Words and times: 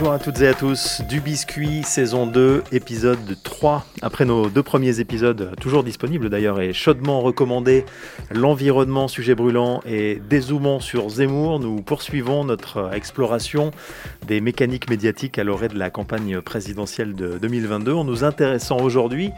Bonjour 0.00 0.12
à 0.12 0.20
toutes 0.20 0.40
et 0.42 0.46
à 0.46 0.54
tous, 0.54 1.02
du 1.08 1.20
biscuit 1.20 1.82
saison 1.82 2.28
2, 2.28 2.62
épisode 2.70 3.36
3. 3.42 3.84
Après 4.00 4.24
nos 4.24 4.48
deux 4.48 4.62
premiers 4.62 5.00
épisodes, 5.00 5.56
toujours 5.60 5.82
disponibles 5.82 6.30
d'ailleurs 6.30 6.60
et 6.60 6.72
chaudement 6.72 7.20
recommandés, 7.20 7.84
l'environnement, 8.30 9.08
sujet 9.08 9.34
brûlant 9.34 9.82
et 9.84 10.22
dézoomant 10.30 10.78
sur 10.78 11.08
Zemmour, 11.08 11.58
nous 11.58 11.82
poursuivons 11.82 12.44
notre 12.44 12.90
exploration 12.94 13.72
des 14.24 14.40
mécaniques 14.40 14.88
médiatiques 14.88 15.36
à 15.36 15.42
l'orée 15.42 15.66
de 15.66 15.76
la 15.76 15.90
campagne 15.90 16.42
présidentielle 16.42 17.16
de 17.16 17.36
2022 17.38 17.92
en 17.92 18.04
nous 18.04 18.22
intéressant 18.22 18.76
aujourd'hui 18.78 19.32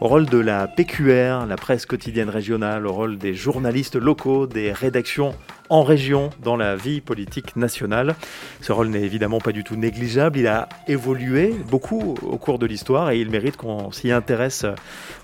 au 0.00 0.08
rôle 0.08 0.26
de 0.26 0.38
la 0.38 0.66
PQR, 0.66 1.46
la 1.46 1.56
presse 1.56 1.86
quotidienne 1.86 2.28
régionale, 2.28 2.86
au 2.86 2.92
rôle 2.92 3.18
des 3.18 3.34
journalistes 3.34 3.96
locaux, 3.96 4.46
des 4.46 4.72
rédactions 4.72 5.34
en 5.68 5.82
région 5.82 6.30
dans 6.42 6.56
la 6.56 6.76
vie 6.76 7.00
politique 7.00 7.56
nationale. 7.56 8.14
Ce 8.60 8.72
rôle 8.72 8.88
n'est 8.88 9.02
évidemment 9.02 9.40
pas 9.40 9.52
du 9.52 9.64
tout 9.64 9.76
négligeable, 9.76 10.38
il 10.38 10.46
a 10.46 10.68
évolué 10.86 11.54
beaucoup 11.70 12.14
au 12.22 12.38
cours 12.38 12.58
de 12.58 12.66
l'histoire 12.66 13.10
et 13.10 13.20
il 13.20 13.30
mérite 13.30 13.56
qu'on 13.56 13.90
s'y 13.90 14.12
intéresse 14.12 14.64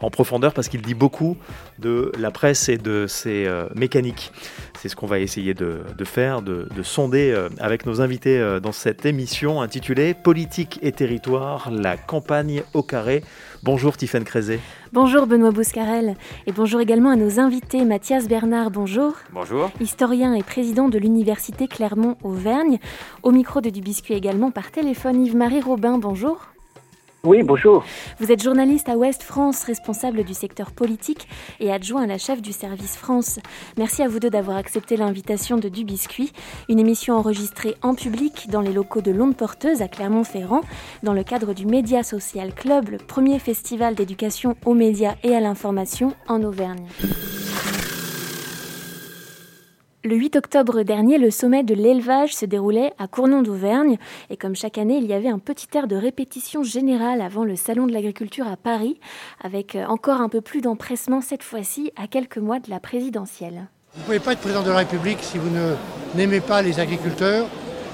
en 0.01 0.11
profondeur 0.11 0.53
parce 0.53 0.69
qu'il 0.69 0.83
dit 0.83 0.95
beaucoup 0.95 1.37
de 1.79 2.13
la 2.19 2.31
presse 2.31 2.69
et 2.69 2.79
de 2.79 3.07
ses 3.07 3.47
euh, 3.47 3.69
mécaniques. 3.75 4.33
C'est 4.79 4.89
ce 4.89 4.97
qu'on 4.97 5.07
va 5.07 5.19
essayer 5.19 5.55
de, 5.55 5.83
faire, 6.05 6.43
de, 6.43 6.67
sonder 6.83 7.31
euh, 7.31 7.49
avec 7.59 7.87
nos 7.87 8.01
invités 8.01 8.39
euh, 8.39 8.61
dans 8.61 8.73
cette 8.73 9.07
émission 9.07 9.63
intitulée 9.63 10.15
Politique 10.15 10.79
et 10.83 10.93
territoire, 10.93 11.71
la 11.71 11.97
campagne 11.97 12.63
au 12.75 12.83
carré. 12.83 13.23
Bonjour 13.65 13.97
Tiffaine 13.97 14.25
Crézé. 14.25 14.59
Bonjour 14.93 15.29
Benoît 15.29 15.53
Bouscarel 15.53 16.17
et 16.49 16.53
bonjour 16.53 16.81
également 16.81 17.11
à 17.11 17.17
nos 17.17 17.39
invités 17.39 17.85
Mathias 17.85 18.27
Bernard, 18.27 18.73
bonjour. 18.73 19.15
Bonjour. 19.33 19.71
Historien 19.81 20.35
et 20.35 20.43
président 20.43 20.89
de 20.89 20.99
l'Université 20.99 21.69
Clermont-Auvergne. 21.69 22.81
Au 23.23 23.31
micro 23.31 23.61
de 23.61 23.71
Dubiscuit 23.71 24.15
également 24.15 24.51
par 24.51 24.73
téléphone 24.73 25.25
Yves-Marie 25.25 25.61
Robin, 25.61 25.99
bonjour. 25.99 26.52
Oui, 27.25 27.45
bonjour. 27.45 27.85
Vous 28.19 28.33
êtes 28.33 28.43
journaliste 28.43 28.89
à 28.89 28.97
Ouest 28.97 29.23
France, 29.23 29.63
responsable 29.63 30.25
du 30.25 30.35
secteur 30.35 30.73
politique 30.73 31.29
et 31.61 31.73
adjoint 31.73 32.03
à 32.03 32.07
la 32.09 32.19
chef 32.19 32.43
du 32.43 32.51
service 32.51 32.97
France. 32.97 33.39
Merci 33.79 34.03
à 34.03 34.09
vous 34.09 34.19
deux 34.19 34.29
d'avoir 34.29 34.57
accepté 34.57 34.97
l'invitation 34.97 35.57
de 35.57 35.69
Du 35.69 35.85
Biscuit, 35.85 36.33
une 36.69 36.81
émission 36.81 37.15
enregistrée 37.15 37.77
en 37.81 37.95
public 37.95 38.49
dans 38.51 38.61
les 38.61 38.73
locaux 38.73 39.03
de 39.03 39.13
l'Onde 39.13 39.37
Porteuse 39.37 39.83
à 39.83 39.87
Clermont-Ferrand, 39.87 40.63
dans 41.05 41.13
le 41.13 41.23
cadre 41.23 41.55
du 41.55 41.65
Média 41.65 42.03
Social 42.03 42.53
Club, 42.53 42.89
le 42.89 42.99
premier 42.99 43.39
festival 43.39 43.95
d'éducation 43.95 44.57
aux 44.67 44.75
médias 44.75 45.15
et 45.23 45.37
à 45.37 45.39
l'information 45.39 46.17
en 46.27 46.43
Auvergne. 46.43 46.89
Le 50.05 50.17
8 50.17 50.35
octobre 50.35 50.83
dernier, 50.83 51.17
le 51.17 51.31
sommet 51.31 51.63
de 51.63 51.75
l'élevage 51.75 52.35
se 52.35 52.45
déroulait 52.45 52.93
à 52.99 53.07
Cournon 53.07 53.41
d'Auvergne 53.41 53.99
et 54.31 54.37
comme 54.37 54.57
chaque 54.57 54.77
année, 54.77 54.97
il 54.97 55.07
y 55.07 55.13
avait 55.13 55.29
un 55.29 55.39
petit 55.39 55.69
air 55.75 55.87
de 55.87 55.95
répétition 55.95 56.65
générale 56.65 57.21
avant 57.21 57.45
le 57.45 57.55
Salon 57.55 57.87
de 57.87 57.93
l'agriculture 57.93 58.49
à 58.49 58.57
Paris, 58.57 58.99
avec 59.45 59.77
euh, 59.77 59.85
encore 59.87 60.21
un 60.21 60.29
peu 60.29 60.41
plus 60.41 60.61
d'empressement 60.61 61.21
cette 61.21 61.45
fois-ci 61.45 61.93
à 61.95 62.09
quelques 62.09 62.39
mois 62.39 62.59
de 62.59 62.69
la 62.69 62.81
présidentielle. 62.81 63.69
Vous 63.95 64.01
ne 64.01 64.05
pouvez 64.07 64.19
pas 64.19 64.33
être 64.33 64.41
président 64.41 64.65
de 64.65 64.71
la 64.71 64.79
République 64.79 65.19
si 65.21 65.39
vous 65.39 65.51
n'aimez 66.17 66.41
pas 66.41 66.63
les 66.63 66.81
agriculteurs, 66.81 67.47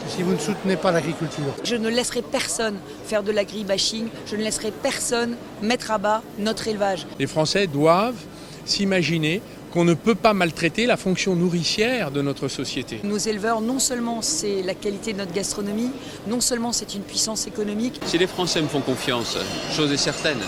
si 0.06 0.22
vous 0.22 0.32
ne 0.32 0.38
soutenez 0.38 0.76
pas 0.76 0.92
l'agriculture. 0.92 1.54
Je 1.62 1.76
ne 1.76 1.90
laisserai 1.90 2.22
personne 2.22 2.78
faire 3.04 3.22
de 3.22 3.32
l'agri-bashing, 3.32 4.08
je 4.24 4.36
ne 4.36 4.44
laisserai 4.44 4.70
personne 4.70 5.36
mettre 5.60 5.90
à 5.90 5.98
bas 5.98 6.22
notre 6.38 6.68
élevage. 6.68 7.06
Les 7.18 7.26
Français 7.26 7.66
doivent 7.66 8.24
s'imaginer 8.64 9.42
qu'on 9.78 9.84
ne 9.84 9.94
peut 9.94 10.16
pas 10.16 10.34
maltraiter 10.34 10.86
la 10.86 10.96
fonction 10.96 11.36
nourricière 11.36 12.10
de 12.10 12.20
notre 12.20 12.48
société. 12.48 12.98
Nos 13.04 13.16
éleveurs, 13.16 13.60
non 13.60 13.78
seulement 13.78 14.22
c'est 14.22 14.60
la 14.64 14.74
qualité 14.74 15.12
de 15.12 15.18
notre 15.18 15.32
gastronomie, 15.32 15.92
non 16.26 16.40
seulement 16.40 16.72
c'est 16.72 16.96
une 16.96 17.02
puissance 17.02 17.46
économique. 17.46 18.00
Si 18.04 18.18
les 18.18 18.26
Français 18.26 18.60
me 18.60 18.66
font 18.66 18.80
confiance, 18.80 19.38
chose 19.70 19.92
est 19.92 19.96
certaine, 19.96 20.40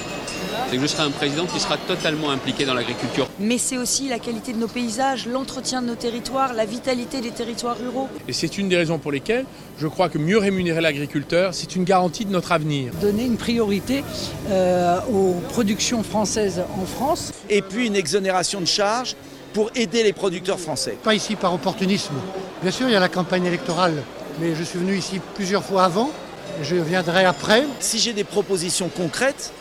c'est 0.69 0.75
que 0.75 0.83
je 0.83 0.87
serai 0.89 1.05
un 1.05 1.13
président 1.13 1.47
qui 1.47 1.61
sera 1.61 1.77
totalement 1.77 2.31
impliqué 2.31 2.65
dans 2.65 2.75
l'agriculture. 2.75 3.29
Mais 3.39 3.59
c'est 3.59 3.79
aussi 3.79 4.09
la 4.09 4.19
qualité 4.19 4.53
de 4.53 4.59
nos 4.59 4.67
paysages, 4.67 5.29
l'entretien 5.29 5.81
de 5.81 5.87
nos 5.87 5.95
territoires, 5.95 6.53
la 6.53 6.65
vitalité 6.65 7.21
des 7.21 7.31
territoires 7.31 7.79
ruraux. 7.79 8.09
Et 8.27 8.33
c'est 8.33 8.59
une 8.59 8.69
des 8.69 8.77
raisons 8.77 8.99
pour 8.99 9.13
lesquelles 9.13 9.45
je 9.79 9.87
crois 9.87 10.09
que 10.09 10.19
mieux 10.19 10.39
rémunérer 10.39 10.81
l'agriculteur, 10.81 11.55
c'est 11.55 11.77
une 11.77 11.85
garantie 11.85 12.25
de 12.25 12.33
notre 12.33 12.51
avenir. 12.51 12.93
Donner 13.01 13.25
une 13.27 13.37
priorité 13.37 14.03
euh, 14.51 14.99
aux 15.13 15.35
productions 15.51 16.03
françaises 16.03 16.63
en 16.81 16.85
France. 16.85 17.33
Et 17.49 17.63
puis 17.63 17.87
une 17.87 17.97
exonération 17.97 18.61
de 18.61 18.67
charges 18.67 19.15
pour 19.53 19.71
aider 19.75 20.03
les 20.03 20.13
producteurs 20.13 20.59
français. 20.59 20.97
Pas 21.03 21.15
ici 21.15 21.37
par 21.37 21.55
opportunisme. 21.55 22.15
Bien 22.63 22.71
sûr, 22.71 22.89
il 22.89 22.93
y 22.93 22.97
a 22.97 23.01
la 23.01 23.09
campagne 23.09 23.47
électorale, 23.47 24.03
mais 24.41 24.55
je 24.55 24.63
suis 24.63 24.79
venu 24.79 24.97
ici 24.97 25.21
plusieurs 25.35 25.65
fois 25.65 25.85
avant, 25.85 26.11
je 26.63 26.77
viendrai 26.77 27.25
après. 27.25 27.65
Si 27.81 27.99
j'ai 27.99 28.13
des 28.13 28.25
propositions 28.25 28.89
concrètes, 28.89 29.53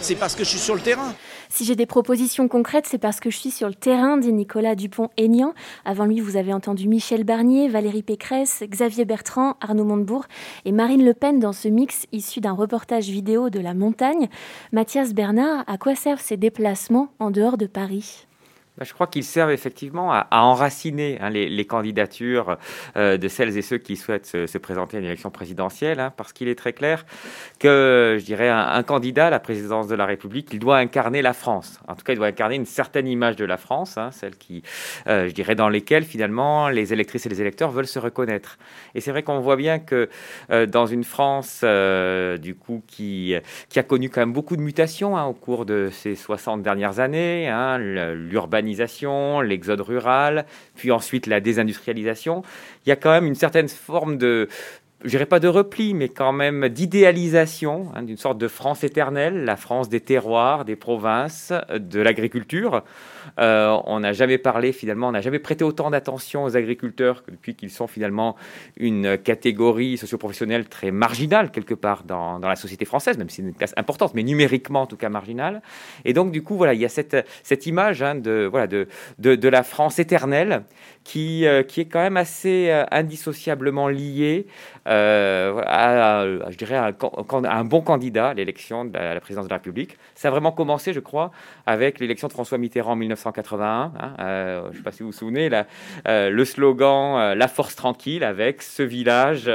c'est 0.00 0.14
parce 0.14 0.34
que 0.34 0.44
je 0.44 0.48
suis 0.48 0.58
sur 0.58 0.74
le 0.74 0.80
terrain. 0.80 1.14
Si 1.52 1.64
j'ai 1.64 1.74
des 1.74 1.84
propositions 1.84 2.46
concrètes, 2.46 2.86
c'est 2.88 2.98
parce 2.98 3.18
que 3.18 3.28
je 3.28 3.36
suis 3.36 3.50
sur 3.50 3.66
le 3.66 3.74
terrain, 3.74 4.16
dit 4.18 4.32
Nicolas 4.32 4.76
Dupont-Aignan. 4.76 5.52
Avant 5.84 6.04
lui, 6.04 6.20
vous 6.20 6.36
avez 6.36 6.52
entendu 6.52 6.86
Michel 6.86 7.24
Barnier, 7.24 7.68
Valérie 7.68 8.04
Pécresse, 8.04 8.62
Xavier 8.68 9.04
Bertrand, 9.04 9.56
Arnaud 9.60 9.84
Montebourg 9.84 10.26
et 10.64 10.70
Marine 10.70 11.04
Le 11.04 11.12
Pen 11.12 11.40
dans 11.40 11.52
ce 11.52 11.66
mix 11.66 12.06
issu 12.12 12.40
d'un 12.40 12.52
reportage 12.52 13.08
vidéo 13.08 13.50
de 13.50 13.58
la 13.58 13.74
montagne. 13.74 14.28
Mathias 14.72 15.12
Bernard, 15.12 15.64
à 15.66 15.76
quoi 15.76 15.96
servent 15.96 16.22
ces 16.22 16.36
déplacements 16.36 17.08
en 17.18 17.32
dehors 17.32 17.58
de 17.58 17.66
Paris? 17.66 18.26
Je 18.84 18.92
crois 18.94 19.06
qu'ils 19.06 19.24
servent 19.24 19.50
effectivement 19.50 20.12
à, 20.12 20.26
enraciner 20.30 21.18
hein, 21.20 21.30
les, 21.30 21.64
candidatures 21.66 22.56
euh, 22.96 23.16
de 23.18 23.28
celles 23.28 23.56
et 23.56 23.62
ceux 23.62 23.78
qui 23.78 23.96
souhaitent 23.96 24.26
se, 24.26 24.58
présenter 24.58 24.96
à 24.96 25.00
une 25.00 25.06
élection 25.06 25.30
présidentielle, 25.30 26.00
hein, 26.00 26.12
parce 26.16 26.32
qu'il 26.32 26.48
est 26.48 26.54
très 26.54 26.72
clair 26.72 27.04
que, 27.58 28.16
je 28.18 28.24
dirais, 28.24 28.48
un, 28.48 28.82
candidat 28.82 29.26
à 29.26 29.30
la 29.30 29.38
présidence 29.38 29.86
de 29.86 29.94
la 29.94 30.06
République, 30.06 30.48
il 30.52 30.58
doit 30.58 30.78
incarner 30.78 31.22
la 31.22 31.32
France. 31.32 31.78
En 31.88 31.94
tout 31.94 32.04
cas, 32.04 32.14
il 32.14 32.16
doit 32.16 32.28
incarner 32.28 32.56
une 32.56 32.66
certaine 32.66 33.06
image 33.06 33.36
de 33.36 33.44
la 33.44 33.56
France, 33.56 33.98
hein, 33.98 34.10
celle 34.12 34.36
qui, 34.36 34.62
euh, 35.06 35.28
je 35.28 35.34
dirais, 35.34 35.54
dans 35.54 35.68
lesquelles 35.68 36.04
finalement 36.04 36.68
les 36.68 36.92
électrices 36.92 37.26
et 37.26 37.28
les 37.28 37.40
électeurs 37.40 37.70
veulent 37.70 37.86
se 37.86 37.98
reconnaître. 37.98 38.58
Et 38.94 39.00
c'est 39.00 39.10
vrai 39.10 39.22
qu'on 39.22 39.40
voit 39.40 39.56
bien 39.56 39.78
que 39.78 40.08
euh, 40.50 40.66
dans 40.66 40.86
une 40.86 41.04
France, 41.04 41.64
du 42.40 42.54
coup, 42.54 42.82
qui, 42.86 43.34
qui 43.68 43.78
a 43.78 43.82
connu 43.82 44.08
quand 44.08 44.20
même 44.20 44.32
beaucoup 44.32 44.56
de 44.56 44.62
mutations 44.62 45.16
au 45.28 45.34
cours 45.34 45.66
de 45.66 45.90
ces 45.92 46.14
60 46.14 46.62
dernières 46.62 46.98
années, 47.00 47.48
l'exode 49.40 49.80
rural, 49.80 50.46
puis 50.76 50.90
ensuite 50.90 51.26
la 51.26 51.40
désindustrialisation, 51.40 52.42
il 52.84 52.88
y 52.88 52.92
a 52.92 52.96
quand 52.96 53.10
même 53.10 53.26
une 53.26 53.34
certaine 53.34 53.68
forme 53.68 54.16
de, 54.16 54.48
je 55.04 55.10
dirais 55.10 55.26
pas 55.26 55.40
de 55.40 55.48
repli, 55.48 55.94
mais 55.94 56.08
quand 56.08 56.32
même 56.32 56.68
d'idéalisation 56.68 57.90
hein, 57.94 58.02
d'une 58.02 58.16
sorte 58.16 58.38
de 58.38 58.48
France 58.48 58.84
éternelle, 58.84 59.44
la 59.44 59.56
France 59.56 59.88
des 59.88 60.00
terroirs, 60.00 60.64
des 60.64 60.76
provinces, 60.76 61.52
de 61.74 62.00
l'agriculture. 62.00 62.82
Euh, 63.38 63.76
on 63.84 64.00
n'a 64.00 64.12
jamais 64.12 64.38
parlé 64.38 64.72
finalement, 64.72 65.08
on 65.08 65.12
n'a 65.12 65.20
jamais 65.20 65.38
prêté 65.38 65.64
autant 65.64 65.90
d'attention 65.90 66.44
aux 66.44 66.56
agriculteurs 66.56 67.24
que 67.24 67.30
depuis 67.30 67.54
qu'ils 67.54 67.70
sont 67.70 67.86
finalement 67.86 68.36
une 68.76 69.18
catégorie 69.18 69.96
socioprofessionnelle 69.96 70.68
très 70.68 70.90
marginale 70.90 71.50
quelque 71.50 71.74
part 71.74 72.04
dans, 72.04 72.38
la 72.38 72.56
société 72.56 72.84
française, 72.84 73.18
même 73.18 73.28
si 73.28 73.36
c'est 73.36 73.42
une 73.42 73.54
classe 73.54 73.74
importante, 73.76 74.14
mais 74.14 74.22
numériquement 74.22 74.82
en 74.82 74.86
tout 74.86 74.96
cas 74.96 75.08
marginale. 75.08 75.62
Et 76.04 76.12
donc 76.12 76.32
du 76.32 76.42
coup, 76.42 76.56
voilà, 76.56 76.74
il 76.74 76.80
y 76.80 76.84
a 76.84 76.88
cette, 76.88 77.66
image 77.66 78.02
hein, 78.02 78.14
de, 78.14 78.48
voilà, 78.50 78.66
de, 78.66 78.86
de, 79.18 79.48
la 79.48 79.62
France 79.62 79.98
éternelle 79.98 80.62
qui, 81.04 81.46
euh, 81.46 81.62
qui 81.62 81.80
est 81.80 81.86
quand 81.86 82.00
même 82.00 82.16
assez 82.16 82.68
euh, 82.70 82.84
indissociablement 82.90 83.88
liée 83.88 84.46
à, 84.86 86.24
je 86.48 86.56
dirais, 86.56 86.76
à 86.76 86.92
un, 87.32 87.64
bon 87.64 87.80
candidat 87.80 88.28
à 88.28 88.34
l'élection 88.34 88.84
de 88.84 88.92
la, 88.94 89.14
la 89.14 89.20
présidence 89.20 89.44
de 89.44 89.50
la 89.50 89.56
République. 89.56 89.96
Ça 90.14 90.28
a 90.28 90.30
vraiment 90.30 90.52
commencé, 90.52 90.92
je 90.92 91.00
crois, 91.00 91.30
avec 91.66 92.00
l'élection 92.00 92.28
de 92.28 92.32
François 92.32 92.58
Mitterrand 92.58 92.90
en 92.90 92.96
1981. 93.20 93.92
Hein, 93.98 94.14
euh, 94.20 94.62
je 94.64 94.68
ne 94.70 94.76
sais 94.76 94.82
pas 94.82 94.92
si 94.92 95.02
vous 95.02 95.10
vous 95.10 95.16
souvenez, 95.16 95.50
euh, 96.06 96.30
le 96.30 96.44
slogan 96.44 97.18
euh, 97.18 97.34
La 97.34 97.48
force 97.48 97.76
tranquille 97.76 98.24
avec 98.24 98.62
ce 98.62 98.82
village, 98.82 99.50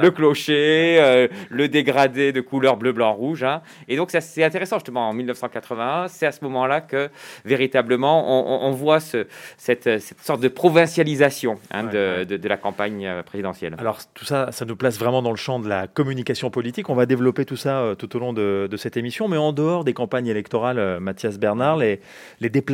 le 0.00 0.10
clocher, 0.10 1.28
le 1.50 1.68
dégradé 1.68 2.32
de 2.32 2.40
couleur 2.40 2.76
bleu, 2.76 2.92
blanc, 2.92 3.12
rouge. 3.12 3.44
Hein. 3.44 3.62
Et 3.88 3.96
donc, 3.96 4.10
c'est 4.10 4.44
intéressant, 4.44 4.76
justement, 4.76 5.08
en 5.08 5.12
1981, 5.12 6.08
c'est 6.08 6.26
à 6.26 6.32
ce 6.32 6.44
moment-là 6.44 6.80
que 6.80 7.08
véritablement 7.44 8.66
on, 8.66 8.70
voit 8.70 9.00
ce, 9.00 9.26
cette, 9.56 9.88
sorte 10.20 10.40
de 10.40 10.48
provincialisation 10.48 11.58
hein, 11.70 11.84
de, 11.84 12.48
la 12.48 12.56
campagne 12.56 13.22
présidentielle. 13.24 13.76
Alors, 13.78 13.98
tout 14.14 14.24
ça, 14.24 14.50
ça 14.52 14.64
nous 14.64 14.76
place 14.76 14.98
vraiment 14.98 15.22
dans 15.22 15.30
le 15.30 15.36
champ 15.36 15.58
de 15.58 15.68
la 15.68 15.86
communication 15.86 16.50
politique. 16.50 16.90
On 16.90 16.94
va 16.94 17.06
développer 17.06 17.44
tout 17.44 17.56
ça 17.56 17.94
tout 17.98 18.16
au 18.16 18.18
long 18.18 18.32
de, 18.32 18.68
de 18.70 18.76
cette 18.76 18.96
émission, 18.96 19.28
mais 19.28 19.36
en 19.36 19.52
dehors 19.52 19.84
des 19.84 19.94
campagnes 19.94 20.26
électorales, 20.26 20.98
Mathias 21.00 21.38
Bernard, 21.38 21.76
les, 21.76 22.00
les 22.40 22.50
déplacements 22.50 22.71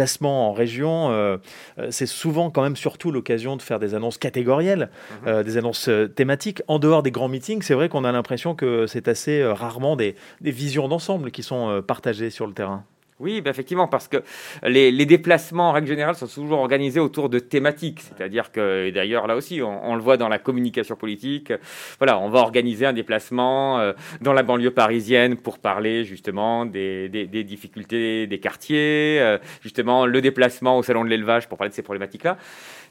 en 0.49 0.53
région, 0.53 1.11
euh, 1.11 1.37
euh, 1.79 1.89
c'est 1.91 2.07
souvent 2.07 2.51
quand 2.51 2.63
même 2.63 2.77
surtout 2.77 3.11
l'occasion 3.11 3.57
de 3.57 3.63
faire 3.63 3.79
des 3.79 3.95
annonces 3.95 4.19
catégorielles, 4.19 4.91
mhm. 5.27 5.43
des 5.43 5.57
annonces 5.57 5.91
thématiques. 6.15 6.63
En 6.69 6.79
dehors 6.79 7.03
des 7.03 7.11
grands 7.11 7.29
meetings, 7.29 7.63
c'est 7.63 7.75
vrai 7.75 7.89
qu'on 7.89 8.05
a 8.05 8.13
l'impression 8.13 8.55
que 8.55 8.87
c'est 8.87 9.09
assez 9.09 9.45
rarement 9.45 9.97
des, 9.97 10.15
des 10.41 10.51
visions 10.51 10.89
d'ensemble 10.89 11.31
qui 11.31 11.43
sont 11.43 11.83
partagées 11.87 12.31
sur 12.31 12.47
le 12.47 12.53
terrain. 12.53 12.85
Oui, 13.21 13.41
ben 13.41 13.51
effectivement, 13.51 13.89
parce 13.89 14.07
que 14.07 14.19
les, 14.63 14.93
déplacements 15.05 15.71
en 15.71 15.73
règle 15.73 15.89
générale 15.89 16.15
sont 16.15 16.29
toujours 16.29 16.61
organisés 16.61 17.01
autour 17.01 17.29
de 17.29 17.41
thématiques. 17.41 18.01
C'est-à-dire 18.01 18.53
que, 18.53 18.91
d'ailleurs, 18.91 19.27
là 19.27 19.35
aussi, 19.35 19.61
on, 19.61 19.97
le 19.97 20.01
voit 20.01 20.17
dans 20.17 20.29
la 20.29 20.39
communication 20.39 20.95
politique. 20.95 21.53
Voilà, 21.99 22.21
on 22.21 22.31
va 22.31 22.39
organiser 22.39 22.87
un 22.87 22.93
déplacement 22.93 23.81
euh, 23.81 23.93
dans 24.21 24.33
la 24.33 24.45
banlieue 24.45 24.71
parisienne 24.71 25.37
pour 25.37 25.59
parler 25.59 26.05
justement 26.05 26.65
des, 26.65 27.09
difficultés 27.45 28.29
des 28.29 28.39
quartiers, 28.39 29.19
euh, 29.21 29.39
justement 29.63 30.07
le 30.07 30.21
déplacement 30.21 30.79
au 30.79 30.85
salon 30.85 31.03
de 31.03 31.09
l'élevage 31.09 31.49
pour 31.49 31.59
parler 31.59 31.71
de 31.71 31.75
ces 31.75 31.83
problématiques-là. 31.83 32.39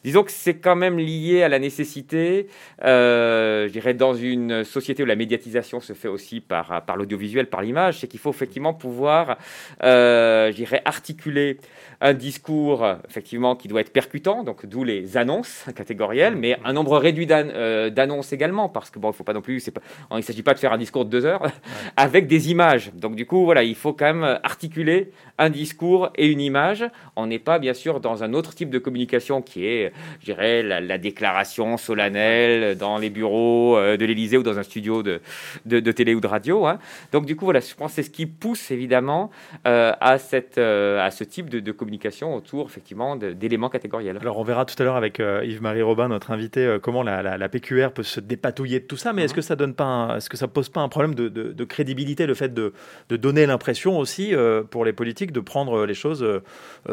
Disons 0.08 0.24
que 0.24 0.32
c'est 0.32 0.54
quand 0.54 0.78
même 0.78 0.98
lié 0.98 1.44
à 1.44 1.50
la 1.50 1.60
nécessité, 1.60 2.48
euh, 2.86 3.68
je 3.68 3.74
dirais, 3.74 3.94
dans 3.94 4.14
une 4.14 4.64
société 4.64 5.04
où 5.04 5.06
la 5.06 5.18
médiatisation 5.18 5.82
se 5.82 5.92
fait 5.92 6.08
aussi 6.08 6.40
par, 6.40 6.86
par 6.86 6.96
l'audiovisuel, 6.96 7.48
par 7.48 7.62
l'image, 7.62 8.00
c'est 8.00 8.08
qu'il 8.08 8.22
faut 8.22 8.30
effectivement 8.30 8.74
pouvoir, 8.74 9.38
euh, 9.84 10.50
je 10.50 10.56
dirais, 10.56 10.82
articuler 10.86 11.58
un 12.00 12.14
discours 12.14 12.88
effectivement 13.10 13.58
qui 13.58 13.68
doit 13.68 13.82
être 13.82 13.92
percutant, 13.92 14.44
donc 14.44 14.66
d'où 14.66 14.86
les 14.86 15.18
annonces 15.18 15.66
catégorielles, 15.76 16.38
mais 16.38 16.58
un 16.64 16.72
nombre 16.72 16.98
réduit 16.98 17.28
euh, 17.30 17.90
d'annonces 17.90 18.32
également, 18.32 18.70
parce 18.70 18.90
que 18.90 19.00
bon, 19.00 19.12
il 19.12 19.14
faut 19.14 19.26
pas 19.26 19.34
non 19.34 19.42
plus, 19.42 19.60
pas, 19.72 19.82
il 20.12 20.18
ne 20.18 20.22
s'agit 20.22 20.44
pas 20.44 20.54
de 20.54 20.60
faire 20.60 20.72
un 20.72 20.78
discours 20.78 21.04
de 21.04 21.10
deux 21.10 21.26
heures 21.26 21.52
avec 21.98 22.28
des 22.28 22.50
images. 22.50 22.94
Donc 22.94 23.18
du 23.18 23.26
coup, 23.26 23.44
voilà, 23.44 23.64
il 23.64 23.76
faut 23.76 23.92
quand 23.92 24.14
même 24.14 24.40
articuler 24.44 25.12
un 25.38 25.50
discours 25.50 26.10
et 26.16 26.28
une 26.28 26.42
image. 26.42 26.86
On 27.16 27.28
n'est 27.28 27.40
pas 27.40 27.60
bien 27.60 27.74
sûr 27.74 28.00
dans 28.00 28.24
un 28.24 28.34
autre 28.34 28.56
type 28.56 28.70
de 28.70 28.80
communication 28.80 29.42
qui 29.42 29.66
est, 29.66 29.92
je 30.20 30.26
dirais, 30.26 30.64
la, 30.64 30.98
déclaration 30.98 31.78
solennelle 31.78 32.78
dans 32.78 32.98
les 32.98 33.10
bureaux 33.10 33.78
euh, 33.78 33.98
de 33.98 34.06
l'Élysée 34.06 34.38
ou 34.38 34.44
dans 34.44 34.58
un 34.58 34.64
studio 34.64 35.04
de, 35.04 35.22
de, 35.66 35.92
télé 35.92 36.16
ou 36.16 36.20
de 36.20 36.28
radio. 36.28 36.66
Hein. 36.66 36.80
Donc 37.12 37.26
du 37.26 37.36
coup, 37.36 37.46
voilà, 37.46 37.60
je 37.60 37.76
pense 37.76 37.92
que 37.92 37.96
c'est 37.98 38.04
ce 38.04 38.10
qui 38.10 38.26
pousse 38.26 38.72
évidemment 38.72 39.30
euh, 39.68 39.94
à, 40.00 40.18
cette, 40.18 40.58
à 40.58 41.12
ce 41.12 41.24
type 41.24 41.50
de, 41.50 41.60
de 41.60 41.72
communication 41.72 42.36
autour 42.36 42.66
effectivement 42.66 43.16
d'éléments 43.16 43.70
catégoriels. 43.70 44.18
Alors 44.22 44.38
on 44.38 44.44
verra 44.44 44.66
tout 44.66 44.76
à 44.80 44.84
l'heure 44.84 44.96
avec 44.96 45.20
euh, 45.20 45.44
Yves-Marie 45.46 45.82
Robin, 45.82 46.08
notre 46.08 46.32
invité, 46.32 46.66
euh, 46.66 46.80
comment 46.80 47.04
la, 47.04 47.50
PQR 47.50 47.90
peut 47.94 48.04
se 48.04 48.20
dépatouiller 48.20 48.80
de 48.80 48.86
tout 48.86 48.98
ça. 48.98 49.14
Mais 49.14 49.24
est-ce 49.24 49.34
mhm. 49.34 49.36
que 49.36 49.42
ça 49.42 49.56
donne 49.56 49.74
pas, 49.74 50.16
est-ce 50.18 50.30
que 50.30 50.38
ça 50.38 50.48
pose 50.48 50.70
pas 50.70 50.82
un 50.82 50.90
problème 50.90 51.16
de, 51.16 51.64
crédibilité, 51.66 52.26
le 52.26 52.34
fait 52.34 52.54
de, 52.54 52.74
donner 53.10 53.46
l'impression 53.46 53.98
aussi 53.98 54.34
euh, 54.34 54.64
pour 54.64 54.86
les 54.86 54.94
politiques 54.94 55.27
de 55.32 55.40
prendre 55.40 55.86
les 55.86 55.94
choses 55.94 56.26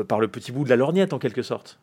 par 0.09 0.21
le 0.21 0.29
petit 0.29 0.53
bout 0.53 0.65
de 0.65 0.71
la 0.71 0.77
lorgnette 0.77 1.13
en 1.13 1.19
quelque 1.19 1.43
sorte. 1.43 1.79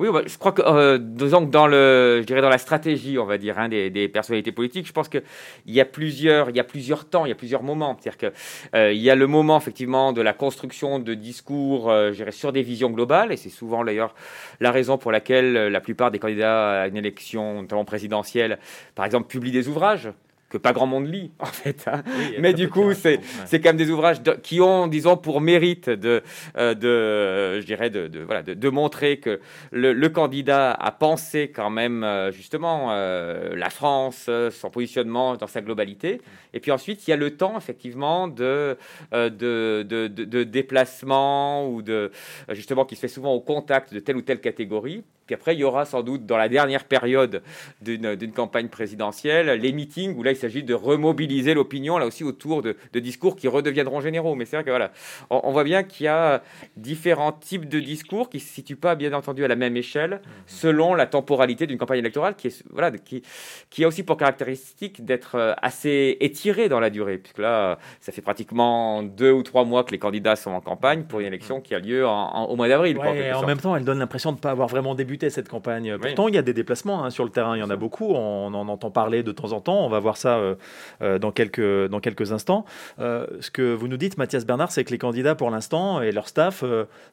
Oui, 0.00 0.08
je 0.26 0.38
crois 0.38 0.52
que, 0.52 0.62
euh, 0.64 0.96
dans 0.96 1.66
le, 1.66 2.18
je 2.20 2.26
dirais 2.26 2.40
dans 2.40 2.48
la 2.48 2.56
stratégie, 2.58 3.18
on 3.18 3.26
va 3.26 3.38
dire, 3.38 3.58
hein, 3.58 3.68
des, 3.68 4.08
personnalités 4.08 4.50
politiques, 4.50 4.86
je 4.86 4.92
pense 4.92 5.10
qu'il 5.10 5.22
y 5.66 5.78
a 5.78 5.84
plusieurs, 5.84 6.48
il 6.48 6.56
y 6.56 6.60
a 6.60 6.64
plusieurs 6.64 7.04
temps, 7.04 7.26
il 7.26 7.28
y 7.28 7.32
a 7.32 7.34
plusieurs 7.34 7.62
moments. 7.62 7.98
C'est-à-dire 8.00 8.30
que 8.30 8.38
euh, 8.74 8.92
il 8.92 9.00
y 9.00 9.10
a 9.10 9.14
le 9.14 9.26
moment 9.26 9.58
effectivement 9.58 10.14
de 10.14 10.22
la 10.22 10.32
construction 10.32 11.00
de 11.00 11.12
discours, 11.12 11.90
euh, 11.90 12.12
sur 12.30 12.52
des 12.52 12.62
visions 12.62 12.88
globales, 12.90 13.30
et 13.30 13.36
c'est 13.36 13.50
souvent 13.50 13.84
d'ailleurs 13.84 14.14
la 14.60 14.70
raison 14.70 14.96
pour 14.96 15.12
laquelle 15.12 15.52
la 15.52 15.80
plupart 15.80 16.10
des 16.10 16.18
candidats 16.18 16.82
à 16.82 16.88
une 16.88 16.96
élection, 16.96 17.60
notamment 17.62 17.84
présidentielle, 17.84 18.58
par 18.94 19.04
exemple, 19.04 19.26
publient 19.28 19.52
des 19.52 19.68
ouvrages 19.68 20.08
que 20.50 20.58
pas 20.58 20.72
grand 20.72 20.86
monde 20.86 21.06
lit 21.06 21.30
en 21.38 21.46
fait. 21.46 21.84
Hein. 21.86 22.02
Mais 22.38 22.52
du 22.52 22.68
coup, 22.68 22.92
c'est 22.92 23.20
c'est 23.46 23.60
quand 23.60 23.70
même 23.70 23.76
des 23.76 23.90
ouvrages 23.90 24.20
qui 24.42 24.60
ont, 24.60 24.86
disons, 24.88 25.16
pour 25.16 25.40
mérite 25.40 25.88
de 25.88 26.22
euh, 26.58 26.74
de 26.74 27.60
je 27.60 27.64
dirais 27.66 27.88
de, 27.88 28.08
de 28.08 28.20
voilà 28.20 28.42
de, 28.42 28.52
de, 28.54 28.68
montrer 28.68 29.18
que 29.18 29.40
le, 29.70 29.92
le, 29.92 30.08
candidat 30.08 30.72
a 30.72 30.90
pensé 30.90 31.50
quand 31.50 31.70
même 31.70 32.02
euh, 32.02 32.32
justement 32.32 32.88
euh, 32.90 33.54
la 33.54 33.70
France, 33.70 34.28
son 34.50 34.70
positionnement 34.70 35.36
dans 35.36 35.46
sa 35.46 35.60
globalité. 35.60 36.20
Et 36.52 36.60
puis 36.60 36.72
ensuite, 36.72 37.06
il 37.06 37.10
y 37.10 37.14
a 37.14 37.16
le 37.16 37.36
temps 37.36 37.56
effectivement 37.56 38.28
de 38.28 38.76
de, 39.12 39.86
de, 39.88 40.08
de 40.08 40.42
déplacement 40.42 41.68
ou 41.68 41.82
de 41.82 42.10
justement 42.50 42.84
qui 42.84 42.96
se 42.96 43.00
fait 43.00 43.08
souvent 43.08 43.32
au 43.32 43.40
contact 43.40 43.94
de 43.94 44.00
telle 44.00 44.16
ou 44.16 44.22
telle 44.22 44.40
catégorie 44.40 45.04
après, 45.34 45.54
il 45.54 45.60
y 45.60 45.64
aura 45.64 45.84
sans 45.84 46.02
doute 46.02 46.26
dans 46.26 46.36
la 46.36 46.48
dernière 46.48 46.84
période 46.84 47.42
d'une 47.80 48.32
campagne 48.32 48.68
présidentielle 48.68 49.60
les 49.60 49.72
meetings 49.72 50.16
où 50.16 50.22
là, 50.22 50.30
il 50.32 50.36
s'agit 50.36 50.62
de 50.62 50.74
remobiliser 50.74 51.54
l'opinion, 51.54 51.98
là 51.98 52.06
aussi 52.06 52.24
autour 52.24 52.62
de, 52.62 52.76
discours 52.94 53.36
qui 53.36 53.48
redeviendront 53.48 54.00
généraux. 54.00 54.34
Mais 54.34 54.44
c'est 54.44 54.56
vrai 54.56 54.64
que 54.64 54.70
voilà, 54.70 54.92
on, 55.30 55.50
voit 55.52 55.64
bien 55.64 55.82
qu'il 55.82 56.04
y 56.04 56.08
a 56.08 56.42
différents 56.76 57.32
types 57.32 57.68
de 57.68 57.80
discours 57.80 58.28
qui 58.28 58.38
ne 58.38 58.42
se 58.42 58.48
situent 58.48 58.76
pas, 58.76 58.94
bien 58.94 59.12
entendu, 59.12 59.44
à 59.44 59.48
la 59.48 59.56
même 59.56 59.76
échelle 59.76 60.20
selon 60.46 60.94
la 60.94 61.06
temporalité 61.06 61.66
d'une 61.66 61.78
campagne 61.78 62.00
électorale 62.00 62.34
qui, 62.34 62.48
est, 62.48 62.64
voilà, 62.70 62.90
qui, 62.90 63.22
qui 63.70 63.84
a 63.84 63.88
aussi 63.88 64.02
pour 64.02 64.16
caractéristique 64.16 65.04
d'être 65.04 65.36
euh, 65.36 65.54
assez 65.62 66.16
étirée 66.20 66.68
dans 66.68 66.80
la 66.80 66.90
durée, 66.90 67.18
puisque 67.18 67.38
là, 67.38 67.78
ça 68.00 68.12
fait 68.12 68.22
pratiquement 68.22 69.02
deux 69.02 69.32
ou 69.32 69.42
trois 69.42 69.64
mois 69.64 69.84
que 69.84 69.92
les 69.92 69.98
candidats 69.98 70.36
sont 70.36 70.50
en 70.50 70.60
campagne 70.60 71.04
pour 71.04 71.20
une 71.20 71.26
élection 71.26 71.60
qui 71.60 71.74
a 71.74 71.78
lieu 71.78 72.06
au 72.06 72.56
mois 72.56 72.68
d'avril. 72.68 72.98
en 72.98 73.46
même 73.46 73.58
temps, 73.58 73.76
elle 73.76 73.84
donne 73.84 73.98
l'impression 73.98 74.32
de 74.32 74.36
ne 74.36 74.40
pas 74.40 74.50
avoir 74.50 74.68
vraiment 74.68 74.94
débuté 74.94 75.19
cette 75.28 75.48
campagne. 75.48 75.98
Pourtant, 75.98 76.28
il 76.28 76.34
y 76.34 76.38
a 76.38 76.42
des 76.42 76.54
déplacements 76.54 77.04
hein, 77.04 77.10
sur 77.10 77.24
le 77.24 77.30
terrain, 77.30 77.56
il 77.56 77.60
y 77.60 77.62
en 77.62 77.70
a 77.70 77.76
beaucoup, 77.76 78.12
on 78.14 78.54
en 78.54 78.68
entend 78.68 78.90
parler 78.90 79.22
de 79.22 79.32
temps 79.32 79.52
en 79.52 79.60
temps, 79.60 79.84
on 79.84 79.88
va 79.88 79.98
voir 79.98 80.16
ça 80.16 80.38
euh, 80.38 80.54
euh, 81.02 81.18
dans, 81.18 81.32
quelques, 81.32 81.88
dans 81.88 82.00
quelques 82.00 82.32
instants. 82.32 82.64
Euh, 82.98 83.26
ce 83.40 83.50
que 83.50 83.74
vous 83.74 83.88
nous 83.88 83.96
dites, 83.96 84.16
Mathias 84.16 84.46
Bernard, 84.46 84.72
c'est 84.72 84.84
que 84.84 84.90
les 84.90 84.98
candidats, 84.98 85.34
pour 85.34 85.50
l'instant, 85.50 86.00
et 86.00 86.12
leur 86.12 86.28
staff, 86.28 86.64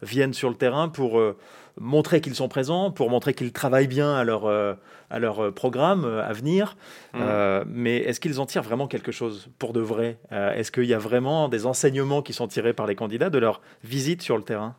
viennent 0.01 0.33
sur 0.33 0.49
le 0.49 0.55
terrain 0.55 0.87
pour 0.87 1.21
montrer 1.79 2.21
qu'ils 2.21 2.35
sont 2.35 2.47
présents, 2.47 2.91
pour 2.91 3.09
montrer 3.09 3.33
qu'ils 3.33 3.51
travaillent 3.51 3.87
bien 3.87 4.15
à 4.15 4.23
leur, 4.23 4.47
à 4.47 5.19
leur 5.19 5.53
programme 5.53 6.05
à 6.05 6.33
venir. 6.33 6.77
Mmh. 7.13 7.19
mais 7.67 7.97
est-ce 7.97 8.19
qu'ils 8.19 8.39
en 8.39 8.45
tirent 8.45 8.63
vraiment 8.63 8.87
quelque 8.87 9.11
chose 9.11 9.49
pour 9.57 9.73
de 9.73 9.79
vrai? 9.79 10.17
Est-ce 10.31 10.71
qu'il 10.71 10.85
y 10.85 10.93
a 10.93 10.99
vraiment 10.99 11.49
des 11.49 11.65
enseignements 11.65 12.21
qui 12.21 12.33
sont 12.33 12.47
tirés 12.47 12.73
par 12.73 12.85
les 12.85 12.95
candidats 12.95 13.29
de 13.29 13.39
leur 13.39 13.61
visite 13.83 14.21
sur 14.21 14.37
le 14.37 14.43
terrain? 14.43 14.75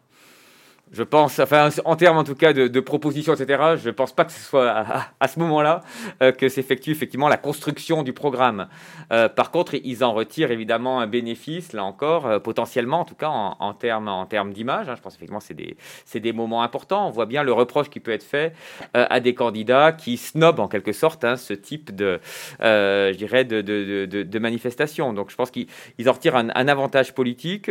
Je 0.93 1.02
pense, 1.02 1.38
enfin, 1.38 1.69
en 1.85 1.96
termes 1.96 2.19
en 2.19 2.25
tout 2.25 2.35
cas 2.35 2.52
de, 2.52 2.81
propositions, 2.81 3.35
etc., 3.35 3.76
je 3.76 3.88
ne 3.88 3.93
pense 3.93 4.12
pas 4.12 4.25
que 4.25 4.32
ce 4.32 4.40
soit 4.40 4.85
à, 5.20 5.29
ce 5.29 5.38
moment-là 5.40 5.82
euh, 6.23 6.32
que 6.32 6.49
s'effectue 6.49 6.90
effectivement 6.90 7.29
la 7.29 7.37
construction 7.37 8.02
du 8.02 8.12
programme. 8.12 8.69
Euh, 9.12 9.29
par 9.29 9.50
contre, 9.50 9.75
ils 9.75 10.05
en 10.05 10.12
retirent 10.12 10.50
évidemment 10.50 11.00
un 11.00 11.06
bénéfice, 11.06 11.73
là 11.73 11.85
encore, 11.85 12.26
euh, 12.26 12.38
potentiellement, 12.38 13.00
en 13.00 13.05
tout 13.05 13.14
cas 13.14 13.29
en, 13.29 13.75
termes 13.75 14.08
en 14.08 14.26
termes 14.26 14.52
d'image. 14.52 14.88
Hein. 14.88 14.94
je 14.96 15.02
pense 15.02 15.14
effectivement 15.14 15.40
c'est 15.40 15.55
des, 15.55 15.76
des 16.14 16.32
moments 16.32 16.62
importants. 16.62 17.06
On 17.06 17.11
voit 17.11 17.26
bien 17.26 17.43
le 17.43 17.52
reproche 17.52 17.90
qui 17.90 18.00
peut 18.00 18.12
être 18.12 18.23
fait 18.23 18.55
à 18.94 19.20
des 19.20 19.35
candidats 19.35 19.93
qui 19.93 20.17
snobent 20.17 20.61
en 20.61 20.69
quelque 20.69 20.93
sorte 20.93 21.25
hein, 21.25 21.37
ce 21.37 21.52
type 21.52 21.94
de, 21.94 22.20
je 22.61 23.17
dirais, 23.17 23.44
de, 23.44 23.61
de, 23.61 24.06
de, 24.06 24.38
manifestation. 24.38 25.12
Donc 25.12 25.31
je 25.31 25.37
pense 25.37 25.50
qu'ils 25.50 25.67
en 26.06 26.12
retirent 26.12 26.37
un, 26.37 26.69
avantage 26.69 27.14
politique. 27.14 27.70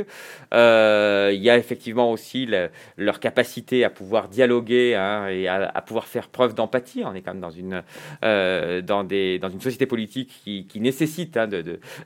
il 0.52 1.42
y 1.42 1.50
a 1.50 1.58
effectivement 1.58 2.12
aussi 2.12 2.46
le 2.46 3.07
leur 3.08 3.20
capacité 3.22 3.86
à 3.86 3.90
pouvoir 3.90 4.28
dialoguer 4.28 4.94
hein, 4.94 5.28
et 5.30 5.48
à, 5.48 5.82
pouvoir 5.82 6.06
faire 6.08 6.28
preuve 6.28 6.54
d'empathie. 6.54 7.04
On 7.06 7.16
est 7.16 7.22
quand 7.22 7.32
même 7.32 7.42
dans 7.42 7.50
une, 7.50 7.82
euh, 8.24 8.82
dans 8.82 9.06
des, 9.06 9.40
dans 9.40 9.50
une 9.50 9.62
société 9.62 9.86
politique 9.86 10.42
qui, 10.44 10.80
nécessite 10.82 11.38
hein, 11.38 11.50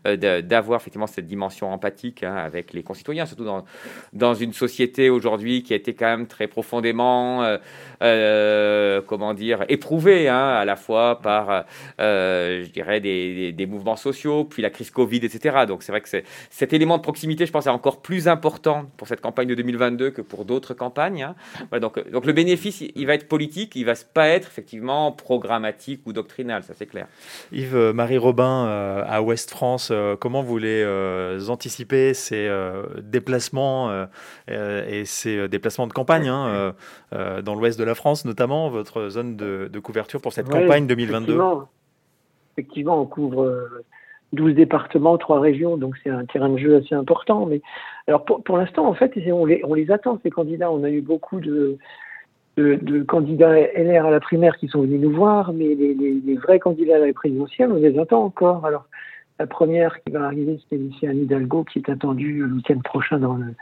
euh, 0.07 0.41
d'avoir 0.41 0.79
effectivement 0.79 1.07
cette 1.07 1.25
dimension 1.25 1.73
empathique 1.73 2.23
hein, 2.23 2.35
avec 2.35 2.71
les 2.71 2.83
concitoyens, 2.83 3.25
surtout 3.25 3.43
dans, 3.43 3.65
dans 4.13 4.35
une 4.35 4.53
société 4.53 5.09
aujourd'hui 5.09 5.63
qui 5.63 5.73
a 5.73 5.75
été 5.75 5.93
quand 5.93 6.05
même 6.05 6.27
très 6.27 6.47
profondément, 6.47 7.57
euh, 8.03 9.01
comment 9.07 9.33
dire, 9.33 9.65
éprouvée 9.67 10.27
à 10.29 10.63
la 10.63 10.75
fois 10.75 11.19
par, 11.19 11.65
je 11.97 12.69
dirais, 12.69 12.99
des, 12.99 13.51
des, 13.51 13.65
mouvements 13.65 13.95
sociaux, 13.95 14.45
puis 14.45 14.61
la 14.61 14.69
crise 14.69 14.91
Covid, 14.91 15.17
etc. 15.17 15.65
Donc 15.67 15.81
c'est 15.81 15.91
vrai 15.91 16.01
que 16.01 16.09
cet 16.49 16.73
élément 16.73 16.97
de 16.97 17.01
proximité, 17.01 17.47
je 17.47 17.51
pense, 17.51 17.65
est 17.65 17.69
encore 17.69 18.01
plus 18.01 18.27
important 18.27 18.85
pour 18.97 19.07
cette 19.07 19.21
campagne 19.21 19.47
de 19.47 19.55
2022 19.55 20.11
que 20.11 20.21
pour 20.21 20.45
d'autres 20.45 20.75
campagnes 20.75 20.90
Hein. 20.97 21.35
donc, 21.79 22.09
donc 22.09 22.25
le 22.25 22.33
bénéfice, 22.33 22.81
il 22.81 23.07
va 23.07 23.13
être 23.13 23.27
politique, 23.27 23.75
il 23.75 23.85
va 23.85 23.93
pas 24.13 24.27
être 24.27 24.47
effectivement 24.47 25.11
programmatique 25.11 26.01
ou 26.05 26.13
doctrinal, 26.13 26.63
ça 26.63 26.73
c'est 26.73 26.85
clair. 26.85 27.07
Yves-Marie 27.51 28.17
euh, 28.17 28.19
Robin, 28.19 28.65
euh, 28.65 29.03
à 29.07 29.21
Ouest 29.21 29.49
France, 29.51 29.89
euh, 29.91 30.15
comment 30.15 30.41
vous 30.41 30.49
voulez 30.49 30.85
anticiper 31.49 32.13
ces 32.13 32.49
déplacements 33.01 34.05
et 34.47 35.03
ces 35.05 35.47
déplacements 35.47 35.87
de 35.87 35.93
campagne 35.93 36.27
hein, 36.27 36.73
dans 37.11 37.55
l'ouest 37.55 37.79
de 37.79 37.83
la 37.83 37.95
France, 37.95 38.25
notamment 38.25 38.69
votre 38.69 39.09
zone 39.09 39.35
de, 39.35 39.79
couverture 39.79 40.21
pour 40.21 40.33
cette 40.33 40.49
campagne 40.49 40.87
2022 40.87 41.39
effectivement, 42.57 43.01
on 43.01 43.05
couvre 43.05 43.69
12 44.33 44.55
départements, 44.55 45.17
3 45.17 45.39
régions, 45.39 45.77
donc 45.77 45.95
c'est 46.03 46.09
un 46.09 46.25
terrain 46.25 46.49
de 46.49 46.57
jeu 46.57 46.77
assez 46.77 46.95
important. 46.95 47.45
Mais 47.45 47.61
alors 48.07 48.25
pour, 48.25 48.43
pour 48.43 48.57
l'instant, 48.57 48.87
en 48.87 48.93
fait, 48.93 49.13
on 49.31 49.45
les, 49.45 49.91
attend, 49.91 50.19
ces 50.23 50.29
candidats. 50.29 50.71
On 50.71 50.83
a 50.83 50.89
eu 50.89 51.01
beaucoup 51.01 51.39
de, 51.39 51.77
de, 52.57 53.03
candidats 53.03 53.55
LR 53.55 54.05
à 54.05 54.11
la 54.11 54.19
primaire 54.19 54.57
qui 54.57 54.67
sont 54.67 54.81
venus 54.81 55.01
nous 55.01 55.11
voir, 55.11 55.53
mais 55.53 55.75
les, 55.75 56.35
vrais 56.35 56.59
candidats 56.59 56.95
à 56.95 56.99
la 56.99 57.13
présidentielle, 57.13 57.71
on 57.71 57.75
les 57.75 57.97
attend 57.99 58.23
encore. 58.23 58.65
Alors, 58.65 58.87
la 59.39 59.47
première 59.47 60.01
qui 60.03 60.11
va 60.11 60.25
arriver, 60.25 60.59
c'est 60.69 61.07
Anne 61.07 61.21
Hidalgo, 61.23 61.63
qui 61.63 61.79
est 61.79 61.89
attendue 61.89 62.43
le 62.45 62.55
week-end 62.55 62.79
prochain 62.83 63.19
dans 63.19 63.35
le, 63.35 63.53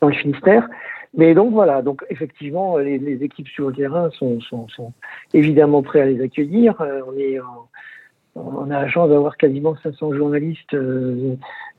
dans 0.00 0.08
le 0.08 0.14
Finistère. 0.14 0.68
Mais 1.14 1.34
donc 1.34 1.52
voilà, 1.52 1.82
donc 1.82 2.02
effectivement, 2.08 2.78
les, 2.78 3.22
équipes 3.22 3.48
sur 3.48 3.68
le 3.68 3.74
terrain 3.74 4.10
sont, 4.12 4.40
sont, 4.40 4.66
sont, 4.68 4.92
évidemment 5.34 5.82
prêtes 5.82 6.02
à 6.02 6.06
les 6.06 6.22
accueillir. 6.22 6.80
Euh, 6.80 7.02
on 7.06 7.18
est 7.18 7.38
on 8.34 8.70
a 8.70 8.82
la 8.82 8.88
chance 8.88 9.10
d'avoir 9.10 9.36
quasiment 9.36 9.76
500 9.82 10.14
journalistes 10.14 10.74
euh, 10.74 11.36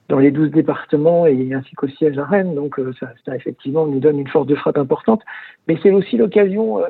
dans 0.10 0.20
les 0.20 0.32
12 0.32 0.52
départements 0.52 1.26
et 1.26 1.54
ainsi 1.54 1.76
qu'au 1.76 1.88
siège 1.88 2.18
à 2.18 2.26
Rennes. 2.26 2.56
Donc 2.56 2.80
ça, 3.00 3.12
ça, 3.26 3.36
effectivement 3.36 3.86
nous 3.88 4.00
donne 4.00 4.20
une 4.20 4.28
force 4.28 4.48
de 4.48 4.56
frappe 4.56 4.78
importante. 4.78 5.22
Mais 5.68 5.78
c'est 5.82 5.92
aussi 5.92 6.18
l'occasion 6.18 6.82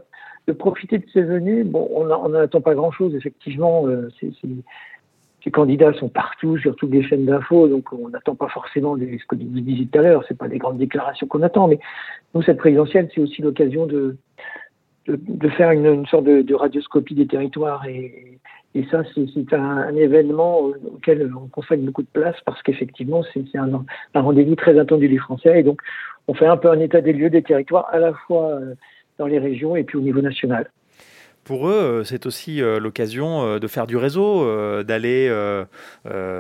de 0.48 0.54
profiter 0.54 0.98
de 0.98 1.06
ces 1.14 1.22
venues. 1.22 1.64
Bon, 1.64 1.90
on 1.94 2.30
n'attend 2.30 2.62
pas 2.62 2.74
grand-chose, 2.74 3.16
effectivement. 3.16 3.86
ces 5.44 5.52
candidats 5.52 5.94
sont 5.94 6.10
partout 6.10 6.58
sur 6.58 6.76
toutes 6.76 6.92
les 6.92 7.04
chaînes 7.04 7.26
d'infos, 7.26 7.68
donc 7.68 7.92
on 7.94 8.10
n'attend 8.10 8.36
pas 8.36 8.50
forcément 8.50 8.98
des, 8.98 9.18
ce 9.20 9.26
que 9.26 9.36
vous 9.36 9.60
disiez 9.60 9.88
tout 9.88 10.00
à 10.00 10.02
l'heure, 10.02 10.24
c'est 10.28 10.38
pas 10.38 10.48
des 10.48 10.58
grandes 10.58 10.78
déclarations 10.78 11.28
qu'on 11.28 11.42
attend, 11.42 11.68
mais 11.68 11.80
nous, 12.34 12.42
cette 12.42 12.58
présidentielle, 12.58 13.10
c'est 13.14 13.22
aussi 13.22 13.42
l'occasion 13.42 13.86
de, 13.86 14.18
de, 15.08 15.50
faire 15.50 15.72
une, 15.72 16.06
sorte 16.08 16.26
de, 16.26 16.54
radioscopie 16.54 17.16
des 17.16 17.28
territoires 17.28 17.86
et, 17.88 18.40
et 18.76 18.86
ça, 18.90 19.04
c'est 19.14 19.54
un, 19.54 19.96
événement 19.96 20.72
auquel 20.94 21.32
on 21.36 21.48
consacre 21.48 21.84
beaucoup 21.84 22.02
de 22.02 22.08
place 22.12 22.36
parce 22.46 22.62
qu'effectivement, 22.64 23.24
c'est 23.34 23.44
un, 23.56 23.86
rendez-vous 24.16 24.56
très 24.56 24.80
attendu 24.80 25.08
des 25.08 25.20
Français 25.20 25.60
et 25.60 25.64
donc 25.64 25.80
on 26.28 26.34
fait 26.34 26.48
un 26.48 26.58
peu 26.58 26.70
un 26.70 26.80
état 26.80 27.02
des 27.02 27.14
lieux 27.14 27.30
des 27.30 27.44
territoires 27.44 27.88
à 27.92 28.00
la 28.00 28.14
fois 28.14 28.54
euh, 28.54 28.74
dans 29.20 29.28
les 29.28 29.38
régions 29.38 29.76
et 29.76 29.84
puis 29.84 29.98
au 29.98 30.02
niveau 30.02 30.22
national. 30.22 30.72
Pour 31.44 31.68
eux, 31.68 31.74
euh, 31.74 32.04
c'est 32.04 32.26
aussi 32.26 32.62
euh, 32.62 32.80
l'occasion 32.80 33.60
de 33.60 33.68
faire 33.68 33.86
du 33.86 33.98
réseau, 33.98 34.84
d'aller 34.84 35.30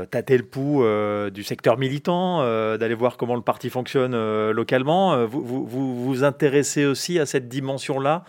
tâter 0.09 0.37
le 0.37 0.43
pouls 0.43 0.83
du 1.29 1.43
secteur 1.43 1.77
militant, 1.77 2.39
d'aller 2.77 2.95
voir 2.95 3.17
comment 3.17 3.35
le 3.35 3.41
parti 3.41 3.69
fonctionne 3.69 4.15
localement. 4.49 5.27
Vous 5.27 5.65
vous, 5.67 6.23
intéressez 6.23 6.85
aussi 6.85 7.19
à 7.19 7.27
cette 7.27 7.47
dimension-là 7.47 8.23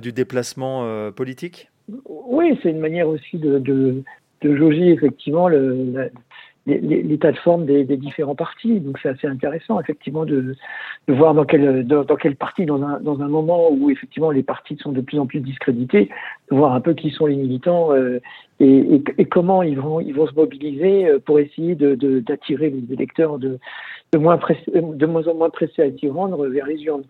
du 0.00 0.12
déplacement 0.12 1.10
politique? 1.12 1.71
Oui, 2.06 2.58
c'est 2.62 2.70
une 2.70 2.80
manière 2.80 3.08
aussi 3.08 3.38
de, 3.38 4.02
jauger 4.42 4.90
effectivement 4.90 5.48
l'état 6.66 7.32
de 7.32 7.38
forme 7.38 7.66
des, 7.66 7.84
différents 7.96 8.34
partis. 8.34 8.80
Donc 8.80 8.98
c'est 9.02 9.08
assez 9.08 9.26
intéressant 9.26 9.80
effectivement 9.80 10.24
de, 10.24 10.54
voir 11.08 11.34
dans 11.34 11.44
quel, 11.44 11.86
dans, 11.86 12.04
quel 12.16 12.36
parti, 12.36 12.66
dans 12.66 12.82
un, 12.82 13.00
dans 13.00 13.20
un 13.20 13.28
moment 13.28 13.70
où 13.70 13.90
effectivement 13.90 14.30
les 14.30 14.42
partis 14.42 14.76
sont 14.78 14.92
de 14.92 15.00
plus 15.00 15.18
en 15.18 15.26
plus 15.26 15.40
discrédités, 15.40 16.08
de 16.50 16.56
voir 16.56 16.72
un 16.74 16.80
peu 16.80 16.94
qui 16.94 17.10
sont 17.10 17.26
les 17.26 17.36
militants 17.36 17.92
euh, 17.92 18.20
et, 18.60 19.02
comment 19.28 19.62
ils 19.62 19.78
vont, 19.78 20.00
ils 20.00 20.14
vont 20.14 20.26
se 20.26 20.34
mobiliser 20.34 21.08
euh, 21.08 21.18
pour 21.18 21.40
essayer 21.40 21.74
d'attirer 21.74 22.70
les 22.70 22.92
électeurs 22.92 23.38
de, 23.38 23.58
de, 24.12 24.18
moins 24.18 24.38
de 24.38 25.06
moins 25.06 25.26
en 25.26 25.34
moins 25.34 25.50
pressés 25.50 25.82
à 25.82 25.90
s'y 25.98 26.08
rendre 26.08 26.46
vers 26.46 26.66
les 26.66 26.80
urnes. 26.84 27.02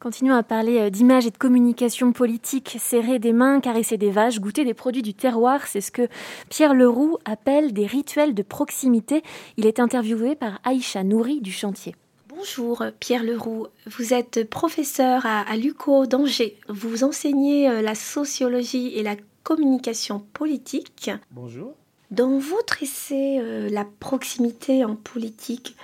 Continuons 0.00 0.34
à 0.34 0.42
parler 0.42 0.78
euh, 0.78 0.88
d'image 0.88 1.26
et 1.26 1.30
de 1.30 1.36
communication 1.36 2.12
politique. 2.12 2.78
Serrer 2.80 3.18
des 3.18 3.34
mains, 3.34 3.60
caresser 3.60 3.98
des 3.98 4.10
vaches, 4.10 4.40
goûter 4.40 4.64
des 4.64 4.72
produits 4.72 5.02
du 5.02 5.12
terroir, 5.12 5.66
c'est 5.66 5.82
ce 5.82 5.92
que 5.92 6.08
Pierre 6.48 6.72
Leroux 6.72 7.18
appelle 7.26 7.74
des 7.74 7.84
rituels 7.84 8.34
de 8.34 8.42
proximité. 8.42 9.22
Il 9.58 9.66
est 9.66 9.78
interviewé 9.78 10.36
par 10.36 10.58
Aïcha 10.64 11.04
Nouri 11.04 11.42
du 11.42 11.52
chantier. 11.52 11.94
Bonjour 12.30 12.82
Pierre 12.98 13.22
Leroux, 13.22 13.66
vous 13.84 14.14
êtes 14.14 14.48
professeur 14.48 15.26
à, 15.26 15.54
l'UCO 15.58 16.06
d'Angers. 16.06 16.56
Vous 16.70 17.04
enseignez 17.04 17.68
euh, 17.68 17.82
la 17.82 17.94
sociologie 17.94 18.94
et 18.96 19.02
la 19.02 19.16
communication 19.42 20.24
politique. 20.32 21.10
Bonjour. 21.30 21.74
Dans 22.10 22.38
votre 22.38 22.82
essai 22.82 23.38
euh, 23.38 23.68
La 23.68 23.84
proximité 23.84 24.82
en 24.82 24.96
politique, 24.96 25.76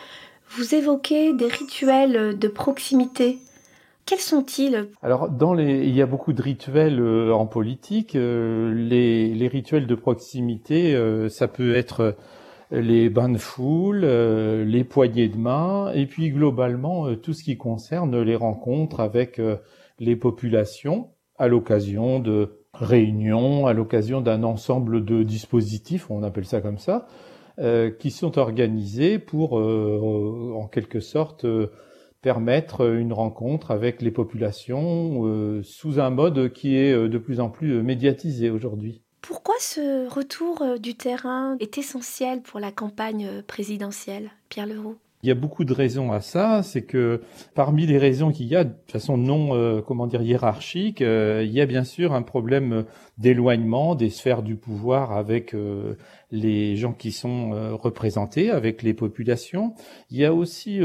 vous 0.48 0.74
évoquez 0.74 1.34
des 1.34 1.48
rituels 1.48 2.38
de 2.38 2.48
proximité 2.48 3.40
quels 4.06 4.20
sont-ils? 4.20 4.88
Alors, 5.02 5.28
dans 5.28 5.52
les, 5.52 5.84
il 5.84 5.94
y 5.94 6.00
a 6.00 6.06
beaucoup 6.06 6.32
de 6.32 6.40
rituels 6.40 7.00
euh, 7.00 7.32
en 7.32 7.46
politique. 7.46 8.14
Euh, 8.14 8.72
les, 8.72 9.34
les, 9.34 9.48
rituels 9.48 9.88
de 9.88 9.94
proximité, 9.96 10.94
euh, 10.94 11.28
ça 11.28 11.48
peut 11.48 11.74
être 11.74 12.16
les 12.70 13.10
bains 13.10 13.28
de 13.28 13.38
foule, 13.38 14.04
les 14.04 14.82
poignées 14.82 15.28
de 15.28 15.36
main, 15.36 15.92
et 15.92 16.06
puis 16.06 16.30
globalement 16.30 17.14
tout 17.14 17.32
ce 17.32 17.44
qui 17.44 17.56
concerne 17.56 18.20
les 18.20 18.34
rencontres 18.34 18.98
avec 18.98 19.40
les 20.00 20.16
populations 20.16 21.10
à 21.38 21.46
l'occasion 21.46 22.18
de 22.18 22.58
réunions, 22.74 23.68
à 23.68 23.72
l'occasion 23.72 24.20
d'un 24.20 24.42
ensemble 24.42 25.04
de 25.04 25.22
dispositifs, 25.22 26.10
on 26.10 26.24
appelle 26.24 26.44
ça 26.44 26.60
comme 26.60 26.78
ça, 26.78 27.06
qui 28.00 28.10
sont 28.10 28.36
organisés 28.36 29.20
pour, 29.20 29.52
en 29.52 30.66
quelque 30.66 30.98
sorte, 30.98 31.46
permettre 32.26 32.92
une 32.96 33.12
rencontre 33.12 33.70
avec 33.70 34.02
les 34.02 34.10
populations 34.10 35.24
euh, 35.26 35.62
sous 35.62 36.00
un 36.00 36.10
mode 36.10 36.52
qui 36.52 36.76
est 36.76 36.90
euh, 36.90 37.08
de 37.08 37.18
plus 37.18 37.38
en 37.38 37.50
plus 37.50 37.74
euh, 37.74 37.82
médiatisé 37.84 38.50
aujourd'hui. 38.50 39.00
Pourquoi 39.22 39.54
ce 39.60 40.12
retour 40.12 40.60
du 40.80 40.96
terrain 40.96 41.56
est 41.60 41.78
essentiel 41.78 42.42
pour 42.42 42.58
la 42.58 42.72
campagne 42.72 43.28
présidentielle, 43.46 44.30
Pierre 44.48 44.66
Leroux? 44.66 44.96
Il 45.22 45.28
y 45.28 45.30
a 45.30 45.36
beaucoup 45.36 45.64
de 45.64 45.72
raisons 45.72 46.10
à 46.10 46.20
ça. 46.20 46.64
C'est 46.64 46.82
que 46.82 47.20
parmi 47.54 47.86
les 47.86 47.98
raisons 47.98 48.32
qu'il 48.32 48.46
y 48.46 48.56
a, 48.56 48.64
de 48.64 48.74
façon 48.88 49.16
non, 49.16 49.82
comment 49.82 50.06
dire, 50.08 50.22
hiérarchique, 50.22 51.00
il 51.00 51.50
y 51.50 51.60
a 51.60 51.66
bien 51.66 51.82
sûr 51.82 52.12
un 52.12 52.22
problème 52.22 52.84
d'éloignement 53.18 53.96
des 53.96 54.10
sphères 54.10 54.42
du 54.44 54.54
pouvoir 54.54 55.10
avec 55.10 55.56
les 56.30 56.76
gens 56.76 56.92
qui 56.92 57.10
sont 57.10 57.76
représentés, 57.76 58.52
avec 58.52 58.84
les 58.84 58.94
populations. 58.94 59.74
Il 60.10 60.18
y 60.18 60.24
a 60.24 60.32
aussi 60.32 60.80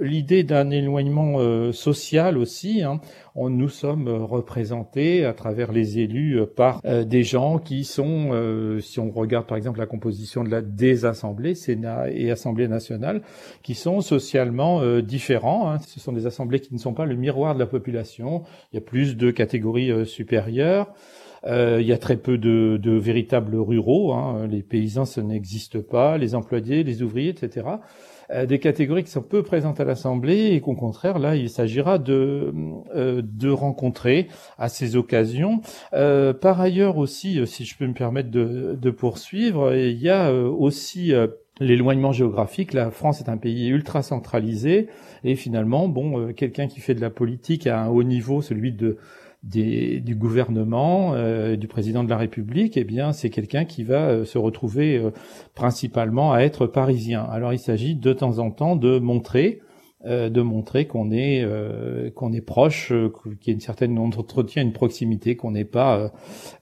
l'idée 0.00 0.42
d'un 0.42 0.70
éloignement 0.70 1.34
euh, 1.38 1.72
social 1.72 2.36
aussi. 2.38 2.82
Hein. 2.82 3.00
On, 3.34 3.48
nous 3.48 3.68
sommes 3.68 4.08
euh, 4.08 4.24
représentés 4.24 5.24
à 5.24 5.32
travers 5.32 5.72
les 5.72 5.98
élus 5.98 6.40
euh, 6.40 6.46
par 6.46 6.82
des 6.82 7.22
gens 7.22 7.58
qui 7.58 7.84
sont, 7.84 8.30
si 8.80 9.00
on 9.00 9.10
regarde 9.10 9.46
par 9.46 9.56
exemple 9.56 9.78
la 9.78 9.86
composition 9.86 10.44
de 10.44 10.50
la 10.50 10.62
des 10.62 11.04
assemblées, 11.04 11.54
Sénat 11.54 12.10
et 12.10 12.30
Assemblée 12.30 12.68
nationale, 12.68 13.22
qui 13.62 13.74
sont 13.74 14.00
socialement 14.00 15.00
différents. 15.00 15.70
Hein. 15.70 15.78
Ce 15.78 16.00
sont 16.00 16.12
des 16.12 16.26
assemblées 16.26 16.60
qui 16.60 16.74
ne 16.74 16.78
sont 16.78 16.94
pas 16.94 17.06
le 17.06 17.16
miroir 17.16 17.54
de 17.54 17.60
la 17.60 17.66
population. 17.66 18.42
Il 18.72 18.76
y 18.76 18.78
a 18.78 18.82
plus 18.82 19.16
de 19.16 19.30
catégories 19.30 20.06
supérieures. 20.06 20.92
il 21.46 21.86
y 21.86 21.92
a 21.92 21.98
très 21.98 22.16
peu 22.16 22.38
de, 22.38 22.78
de 22.80 22.92
véritables 22.92 23.56
ruraux. 23.56 24.12
Hein. 24.12 24.46
Les 24.48 24.62
paysans, 24.62 25.04
ça 25.04 25.22
n'existe 25.22 25.80
pas. 25.80 26.18
Les 26.18 26.34
employés, 26.34 26.84
les 26.84 27.02
ouvriers, 27.02 27.30
etc. 27.30 27.62
Euh, 28.30 28.46
des 28.46 28.58
catégories 28.58 29.04
qui 29.04 29.10
sont 29.10 29.22
peu 29.22 29.42
présentes 29.42 29.80
à 29.80 29.84
l'Assemblée 29.84 30.52
et 30.52 30.60
qu'au 30.60 30.74
contraire, 30.74 31.18
là, 31.18 31.36
il 31.36 31.50
s'agira 31.50 31.98
de, 31.98 32.52
euh, 32.94 33.22
de 33.22 33.50
rencontrer 33.50 34.28
à 34.58 34.68
ces 34.68 34.96
occasions. 34.96 35.60
Euh, 35.92 36.32
par 36.32 36.60
ailleurs 36.60 36.98
aussi, 36.98 37.46
si 37.46 37.64
je 37.64 37.76
peux 37.76 37.86
me 37.86 37.94
permettre 37.94 38.30
de, 38.30 38.76
de 38.80 38.90
poursuivre, 38.90 39.74
il 39.74 39.98
y 39.98 40.10
a 40.10 40.32
aussi 40.32 41.12
l'éloignement 41.60 42.12
géographique. 42.12 42.72
La 42.72 42.90
France 42.90 43.20
est 43.20 43.28
un 43.28 43.36
pays 43.36 43.68
ultra 43.68 44.02
centralisé 44.02 44.88
et 45.22 45.36
finalement, 45.36 45.88
bon, 45.88 46.32
quelqu'un 46.32 46.66
qui 46.66 46.80
fait 46.80 46.94
de 46.94 47.00
la 47.00 47.10
politique 47.10 47.66
à 47.66 47.82
un 47.82 47.88
haut 47.88 48.02
niveau, 48.02 48.42
celui 48.42 48.72
de 48.72 48.98
du 49.44 50.14
gouvernement, 50.14 51.12
euh, 51.14 51.56
du 51.56 51.68
président 51.68 52.02
de 52.02 52.10
la 52.10 52.16
République, 52.16 52.76
eh 52.76 52.84
bien, 52.84 53.12
c'est 53.12 53.30
quelqu'un 53.30 53.64
qui 53.64 53.84
va 53.84 54.08
euh, 54.08 54.24
se 54.24 54.38
retrouver 54.38 54.96
euh, 54.96 55.10
principalement 55.54 56.32
à 56.32 56.40
être 56.40 56.66
parisien. 56.66 57.22
Alors, 57.30 57.52
il 57.52 57.58
s'agit 57.58 57.94
de 57.94 58.12
temps 58.12 58.38
en 58.38 58.50
temps 58.50 58.76
de 58.76 58.98
montrer, 58.98 59.60
de 60.06 60.42
montrer 60.42 60.86
qu'on 60.86 61.10
est 61.10 61.48
qu'on 62.14 62.30
est 62.34 62.42
proche, 62.42 62.92
qu'il 63.40 63.46
y 63.46 63.50
a 63.50 63.54
une 63.54 63.60
certaine 63.60 63.98
on 63.98 64.08
entretient 64.08 64.62
une 64.62 64.74
proximité, 64.74 65.34
qu'on 65.34 65.52
n'est 65.52 65.64
pas 65.64 66.12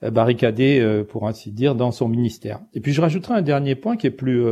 barricadé, 0.01 1.03
pour 1.09 1.27
ainsi 1.27 1.51
dire, 1.51 1.75
dans 1.75 1.91
son 1.91 2.07
ministère. 2.07 2.61
Et 2.73 2.79
puis, 2.79 2.93
je 2.93 3.01
rajouterai 3.01 3.33
un 3.33 3.41
dernier 3.41 3.75
point 3.75 3.97
qui 3.97 4.07
est 4.07 4.11
plus 4.11 4.45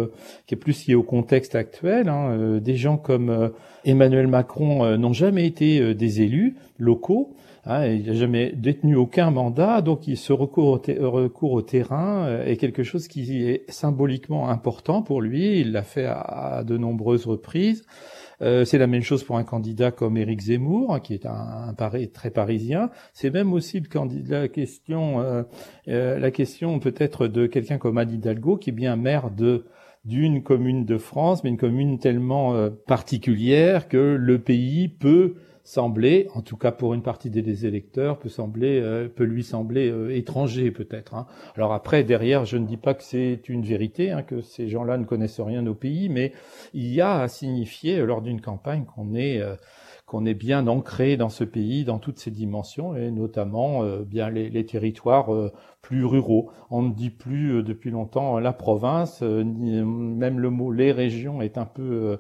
qui 0.46 0.56
est 0.56 0.58
plus 0.58 0.88
lié 0.88 0.96
au 0.96 1.04
contexte 1.04 1.56
actuel. 1.56 2.10
Hein, 2.10 2.60
des 2.60 2.76
gens 2.76 2.98
comme 2.98 3.52
Emmanuel 3.86 4.28
Macron 4.28 4.98
n'ont 4.98 5.14
jamais 5.14 5.48
été 5.48 5.96
des 5.96 6.22
élus 6.22 6.58
locaux. 6.78 7.34
Hein, 7.66 7.86
il 7.86 8.08
n'a 8.08 8.14
jamais 8.14 8.52
détenu 8.54 8.96
aucun 8.96 9.30
mandat, 9.30 9.82
donc 9.82 10.08
il 10.08 10.18
se 10.18 10.34
recours 10.34 10.82
au 11.52 11.62
terrain 11.62 12.26
euh, 12.26 12.46
est 12.46 12.58
quelque 12.58 12.82
chose 12.82 13.08
qui 13.08 13.44
est 13.44 13.70
symboliquement 13.70 14.50
important 14.50 15.04
pour 15.04 15.22
lui. 15.22 15.60
Il 15.60 15.72
l'a 15.72 15.84
fait 15.84 16.06
à, 16.06 16.64
de 16.66 16.78
nombreuses 16.78 17.28
reprises. 17.28 17.86
Euh, 18.42 18.66
c'est 18.66 18.80
la 18.80 18.88
même 18.88 19.04
chose 19.04 19.24
pour 19.24 19.38
un 19.38 19.44
candidat 19.44 19.92
comme 19.92 20.18
Éric 20.18 20.42
Zemmour, 20.42 20.96
hein, 20.96 21.00
qui 21.00 21.14
est 21.14 21.26
un, 21.26 21.76
un 21.78 22.08
très 22.12 22.32
parisien. 22.32 22.90
C'est 23.14 23.30
même 23.30 23.54
aussi 23.54 23.80
le 23.80 23.88
la 24.30 24.48
question, 24.48 25.22
euh, 25.22 25.44
euh, 25.88 26.18
la 26.18 26.32
question 26.32 26.80
peut-être 26.80 27.28
de 27.28 27.46
quelqu'un 27.46 27.78
comme 27.78 27.98
Anne 27.98 28.12
Hidalgo, 28.12 28.58
qui 28.58 28.72
est 28.72 28.74
bien 28.74 28.96
maire 28.96 29.30
d'une 30.04 30.42
commune 30.42 30.86
de 30.86 30.98
France, 30.98 31.44
mais 31.44 31.52
une 31.52 31.58
commune 31.58 32.00
tellement 32.00 32.56
euh, 32.56 32.72
particulière 32.88 33.88
que 33.88 34.18
le 34.20 34.40
pays 34.40 34.88
peut 34.88 35.36
sembler, 35.64 36.28
en 36.34 36.42
tout 36.42 36.58
cas 36.58 36.72
pour 36.72 36.94
une 36.94 37.04
partie 37.04 37.30
des 37.30 37.66
électeurs, 37.66 38.20
peut 38.20 38.30
sembler, 38.30 38.80
euh, 38.82 39.08
peut 39.08 39.24
lui 39.24 39.44
sembler 39.44 39.90
euh, 39.90 40.16
étranger 40.16 40.72
peut-être. 40.72 41.14
Hein. 41.14 41.28
Alors 41.56 41.74
après, 41.74 42.04
derrière, 42.04 42.46
je 42.46 42.58
ne 42.58 42.66
dis 42.66 42.78
pas 42.78 42.94
que 42.94 43.04
c'est 43.04 43.48
une 43.48 43.64
vérité, 43.64 44.12
hein, 44.12 44.24
que 44.24 44.42
ces 44.42 44.68
gens-là 44.68 44.98
ne 44.98 45.06
connaissent 45.06 45.40
rien 45.40 45.66
au 45.68 45.76
pays, 45.76 46.10
mais 46.10 46.34
il 46.74 46.92
y 46.94 47.02
a 47.02 47.20
à 47.20 47.28
signifier 47.28 48.00
lors 48.06 48.22
d'une 48.22 48.42
campagne 48.42 48.86
qu'on 48.86 49.14
est 49.16 49.42
qu'on 50.12 50.26
est 50.26 50.34
bien 50.34 50.68
ancré 50.68 51.16
dans 51.16 51.30
ce 51.30 51.46
pays, 51.46 51.86
dans 51.86 51.98
toutes 51.98 52.20
ses 52.20 52.32
dimensions, 52.32 52.98
et 52.98 53.12
notamment 53.12 53.86
euh, 53.86 54.04
bien 54.04 54.30
les, 54.30 54.50
les 54.50 54.66
territoires 54.66 55.34
euh, 55.34 55.54
plus 55.82 56.04
ruraux. 56.04 56.52
On 56.70 56.82
ne 56.82 56.94
dit 56.94 57.10
plus 57.10 57.54
euh, 57.54 57.64
depuis 57.64 57.92
longtemps 57.92 58.38
la 58.38 58.52
province, 58.52 59.22
même 59.22 60.38
le 60.38 60.50
mot 60.50 60.74
les 60.74 60.92
régions 60.92 61.42
est 61.42 61.58
un 61.58 61.66
peu, 61.66 62.18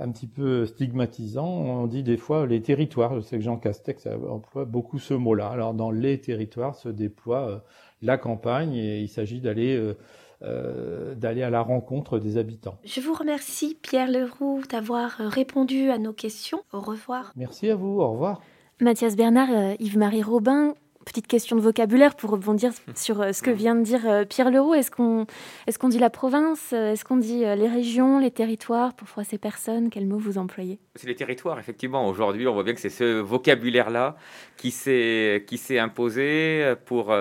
un 0.00 0.10
petit 0.10 0.26
peu 0.26 0.64
stigmatisant. 0.64 1.46
On 1.46 1.86
dit 1.86 2.02
des 2.02 2.16
fois 2.16 2.46
les 2.46 2.62
territoires. 2.62 3.14
Je 3.16 3.20
sais 3.20 3.36
que 3.36 3.44
Jean 3.44 3.58
Castex 3.58 4.08
emploie 4.26 4.64
beaucoup 4.64 4.98
ce 4.98 5.12
mot-là. 5.12 5.48
Alors 5.48 5.74
dans 5.74 5.90
les 5.90 6.18
territoires 6.22 6.74
se 6.74 6.88
déploie 6.88 7.62
la 8.00 8.16
campagne 8.16 8.74
et 8.74 9.00
il 9.00 9.08
s'agit 9.08 9.42
d'aller 9.42 9.94
euh, 10.42 11.14
d'aller 11.14 11.42
à 11.42 11.50
la 11.50 11.62
rencontre 11.62 12.18
des 12.18 12.36
habitants. 12.36 12.76
Je 12.84 13.00
vous 13.00 13.14
remercie 13.14 13.78
Pierre 13.80 14.10
Leroux 14.10 14.62
d'avoir 14.70 15.12
répondu 15.18 15.90
à 15.90 15.98
nos 15.98 16.12
questions. 16.12 16.62
Au 16.72 16.80
revoir. 16.80 17.32
Merci 17.36 17.70
à 17.70 17.76
vous, 17.76 18.00
au 18.00 18.10
revoir. 18.12 18.40
Mathias 18.80 19.14
Bernard, 19.14 19.50
euh, 19.50 19.74
Yves-Marie 19.78 20.22
Robin, 20.22 20.74
petite 21.04 21.26
question 21.26 21.56
de 21.56 21.60
vocabulaire 21.60 22.16
pour 22.16 22.30
rebondir 22.30 22.72
sur 22.94 23.20
euh, 23.20 23.32
ce 23.32 23.42
que 23.42 23.50
vient 23.50 23.74
de 23.74 23.82
dire 23.82 24.00
euh, 24.06 24.24
Pierre 24.24 24.50
Leroux. 24.50 24.74
Est-ce 24.74 24.90
qu'on 24.90 25.26
est 25.66 25.78
qu'on 25.78 25.88
dit 25.88 25.98
la 25.98 26.10
province 26.10 26.72
Est-ce 26.72 27.04
qu'on 27.04 27.16
dit 27.16 27.44
euh, 27.44 27.54
les 27.54 27.68
régions, 27.68 28.18
les 28.18 28.30
territoires 28.30 28.94
pour 28.94 29.08
ces 29.24 29.38
personnes? 29.38 29.90
Quel 29.90 30.06
mot 30.06 30.18
vous 30.18 30.38
employez? 30.38 30.78
C'est 30.94 31.06
les 31.06 31.14
territoires, 31.14 31.58
effectivement. 31.58 32.08
Aujourd'hui, 32.08 32.46
on 32.48 32.54
voit 32.54 32.62
bien 32.62 32.74
que 32.74 32.80
c'est 32.80 32.88
ce 32.88 33.20
vocabulaire-là 33.20 34.16
qui 34.56 34.70
s'est 34.70 35.78
imposé 35.78 36.74
pour. 36.86 37.12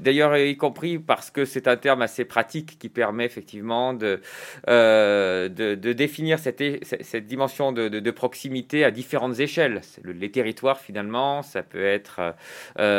D'ailleurs, 0.00 0.36
y 0.36 0.56
compris 0.56 0.98
parce 0.98 1.30
que 1.30 1.44
c'est 1.44 1.68
un 1.68 1.76
terme 1.76 2.02
assez 2.02 2.24
pratique 2.24 2.78
qui 2.78 2.88
permet 2.88 3.24
effectivement 3.24 3.94
de, 3.94 4.20
de, 4.66 5.92
définir 5.92 6.40
cette, 6.40 6.62
cette 6.84 7.26
dimension 7.26 7.70
de, 7.70 7.88
de, 7.88 8.10
proximité 8.10 8.84
à 8.84 8.90
différentes 8.90 9.38
échelles. 9.38 9.80
les 10.04 10.30
territoires, 10.32 10.80
finalement, 10.80 11.42
ça 11.42 11.62
peut 11.62 11.84
être. 11.84 12.34
Euh, 12.80 12.97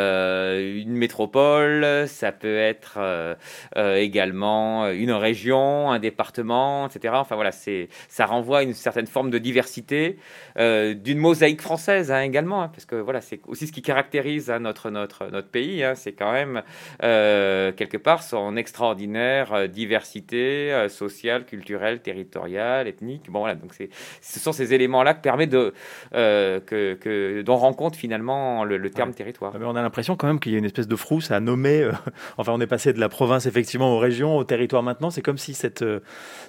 une 0.83 0.95
métropole, 0.95 2.07
ça 2.07 2.31
peut 2.31 2.57
être 2.57 2.95
euh, 2.97 3.35
euh, 3.77 3.95
également 3.95 4.89
une 4.89 5.11
région, 5.11 5.91
un 5.91 5.99
département, 5.99 6.87
etc. 6.87 7.13
Enfin 7.17 7.35
voilà, 7.35 7.51
c'est 7.51 7.89
ça 8.07 8.25
renvoie 8.25 8.59
à 8.59 8.63
une 8.63 8.73
certaine 8.73 9.07
forme 9.07 9.29
de 9.29 9.37
diversité, 9.37 10.17
d'une 10.57 11.17
mosaïque 11.17 11.61
française 11.61 12.11
hein, 12.11 12.21
également, 12.21 12.63
hein, 12.63 12.69
parce 12.69 12.85
que 12.85 12.95
voilà, 12.95 13.21
c'est 13.21 13.39
aussi 13.47 13.67
ce 13.67 13.71
qui 13.71 13.81
caractérise 13.81 14.49
hein, 14.49 14.59
notre 14.59 14.89
notre 14.89 15.27
notre 15.31 15.49
pays. 15.49 15.83
c'est 15.95 16.13
quand 16.13 16.31
même 16.31 16.61
quelque 17.01 17.97
part 17.97 18.23
son 18.23 18.55
extraordinaire 18.57 19.69
diversité 19.69 20.87
sociale, 20.89 21.45
culturelle, 21.45 22.01
territoriale, 22.01 22.87
ethnique. 22.87 23.29
Bon 23.29 23.39
voilà, 23.39 23.55
donc 23.55 23.73
c'est 23.73 23.89
ce 24.21 24.39
sont 24.39 24.51
ces 24.51 24.73
éléments-là 24.73 25.13
qui 25.13 25.21
permettent 25.21 25.49
de 25.49 25.73
que, 26.11 26.93
que 26.95 27.41
dont 27.41 27.57
rend 27.57 27.73
compte 27.73 27.95
finalement 27.95 28.63
le, 28.63 28.89
terme 28.89 29.13
territoire. 29.13 29.53
Ah, 29.55 29.59
on 29.63 29.75
a 29.75 29.88
l'impression 29.89 30.15
quand 30.15 30.27
même 30.27 30.39
qu'il 30.39 30.51
y 30.51 30.55
a 30.55 30.59
une 30.59 30.65
espèce 30.65 30.87
de 30.87 30.95
frousse 30.95 31.31
à 31.31 31.39
nommer. 31.39 31.81
Euh, 31.81 31.91
enfin, 32.37 32.53
on 32.53 32.61
est 32.61 32.67
passé 32.67 32.93
de 32.93 32.99
la 32.99 33.09
province 33.09 33.47
effectivement 33.47 33.95
aux 33.95 33.97
régions, 33.97 34.37
au 34.37 34.43
territoire 34.43 34.83
maintenant. 34.83 35.09
C'est 35.09 35.23
comme 35.23 35.39
si 35.39 35.55
cette, 35.55 35.81
euh, 35.81 35.99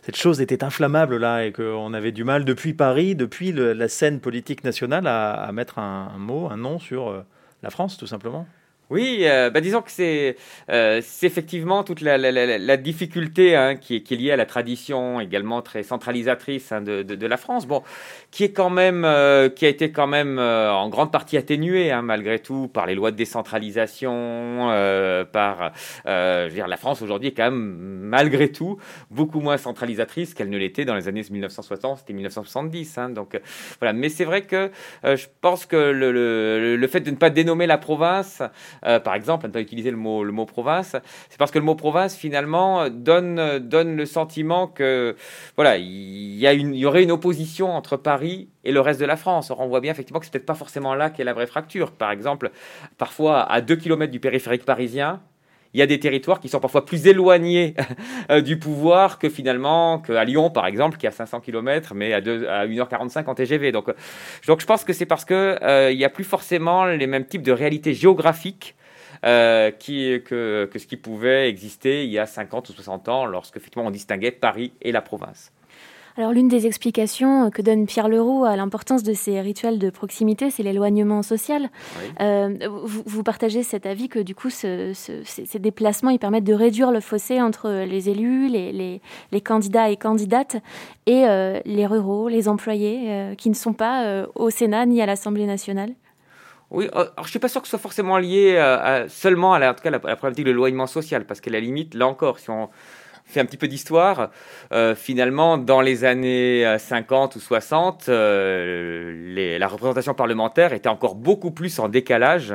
cette 0.02 0.16
chose 0.16 0.40
était 0.42 0.62
inflammable 0.62 1.16
là 1.16 1.46
et 1.46 1.52
qu'on 1.52 1.94
avait 1.94 2.12
du 2.12 2.22
mal 2.22 2.44
depuis 2.44 2.74
Paris, 2.74 3.14
depuis 3.14 3.52
la 3.52 3.88
scène 3.88 4.20
politique 4.20 4.62
nationale, 4.62 5.06
à, 5.06 5.50
mettre 5.52 5.78
un, 5.78 6.12
mot, 6.18 6.48
un 6.50 6.58
nom 6.58 6.78
sur 6.78 7.08
euh, 7.08 7.24
la 7.62 7.70
France, 7.70 7.96
tout 7.96 8.06
simplement. 8.06 8.46
Oui, 8.90 9.18
euh, 9.20 9.50
bah 9.50 9.60
disons 9.60 9.82
que 9.82 9.90
c'est 9.92 10.34
euh, 10.68 11.00
effectivement 11.22 11.84
toute 11.84 12.00
la, 12.00 12.18
la, 12.18 12.32
la, 12.32 12.58
la 12.58 12.76
difficulté 12.76 13.54
hein, 13.54 13.76
qui, 13.76 13.94
est, 13.94 14.00
qui, 14.00 14.14
est, 14.14 14.16
liée 14.16 14.32
à 14.32 14.36
la 14.36 14.46
tradition 14.46 15.20
également 15.20 15.62
très 15.62 15.84
centralisatrice 15.84 16.72
hein, 16.72 16.80
de, 16.80 17.04
de, 17.04 17.14
de, 17.14 17.26
la 17.28 17.36
France, 17.36 17.68
bon, 17.68 17.84
qui 18.32 18.42
est 18.42 18.50
quand 18.50 18.68
même, 18.68 19.04
euh, 19.04 19.48
qui 19.48 19.64
a 19.64 19.68
été 19.68 19.92
quand 19.92 20.08
même 20.08 20.40
euh, 20.40 20.72
en 20.72 20.88
grande 20.88 21.12
partie 21.12 21.36
atténuée 21.36 21.92
hein, 21.92 22.02
malgré 22.02 22.40
tout 22.40 22.66
par 22.66 22.86
les 22.86 22.96
lois 22.96 23.12
de 23.12 23.16
décentralisation, 23.16 24.70
par, 25.32 25.72
je 26.04 26.48
veux 26.48 26.54
dire, 26.54 26.66
la 26.66 26.76
France 26.76 27.00
aujourd'hui 27.00 27.28
est 27.28 27.32
quand 27.32 27.44
même 27.44 27.76
malgré 28.02 28.50
tout 28.50 28.78
beaucoup 29.12 29.38
moins 29.38 29.56
centralisatrice 29.56 30.34
qu'elle 30.34 30.50
ne 30.50 30.58
l'était 30.58 30.84
dans 30.84 30.96
les 30.96 31.06
années 31.06 31.22
1960 31.30 32.06
et 32.08 32.12
1970. 32.12 32.98
Hein, 32.98 33.10
donc 33.10 33.40
voilà, 33.78 33.92
mais 33.92 34.08
c'est 34.08 34.24
vrai 34.24 34.42
que 34.42 34.72
je 35.04 35.26
pense 35.40 35.64
que 35.64 35.76
le, 35.76 36.10
le, 36.10 36.76
le, 36.76 36.86
fait 36.88 37.00
de 37.00 37.10
ne 37.12 37.16
pas 37.16 37.30
dénommer 37.30 37.68
la 37.68 37.78
province 37.78 38.42
euh, 38.86 39.00
par 39.00 39.14
exemple, 39.14 39.46
à 39.46 39.48
ne 39.48 39.52
pas 39.52 39.60
utiliser 39.60 39.90
le 39.90 39.96
mot, 39.96 40.24
le 40.24 40.32
mot 40.32 40.46
province, 40.46 40.96
c'est 41.28 41.38
parce 41.38 41.50
que 41.50 41.58
le 41.58 41.64
mot 41.64 41.74
province, 41.74 42.16
finalement, 42.16 42.88
donne, 42.88 43.58
donne 43.58 43.96
le 43.96 44.06
sentiment 44.06 44.66
que, 44.66 45.16
voilà, 45.56 45.76
il 45.76 45.86
y, 45.86 46.46
y 46.46 46.86
aurait 46.86 47.02
une 47.02 47.12
opposition 47.12 47.70
entre 47.70 47.96
Paris 47.96 48.48
et 48.64 48.72
le 48.72 48.80
reste 48.80 49.00
de 49.00 49.06
la 49.06 49.16
France. 49.16 49.50
Or, 49.50 49.60
on 49.60 49.68
voit 49.68 49.80
bien 49.80 49.92
effectivement 49.92 50.20
que 50.20 50.26
c'est 50.26 50.32
peut-être 50.32 50.46
pas 50.46 50.54
forcément 50.54 50.94
là 50.94 51.10
qu'est 51.10 51.24
la 51.24 51.32
vraie 51.32 51.46
fracture. 51.46 51.92
Par 51.92 52.10
exemple, 52.10 52.50
parfois, 52.98 53.42
à 53.42 53.60
2 53.60 53.76
km 53.76 54.10
du 54.10 54.20
périphérique 54.20 54.64
parisien, 54.64 55.20
il 55.72 55.80
y 55.80 55.82
a 55.82 55.86
des 55.86 56.00
territoires 56.00 56.40
qui 56.40 56.48
sont 56.48 56.60
parfois 56.60 56.84
plus 56.84 57.06
éloignés 57.06 57.74
euh, 58.30 58.40
du 58.40 58.58
pouvoir 58.58 59.18
que 59.18 59.28
finalement 59.28 59.98
qu'à 59.98 60.24
Lyon, 60.24 60.50
par 60.50 60.66
exemple, 60.66 60.96
qui 60.98 61.06
est 61.06 61.08
à 61.08 61.12
500 61.12 61.40
km, 61.40 61.94
mais 61.94 62.12
à, 62.12 62.20
2, 62.20 62.46
à 62.48 62.66
1h45 62.66 63.26
en 63.26 63.34
TGV. 63.34 63.72
Donc, 63.72 63.88
euh, 63.88 63.94
donc 64.46 64.60
je 64.60 64.66
pense 64.66 64.84
que 64.84 64.92
c'est 64.92 65.06
parce 65.06 65.24
que 65.24 65.58
euh, 65.62 65.92
il 65.92 65.98
n'y 65.98 66.04
a 66.04 66.08
plus 66.08 66.24
forcément 66.24 66.86
les 66.86 67.06
mêmes 67.06 67.24
types 67.24 67.42
de 67.42 67.52
réalités 67.52 67.94
géographiques 67.94 68.74
euh, 69.24 69.70
que, 69.70 70.64
que 70.66 70.78
ce 70.78 70.86
qui 70.86 70.96
pouvait 70.96 71.48
exister 71.48 72.04
il 72.04 72.10
y 72.10 72.18
a 72.18 72.26
50 72.26 72.68
ou 72.70 72.72
60 72.72 73.08
ans, 73.08 73.26
lorsque 73.26 73.56
effectivement 73.56 73.86
on 73.86 73.90
distinguait 73.90 74.30
Paris 74.30 74.72
et 74.82 74.92
la 74.92 75.02
province. 75.02 75.52
Alors 76.16 76.32
l'une 76.32 76.48
des 76.48 76.66
explications 76.66 77.50
que 77.50 77.62
donne 77.62 77.86
Pierre 77.86 78.08
Leroux 78.08 78.44
à 78.44 78.56
l'importance 78.56 79.02
de 79.02 79.14
ces 79.14 79.40
rituels 79.40 79.78
de 79.78 79.90
proximité, 79.90 80.50
c'est 80.50 80.62
l'éloignement 80.62 81.22
social. 81.22 81.70
Euh, 82.20 82.56
vous, 82.84 83.22
partagez 83.22 83.62
cet 83.62 83.86
avis 83.86 84.08
que 84.08 84.18
du 84.18 84.34
coup 84.34 84.50
ce, 84.50 84.92
ces, 84.94 85.58
déplacements 85.58 86.10
ils 86.10 86.18
permettent 86.18 86.44
de 86.44 86.54
réduire 86.54 86.90
le 86.90 87.00
fossé 87.00 87.40
entre 87.40 87.84
les 87.84 88.08
élus, 88.08 88.48
les, 88.48 89.00
les, 89.30 89.40
candidats 89.40 89.88
et 89.88 89.96
candidates 89.96 90.56
et 91.06 91.26
euh, 91.26 91.60
les 91.64 91.86
ruraux, 91.86 92.28
les 92.28 92.48
employés 92.48 93.06
euh, 93.08 93.34
qui 93.34 93.48
ne 93.48 93.54
sont 93.54 93.72
pas 93.72 94.26
au 94.34 94.50
Sénat 94.50 94.86
ni 94.86 95.00
à 95.00 95.06
l'Assemblée 95.06 95.46
nationale. 95.46 95.92
Oui, 96.70 96.88
alors 96.92 97.24
je 97.24 97.30
suis 97.30 97.38
pas 97.38 97.48
sûr 97.48 97.60
que 97.60 97.66
ce 97.66 97.70
soit 97.70 97.78
forcément 97.80 98.18
lié 98.18 98.60
seulement 99.08 99.54
à 99.54 99.58
la, 99.58 99.70
en 99.70 99.74
tout 99.74 99.82
cas, 99.82 99.90
la, 99.90 100.00
la 100.02 100.16
problématique 100.16 100.44
de 100.44 100.50
l'éloignement 100.50 100.86
social, 100.86 101.24
parce 101.24 101.40
qu'à 101.40 101.50
la 101.50 101.60
limite, 101.60 101.94
là 101.94 102.06
encore, 102.06 102.38
si 102.38 102.48
on, 102.50 102.68
fait 103.30 103.40
un 103.40 103.44
petit 103.44 103.56
peu 103.56 103.68
d'histoire, 103.68 104.30
euh, 104.72 104.94
finalement, 104.94 105.58
dans 105.58 105.80
les 105.80 106.04
années 106.04 106.76
50 106.78 107.36
euh, 107.36 107.38
ou 107.38 107.40
60, 107.40 108.08
euh, 108.08 109.58
la 109.58 109.68
représentation 109.68 110.14
parlementaire 110.14 110.72
était 110.72 110.88
encore 110.88 111.14
beaucoup 111.14 111.50
plus 111.50 111.78
en 111.78 111.88
décalage 111.88 112.54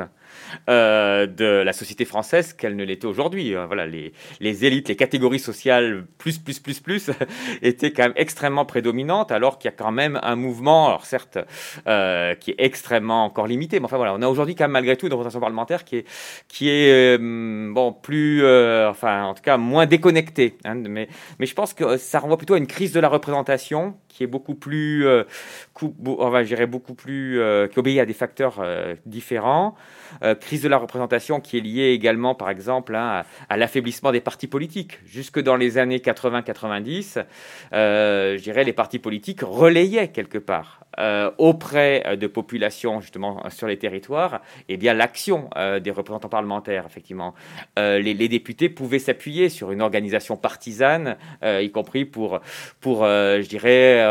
euh, 0.68 1.26
de 1.26 1.44
la 1.44 1.72
société 1.72 2.04
française 2.04 2.52
qu'elle 2.52 2.76
ne 2.76 2.84
l'était 2.84 3.06
aujourd'hui. 3.06 3.54
Euh, 3.54 3.66
voilà, 3.66 3.86
les, 3.86 4.12
les, 4.40 4.64
élites, 4.64 4.88
les 4.88 4.96
catégories 4.96 5.38
sociales 5.38 6.06
plus, 6.18 6.38
plus, 6.38 6.58
plus, 6.58 6.80
plus 6.80 7.10
étaient 7.62 7.92
quand 7.92 8.04
même 8.04 8.12
extrêmement 8.16 8.64
prédominantes, 8.64 9.32
alors 9.32 9.58
qu'il 9.58 9.70
y 9.70 9.74
a 9.74 9.76
quand 9.76 9.92
même 9.92 10.18
un 10.22 10.36
mouvement, 10.36 10.88
alors 10.88 11.04
certes, 11.04 11.38
euh, 11.86 12.34
qui 12.34 12.52
est 12.52 12.56
extrêmement 12.58 13.24
encore 13.24 13.46
limité, 13.46 13.78
mais 13.80 13.86
enfin 13.86 13.96
voilà, 13.96 14.14
on 14.14 14.22
a 14.22 14.28
aujourd'hui 14.28 14.54
quand 14.54 14.64
même 14.64 14.72
malgré 14.72 14.96
tout 14.96 15.06
une 15.06 15.12
représentation 15.12 15.40
parlementaire 15.40 15.84
qui 15.84 15.96
est, 15.96 16.06
qui 16.48 16.68
est 16.68 17.18
bon, 17.18 17.92
plus, 17.92 18.44
enfin, 18.86 19.24
en 19.24 19.34
tout 19.34 19.42
cas, 19.42 19.56
moins 19.56 19.86
déconnectée. 19.86 20.58
Hein, 20.64 20.76
mais, 20.88 21.08
mais 21.38 21.46
je 21.46 21.54
pense 21.54 21.74
que 21.74 21.96
ça 21.96 22.18
renvoie 22.18 22.36
plutôt 22.36 22.54
à 22.54 22.58
une 22.58 22.66
crise 22.66 22.92
de 22.92 23.00
la 23.00 23.08
représentation 23.08 23.94
qui 24.08 24.24
est 24.24 24.26
beaucoup 24.26 24.54
plus, 24.54 25.06
on 25.06 26.30
va 26.30 26.66
beaucoup 26.66 26.94
plus, 26.94 27.40
qui 27.70 27.78
obéit 27.78 28.00
à 28.00 28.06
des 28.06 28.14
facteurs 28.14 28.64
différents. 29.04 29.76
Euh, 30.22 30.34
crise 30.34 30.62
de 30.62 30.68
la 30.68 30.78
représentation 30.78 31.40
qui 31.40 31.58
est 31.58 31.60
liée 31.60 31.90
également, 31.90 32.34
par 32.34 32.50
exemple, 32.50 32.94
hein, 32.94 33.24
à, 33.48 33.56
l'affaiblissement 33.56 34.12
des 34.12 34.20
partis 34.20 34.46
politiques. 34.46 34.98
Jusque 35.06 35.40
dans 35.40 35.56
les 35.56 35.78
années 35.78 35.98
80-90, 35.98 37.24
euh, 37.72 38.36
je 38.36 38.42
dirais, 38.42 38.64
les 38.64 38.72
partis 38.72 38.98
politiques 38.98 39.40
relayaient 39.42 40.08
quelque 40.08 40.38
part 40.38 40.80
euh, 40.98 41.30
auprès 41.38 42.16
de 42.16 42.26
populations 42.26 43.00
justement 43.00 43.48
sur 43.50 43.66
les 43.66 43.76
territoires, 43.76 44.40
eh 44.68 44.76
bien 44.76 44.94
l'action 44.94 45.50
des 45.80 45.90
représentants 45.90 46.28
parlementaires, 46.28 46.84
effectivement, 46.86 47.34
les, 47.76 48.28
députés 48.28 48.68
pouvaient 48.68 48.98
s'appuyer 48.98 49.48
sur 49.48 49.72
une 49.72 49.82
organisation 49.82 50.36
partisane, 50.36 51.16
y 51.42 51.70
compris 51.70 52.04
pour, 52.04 52.40
pour 52.80 53.04
je 53.04 53.46
dirais, 53.46 54.04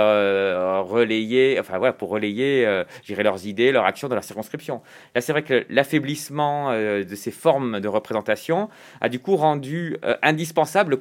relayer, 0.82 1.60
enfin 1.60 1.78
voilà, 1.78 1.94
pour 1.94 2.10
relayer, 2.10 2.64
je 3.02 3.08
dirais, 3.08 3.24
leurs 3.24 3.46
idées, 3.46 3.72
leurs 3.72 3.86
actions 3.86 4.08
dans 4.08 4.16
leur 4.16 4.24
circonscription. 4.24 4.82
Là, 5.16 5.22
c'est 5.22 5.32
vrai 5.32 5.44
que 5.44 5.66
l'affaiblissement 5.86 6.72
de 6.74 7.16
ces 7.16 7.32
formes 7.32 7.80
de 7.80 7.88
représentation 7.88 8.70
a 9.02 9.10
du 9.10 9.20
coup 9.20 9.36
rendu 9.36 9.98
indispensable, 10.24 10.98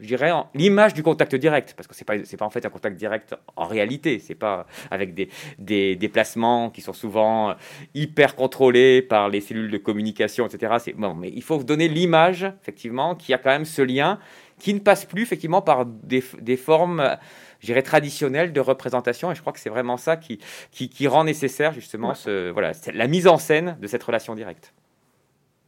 je 0.00 0.06
dirais, 0.06 0.30
l'image 0.54 0.92
du 0.92 1.02
contact 1.02 1.34
direct, 1.34 1.74
parce 1.76 1.86
que 1.86 1.94
c'est 1.94 2.04
pas, 2.04 2.14
c'est 2.24 2.36
pas 2.36 2.44
en 2.44 2.50
fait 2.50 2.64
un 2.66 2.70
contact 2.70 2.96
direct 2.96 3.34
en 3.56 3.66
réalité, 3.66 4.18
c'est 4.18 4.34
pas 4.34 4.66
avec 4.90 5.14
des, 5.14 5.96
déplacements 5.96 6.70
qui 6.70 6.82
sont 6.82 6.92
souvent 6.92 7.54
hyper 7.94 8.36
contrôlés 8.36 9.00
par 9.02 9.28
les 9.28 9.40
cellules 9.40 9.70
de 9.70 9.78
communication, 9.78 10.46
etc. 10.46 10.92
Bon, 10.96 11.14
mais 11.14 11.30
il 11.34 11.42
faut 11.42 11.62
donner 11.62 11.88
l'image, 11.88 12.50
effectivement, 12.62 13.14
qu'il 13.14 13.32
y 13.32 13.34
a 13.34 13.38
quand 13.38 13.50
même 13.50 13.64
ce 13.64 13.82
lien 13.82 14.18
qui 14.58 14.74
ne 14.74 14.80
passe 14.80 15.04
plus 15.04 15.22
effectivement 15.22 15.62
par 15.62 15.86
des, 15.86 16.22
des 16.40 16.56
formes 16.56 17.16
je 17.60 17.66
dirais, 17.66 17.82
traditionnelle 17.82 18.52
de 18.52 18.60
représentation. 18.60 19.30
Et 19.30 19.34
je 19.34 19.40
crois 19.40 19.52
que 19.52 19.60
c'est 19.60 19.70
vraiment 19.70 19.96
ça 19.96 20.16
qui, 20.16 20.38
qui, 20.70 21.08
rend 21.08 21.24
nécessaire 21.24 21.72
justement 21.72 22.14
ce, 22.14 22.50
voilà, 22.50 22.72
la 22.92 23.06
mise 23.06 23.26
en 23.26 23.38
scène 23.38 23.76
de 23.80 23.86
cette 23.86 24.02
relation 24.02 24.34
directe. 24.34 24.72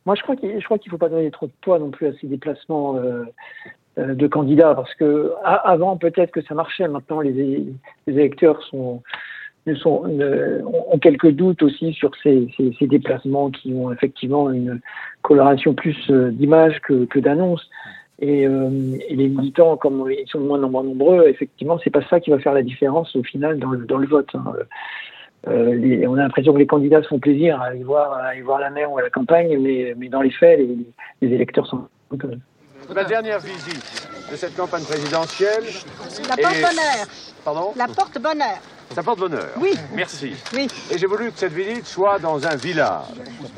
Moi, 0.07 0.15
je 0.15 0.23
crois 0.23 0.37
qu'il 0.37 0.55
ne 0.55 0.61
faut 0.91 0.99
pas 0.99 1.09
donner 1.09 1.31
trop 1.31 1.47
de 1.47 1.53
poids 1.61 1.79
non 1.79 1.91
plus 1.91 2.07
à 2.07 2.13
ces 2.21 2.27
déplacements 2.27 2.97
euh, 2.97 3.25
euh, 3.99 4.15
de 4.15 4.27
candidats, 4.27 4.75
parce 4.75 4.95
que 4.95 5.33
avant 5.45 5.97
peut-être 5.97 6.31
que 6.31 6.43
ça 6.43 6.55
marchait. 6.55 6.89
Maintenant, 6.89 7.21
les, 7.21 7.33
les 7.33 7.75
électeurs 8.07 8.63
sont, 8.65 9.03
sont, 9.77 10.05
ont 10.05 10.99
quelques 10.99 11.31
doutes 11.31 11.63
aussi 11.63 11.93
sur 11.93 12.11
ces, 12.23 12.49
ces, 12.79 12.87
déplacements 12.87 13.51
qui 13.51 13.75
ont 13.75 13.93
effectivement 13.93 14.51
une 14.51 14.81
coloration 15.23 15.75
plus 15.75 15.99
euh, 16.11 16.31
d'image 16.31 16.81
que, 16.81 17.05
que 17.05 17.19
Euh, 18.23 18.99
et, 19.09 19.17
les 19.17 19.29
militants, 19.29 19.77
comme 19.77 20.11
ils 20.11 20.29
sont 20.29 20.41
de 20.41 20.47
moins 20.47 20.63
en 20.63 20.69
moins 20.69 20.83
nombreux, 20.83 21.27
effectivement, 21.29 21.79
c'est 21.83 21.91
pas 21.91 22.07
ça 22.09 22.21
qui 22.21 22.31
va 22.31 22.39
faire 22.39 22.53
la 22.53 22.63
différence 22.63 23.15
au 23.17 23.23
final 23.23 23.59
dans 23.59 23.71
le, 23.71 23.87
dans 23.87 23.99
le 23.99 24.07
vote. 24.07 24.29
Hein. 24.35 24.45
Euh, 25.49 26.07
on 26.07 26.15
a 26.15 26.23
l'impression 26.23 26.53
que 26.53 26.59
les 26.59 26.67
candidats 26.67 27.03
se 27.03 27.09
font 27.09 27.19
plaisir 27.19 27.61
à 27.61 27.67
aller 27.67 27.83
voir, 27.83 28.13
à 28.13 28.25
aller 28.25 28.43
voir 28.43 28.59
la 28.59 28.69
mer 28.69 28.93
ou 28.93 28.99
à 28.99 29.03
la 29.03 29.11
campagne, 29.11 29.57
mais, 29.59 29.95
mais 29.97 30.09
dans 30.09 30.21
les 30.21 30.31
faits, 30.31 30.59
les, 30.59 30.77
les 31.23 31.35
électeurs 31.35 31.67
sont 31.67 31.89
Ma 32.95 33.05
dernière 33.05 33.39
visite 33.39 34.11
de 34.31 34.37
cette 34.37 34.57
campagne 34.57 34.83
présidentielle. 34.83 35.63
La 36.29 36.37
porte-bonheur. 36.37 37.07
Pardon 37.45 37.73
La 37.77 37.87
porte-bonheur. 37.87 38.59
Ça 38.95 39.05
porte 39.05 39.21
bonheur. 39.21 39.51
Oui. 39.57 39.73
Merci. 39.95 40.35
Oui. 40.53 40.67
Et 40.91 40.99
j'ai 40.99 41.07
voulu 41.07 41.31
que 41.31 41.39
cette 41.39 41.53
visite 41.53 41.87
soit 41.87 42.19
dans 42.19 42.45
un 42.45 42.57
village. 42.57 43.05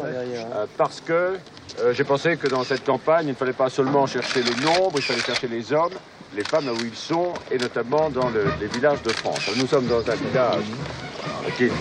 Euh, 0.05 0.67
parce 0.77 1.01
que 1.01 1.39
euh, 1.81 1.95
j'ai 1.95 2.05
pensé 2.05 2.37
que 2.37 2.49
dans 2.49 2.65
cette 2.65 2.85
campagne, 2.85 3.27
il 3.27 3.31
ne 3.31 3.35
fallait 3.35 3.55
pas 3.55 3.71
seulement 3.71 4.07
chercher 4.07 4.43
le 4.43 4.55
nombre, 4.63 4.93
il 4.97 5.03
fallait 5.03 5.21
chercher 5.21 5.49
les 5.49 5.73
hommes, 5.73 5.95
les 6.35 6.45
femmes 6.45 6.67
là 6.67 6.73
où 6.73 6.85
ils 6.85 6.97
sont, 6.97 7.33
et 7.51 7.59
notamment 7.59 8.11
dans 8.11 8.31
les 8.31 8.67
villages 8.69 9.03
de 9.03 9.13
France. 9.13 9.43
Nous 9.57 9.67
sommes 9.67 9.87
dans 9.87 10.01
un 10.01 10.15
village 10.17 10.65
qui 11.57 11.65
est 11.65 11.73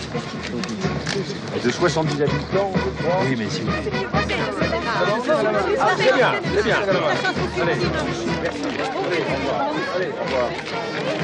de 1.64 1.72
70 1.72 2.22
habitants, 2.22 2.72
je 2.76 3.04
crois. 3.04 3.20
Oui, 3.24 3.36
mais 3.38 3.50
si 3.50 3.62
vous... 3.62 3.70
Ah, 4.94 5.90
c'est 5.98 6.14
bien, 6.14 6.34
c'est 6.54 6.64
bien. 6.64 6.78
Allez, 6.78 7.76
merci. 8.42 8.62
Allez, 9.08 9.22
au 9.22 9.36
revoir. 9.36 9.62
Allez, 9.96 10.12
au 10.20 10.24
revoir. 10.26 10.50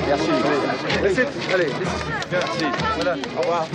Merci. 0.08 0.30
Allez, 1.04 1.16
allez, 1.54 1.72
merci. 2.32 2.66
Voilà, 2.96 3.16
au 3.38 3.42
revoir. 3.42 3.68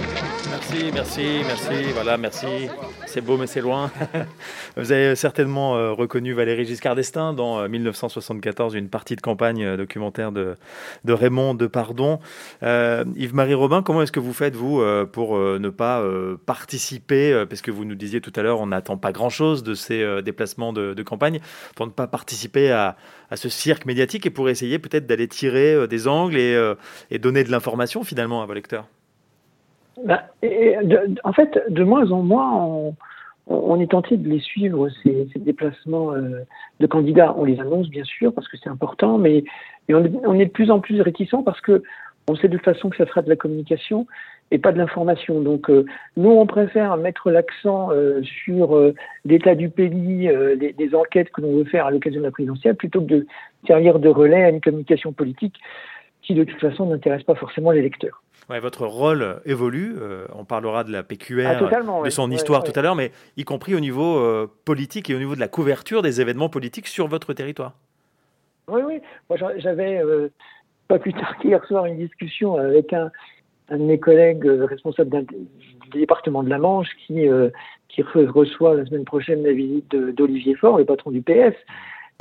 Merci, 0.50 0.90
merci, 0.92 1.40
merci. 1.46 1.92
Voilà, 1.94 2.16
merci. 2.16 2.68
C'est 3.06 3.20
beau, 3.20 3.36
mais 3.36 3.46
c'est 3.46 3.60
loin. 3.60 3.90
Vous 4.76 4.92
avez 4.92 5.14
certainement 5.14 5.76
euh, 5.76 5.92
reconnu 5.92 6.32
Valérie 6.32 6.64
Giscard 6.64 6.94
d'Estaing 6.94 7.32
dans 7.32 7.68
1974, 7.68 8.74
euh, 8.74 8.78
une 8.78 8.88
partie 8.88 9.16
de 9.16 9.20
campagne 9.20 9.64
euh, 9.64 9.76
documentaire 9.76 10.32
de, 10.32 10.56
Raymond 11.06 11.54
Depardon. 11.54 12.18
Yves-Marie 12.62 13.54
Robin, 13.54 13.82
comment 13.82 14.02
est-ce 14.02 14.12
que 14.12 14.20
vous 14.20 14.32
faites, 14.32 14.54
vous, 14.56 14.82
pour 15.12 15.38
ne 15.38 15.68
pas 15.68 16.02
participer 16.46 17.44
Parce 17.48 17.60
que 17.60 17.70
vous 17.70 17.84
nous 17.84 17.94
disiez 17.94 18.20
tout 18.20 18.32
à 18.36 18.42
l'heure, 18.42 18.60
on 18.60 18.68
n'attend 18.68 18.96
pas 18.96 19.12
grand-chose 19.12 19.62
de 19.62 19.74
ces 19.74 20.22
déplacements 20.22 20.72
de, 20.72 21.02
campagne, 21.02 21.40
pour 21.76 21.86
ne 21.86 21.92
pas 21.92 22.06
participer 22.06 22.70
à, 22.70 22.96
ce 23.34 23.48
cirque 23.48 23.84
médiatique 23.84 24.26
et 24.26 24.30
pour 24.30 24.48
essayer 24.48 24.78
peut-être 24.78 25.06
d'aller 25.06 25.28
tirer 25.28 25.86
des 25.86 26.08
angles 26.08 26.36
et 26.38 27.18
donner 27.18 27.44
de 27.44 27.50
l'information 27.50 28.04
finalement 28.04 28.42
à 28.42 28.46
vos 28.46 28.54
lecteurs? 28.54 28.86
Bah, 30.04 30.24
en 31.24 31.32
fait, 31.32 31.62
de 31.68 31.84
moins 31.84 32.10
en 32.10 32.22
moins, 32.22 32.94
on, 33.46 33.80
est 33.80 33.90
tenté 33.90 34.16
de 34.16 34.28
les 34.28 34.40
suivre, 34.40 34.88
ces, 35.02 35.28
déplacements 35.36 36.14
euh, 36.14 36.44
de 36.80 36.86
candidats. 36.86 37.34
On 37.36 37.44
les 37.44 37.60
annonce, 37.60 37.88
bien 37.88 38.04
sûr, 38.04 38.32
parce 38.32 38.48
que 38.48 38.56
c'est 38.56 38.70
important, 38.70 39.18
mais, 39.18 39.44
on, 39.88 40.34
est 40.38 40.46
de 40.46 40.50
plus 40.50 40.70
en 40.70 40.80
plus 40.80 41.00
réticent 41.00 41.44
parce 41.44 41.60
que 41.60 41.82
on 42.28 42.36
sait 42.36 42.48
de 42.48 42.56
toute 42.56 42.64
façon 42.64 42.88
que 42.88 42.96
ça 42.96 43.06
sera 43.06 43.20
de 43.20 43.28
la 43.28 43.34
communication 43.34 44.06
et 44.52 44.58
pas 44.58 44.70
de 44.70 44.78
l'information. 44.78 45.40
Donc, 45.40 45.68
euh, 45.68 45.84
nous, 46.16 46.30
on 46.30 46.46
préfère 46.46 46.96
mettre 46.96 47.30
l'accent 47.30 47.90
euh, 47.90 48.22
sur 48.44 48.78
l'état 49.24 49.54
du 49.56 49.68
pays, 49.68 50.30
des, 50.56 50.94
enquêtes 50.94 51.30
que 51.30 51.40
l'on 51.40 51.56
veut 51.56 51.64
faire 51.64 51.86
à 51.86 51.90
l'occasion 51.90 52.20
de 52.20 52.26
la 52.26 52.30
présidentielle, 52.30 52.76
plutôt 52.76 53.00
que 53.00 53.06
de 53.06 53.26
servir 53.66 53.98
de 53.98 54.08
relais 54.08 54.44
à 54.44 54.50
une 54.50 54.60
communication 54.60 55.12
politique 55.12 55.56
qui, 56.22 56.34
de 56.34 56.44
toute 56.44 56.60
façon, 56.60 56.86
n'intéresse 56.86 57.24
pas 57.24 57.34
forcément 57.34 57.72
les 57.72 57.82
lecteurs 57.82 58.22
votre 58.48 58.86
rôle 58.86 59.40
évolue. 59.44 59.94
Euh, 60.00 60.26
on 60.34 60.44
parlera 60.44 60.84
de 60.84 60.92
la 60.92 61.02
PQR, 61.02 61.46
ah, 61.46 62.02
de 62.04 62.10
son 62.10 62.30
histoire 62.30 62.64
tout 62.64 62.72
à 62.74 62.82
l'heure, 62.82 62.94
mais 62.94 63.12
y 63.36 63.44
compris 63.44 63.74
au 63.74 63.80
niveau 63.80 64.18
euh, 64.18 64.50
politique 64.64 65.10
et 65.10 65.14
au 65.14 65.18
niveau 65.18 65.34
de 65.34 65.40
la 65.40 65.48
couverture 65.48 66.02
des 66.02 66.20
événements 66.20 66.48
politiques 66.48 66.86
sur 66.86 67.08
votre 67.08 67.32
territoire. 67.32 67.74
Oui, 68.68 68.82
oui. 68.86 69.00
Moi, 69.28 69.38
j'avais 69.56 69.98
euh, 69.98 70.28
pas 70.88 70.98
plus 70.98 71.12
tard 71.12 71.36
qu'hier 71.38 71.64
soir 71.64 71.86
une 71.86 71.96
discussion 71.96 72.56
avec 72.56 72.92
un, 72.92 73.10
de 73.70 73.76
mes 73.76 73.98
collègues 73.98 74.44
responsables 74.44 75.24
du 75.24 75.88
département 75.92 76.42
de 76.42 76.50
la 76.50 76.58
Manche 76.58 76.88
qui, 77.06 77.26
qui 77.88 78.02
reçoit 78.02 78.74
la 78.74 78.84
semaine 78.86 79.04
prochaine 79.04 79.42
la 79.42 79.52
visite 79.52 79.94
d'Olivier 79.94 80.54
Faure, 80.54 80.78
le 80.78 80.84
patron 80.84 81.10
du 81.10 81.22
PS. 81.22 81.54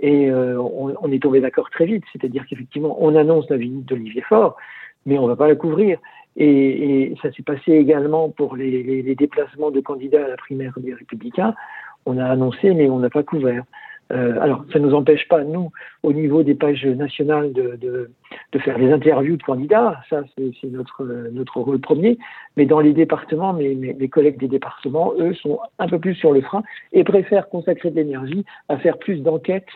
Et 0.01 0.31
on, 0.31 0.95
on, 0.99 1.11
est 1.11 1.21
tombé 1.21 1.41
d'accord 1.41 1.69
très 1.69 1.85
vite, 1.85 2.03
c'est-à-dire 2.11 2.45
qu'effectivement, 2.49 2.97
on 2.99 3.15
annonce 3.15 3.49
la 3.49 3.57
visite 3.57 3.85
d'Olivier 3.85 4.21
Faure, 4.21 4.55
mais 5.05 5.17
on 5.17 5.23
ne 5.23 5.29
va 5.29 5.35
pas 5.35 5.47
la 5.47 5.55
couvrir. 5.55 5.99
Et, 6.37 7.13
ça 7.21 7.31
s'est 7.31 7.43
passé 7.43 7.73
également 7.73 8.29
pour 8.29 8.55
les, 8.55 9.15
déplacements 9.15 9.71
de 9.71 9.81
candidats 9.81 10.25
à 10.25 10.29
la 10.29 10.37
primaire 10.37 10.73
des 10.77 10.93
Républicains. 10.93 11.53
On 12.05 12.17
a 12.17 12.25
annoncé, 12.25 12.73
mais 12.73 12.89
on 12.89 12.99
n'a 12.99 13.09
pas 13.09 13.23
couvert. 13.23 13.63
Euh, 14.11 14.41
alors, 14.41 14.65
ça 14.73 14.79
ne 14.79 14.87
nous 14.87 14.93
empêche 14.93 15.27
pas, 15.29 15.43
nous, 15.43 15.71
au 16.03 16.11
niveau 16.11 16.43
des 16.43 16.55
pages 16.55 16.85
nationales, 16.85 17.53
de, 17.53 17.77
de, 17.79 18.59
faire 18.59 18.77
des 18.77 18.91
interviews 18.91 19.37
de 19.37 19.43
candidats. 19.43 20.01
Ça, 20.09 20.23
c'est 20.37 20.69
notre, 20.69 21.05
notre 21.31 21.61
rôle 21.61 21.79
premier. 21.79 22.17
Mais 22.57 22.65
dans 22.65 22.79
les 22.79 22.93
départements, 22.93 23.53
mes, 23.53 23.75
mes, 23.75 24.09
collègues 24.09 24.37
des 24.37 24.49
départements, 24.49 25.13
eux, 25.17 25.33
sont 25.35 25.59
un 25.79 25.87
peu 25.87 25.99
plus 25.99 26.15
sur 26.15 26.33
le 26.33 26.41
frein 26.41 26.63
et 26.91 27.03
préfèrent 27.03 27.47
consacrer 27.47 27.89
de 27.89 27.95
l'énergie 27.95 28.45
à 28.67 28.77
faire 28.77 28.97
plus 28.97 29.21
d'enquêtes 29.21 29.69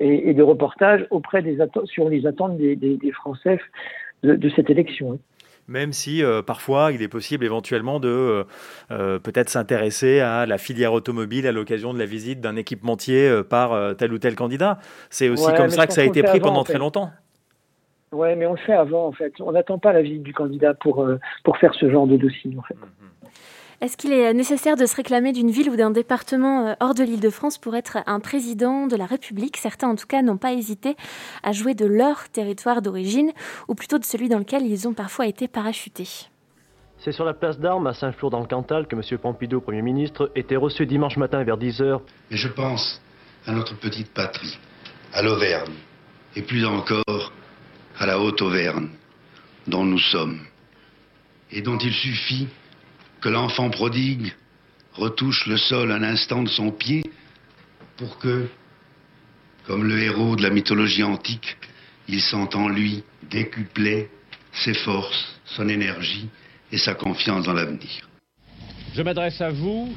et, 0.00 0.34
de 0.34 0.42
reportages 0.42 1.06
auprès 1.10 1.42
des 1.42 1.58
sur 1.84 2.08
les 2.08 2.26
attentes 2.26 2.56
des, 2.56 2.76
des, 2.76 3.12
Français 3.12 3.58
de, 4.22 4.50
cette 4.50 4.70
élection. 4.70 5.18
Même 5.66 5.92
si 5.92 6.24
euh, 6.24 6.40
parfois 6.40 6.92
il 6.92 7.02
est 7.02 7.08
possible 7.08 7.44
éventuellement 7.44 8.00
de 8.00 8.08
euh, 8.08 8.44
euh, 8.90 9.18
peut-être 9.18 9.50
s'intéresser 9.50 10.20
à 10.20 10.46
la 10.46 10.56
filière 10.56 10.94
automobile 10.94 11.46
à 11.46 11.52
l'occasion 11.52 11.92
de 11.92 11.98
la 11.98 12.06
visite 12.06 12.40
d'un 12.40 12.56
équipementier 12.56 13.42
par 13.48 13.96
tel 13.96 14.12
ou 14.12 14.18
tel 14.18 14.34
candidat. 14.34 14.78
C'est 15.10 15.28
aussi 15.28 15.52
comme 15.56 15.70
ça 15.70 15.86
que 15.86 15.92
ça 15.92 16.00
a 16.00 16.04
été 16.04 16.22
pris 16.22 16.40
pendant 16.40 16.64
très 16.64 16.78
longtemps. 16.78 17.10
Oui, 18.10 18.34
mais 18.36 18.46
on 18.46 18.52
le 18.52 18.58
fait 18.58 18.72
avant 18.72 19.06
en 19.06 19.12
fait. 19.12 19.34
On 19.40 19.52
n'attend 19.52 19.78
pas 19.78 19.92
la 19.92 20.00
visite 20.00 20.22
du 20.22 20.32
candidat 20.32 20.72
pour, 20.72 21.06
pour 21.44 21.58
faire 21.58 21.74
ce 21.74 21.90
genre 21.90 22.06
de 22.06 22.16
dossier 22.16 22.50
en 22.58 22.62
fait. 22.62 22.74
Mm-hmm. 22.74 23.28
Est-ce 23.80 23.96
qu'il 23.96 24.12
est 24.12 24.34
nécessaire 24.34 24.74
de 24.74 24.86
se 24.86 24.96
réclamer 24.96 25.32
d'une 25.32 25.52
ville 25.52 25.70
ou 25.70 25.76
d'un 25.76 25.92
département 25.92 26.66
euh, 26.66 26.74
hors 26.80 26.94
de 26.94 27.04
l'Île-de-France 27.04 27.58
pour 27.58 27.76
être 27.76 27.98
un 28.06 28.18
président 28.18 28.88
de 28.88 28.96
la 28.96 29.06
République? 29.06 29.56
Certains, 29.56 29.88
en 29.88 29.94
tout 29.94 30.08
cas, 30.08 30.20
n'ont 30.20 30.36
pas 30.36 30.52
hésité 30.52 30.96
à 31.44 31.52
jouer 31.52 31.74
de 31.74 31.86
leur 31.86 32.28
territoire 32.28 32.82
d'origine, 32.82 33.30
ou 33.68 33.76
plutôt 33.76 34.00
de 34.00 34.04
celui 34.04 34.28
dans 34.28 34.38
lequel 34.38 34.66
ils 34.66 34.88
ont 34.88 34.94
parfois 34.94 35.28
été 35.28 35.46
parachutés. 35.46 36.26
C'est 36.98 37.12
sur 37.12 37.24
la 37.24 37.34
place 37.34 37.60
d'armes 37.60 37.86
à 37.86 37.94
Saint-Flour 37.94 38.30
dans 38.30 38.40
le 38.40 38.48
Cantal 38.48 38.88
que 38.88 38.96
M. 38.96 39.18
Pompidou, 39.20 39.60
Premier 39.60 39.82
ministre, 39.82 40.32
était 40.34 40.56
reçu 40.56 40.84
dimanche 40.84 41.16
matin 41.16 41.44
vers 41.44 41.56
10h. 41.56 42.00
Et 42.32 42.36
je 42.36 42.48
pense 42.48 43.00
à 43.46 43.52
notre 43.52 43.78
petite 43.78 44.12
patrie, 44.12 44.58
à 45.12 45.22
l'Auvergne, 45.22 45.74
et 46.34 46.42
plus 46.42 46.66
encore 46.66 47.32
à 47.96 48.06
la 48.06 48.18
Haute-Auvergne, 48.18 48.88
dont 49.68 49.84
nous 49.84 50.00
sommes, 50.00 50.40
et 51.52 51.62
dont 51.62 51.78
il 51.78 51.92
suffit 51.92 52.48
que 53.20 53.28
l'enfant 53.28 53.70
prodigue 53.70 54.32
retouche 54.94 55.46
le 55.46 55.56
sol 55.56 55.92
un 55.92 56.02
instant 56.02 56.42
de 56.42 56.48
son 56.48 56.70
pied 56.70 57.02
pour 57.96 58.18
que, 58.18 58.48
comme 59.66 59.84
le 59.84 60.02
héros 60.02 60.36
de 60.36 60.42
la 60.42 60.50
mythologie 60.50 61.02
antique, 61.02 61.56
il 62.08 62.20
sent 62.20 62.54
en 62.54 62.68
lui 62.68 63.02
décupler 63.30 64.08
ses 64.52 64.74
forces, 64.74 65.38
son 65.44 65.68
énergie 65.68 66.28
et 66.72 66.78
sa 66.78 66.94
confiance 66.94 67.44
dans 67.44 67.52
l'avenir. 67.52 68.08
Je 68.94 69.02
m'adresse 69.02 69.40
à 69.40 69.50
vous 69.50 69.94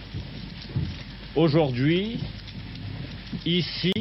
aujourd'hui, 1.35 2.19
ici, 3.45 3.93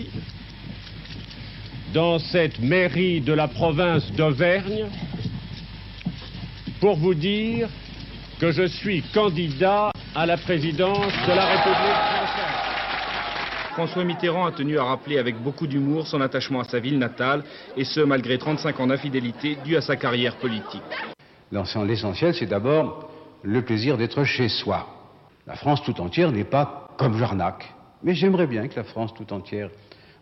dans 1.92 2.18
cette 2.18 2.58
mairie 2.58 3.20
de 3.20 3.32
la 3.32 3.48
province 3.48 4.10
d'Auvergne, 4.12 4.86
pour 6.80 6.96
vous 6.96 7.14
dire 7.14 7.68
que 8.40 8.52
je 8.52 8.66
suis 8.66 9.02
candidat 9.12 9.90
à 10.14 10.24
la 10.24 10.38
présidence 10.38 11.12
de 11.28 11.32
la 11.32 11.44
République 11.44 12.00
française. 12.08 13.72
François 13.72 14.04
Mitterrand 14.04 14.46
a 14.46 14.52
tenu 14.52 14.78
à 14.78 14.84
rappeler 14.84 15.18
avec 15.18 15.36
beaucoup 15.42 15.66
d'humour 15.66 16.06
son 16.06 16.22
attachement 16.22 16.60
à 16.60 16.64
sa 16.64 16.80
ville 16.80 16.98
natale, 16.98 17.44
et 17.76 17.84
ce 17.84 18.00
malgré 18.00 18.38
35 18.38 18.80
ans 18.80 18.86
d'infidélité 18.86 19.58
due 19.62 19.76
à 19.76 19.82
sa 19.82 19.96
carrière 19.96 20.36
politique. 20.36 20.82
L'essentiel, 21.52 22.34
c'est 22.34 22.46
d'abord 22.46 23.10
le 23.42 23.62
plaisir 23.62 23.98
d'être 23.98 24.24
chez 24.24 24.48
soi. 24.48 24.86
La 25.46 25.56
France 25.56 25.82
tout 25.82 26.00
entière 26.00 26.32
n'est 26.32 26.44
pas 26.44 26.88
comme 26.96 27.18
Jarnac, 27.18 27.74
mais 28.02 28.14
j'aimerais 28.14 28.46
bien 28.46 28.68
que 28.68 28.76
la 28.76 28.84
France 28.84 29.12
tout 29.12 29.30
entière 29.34 29.68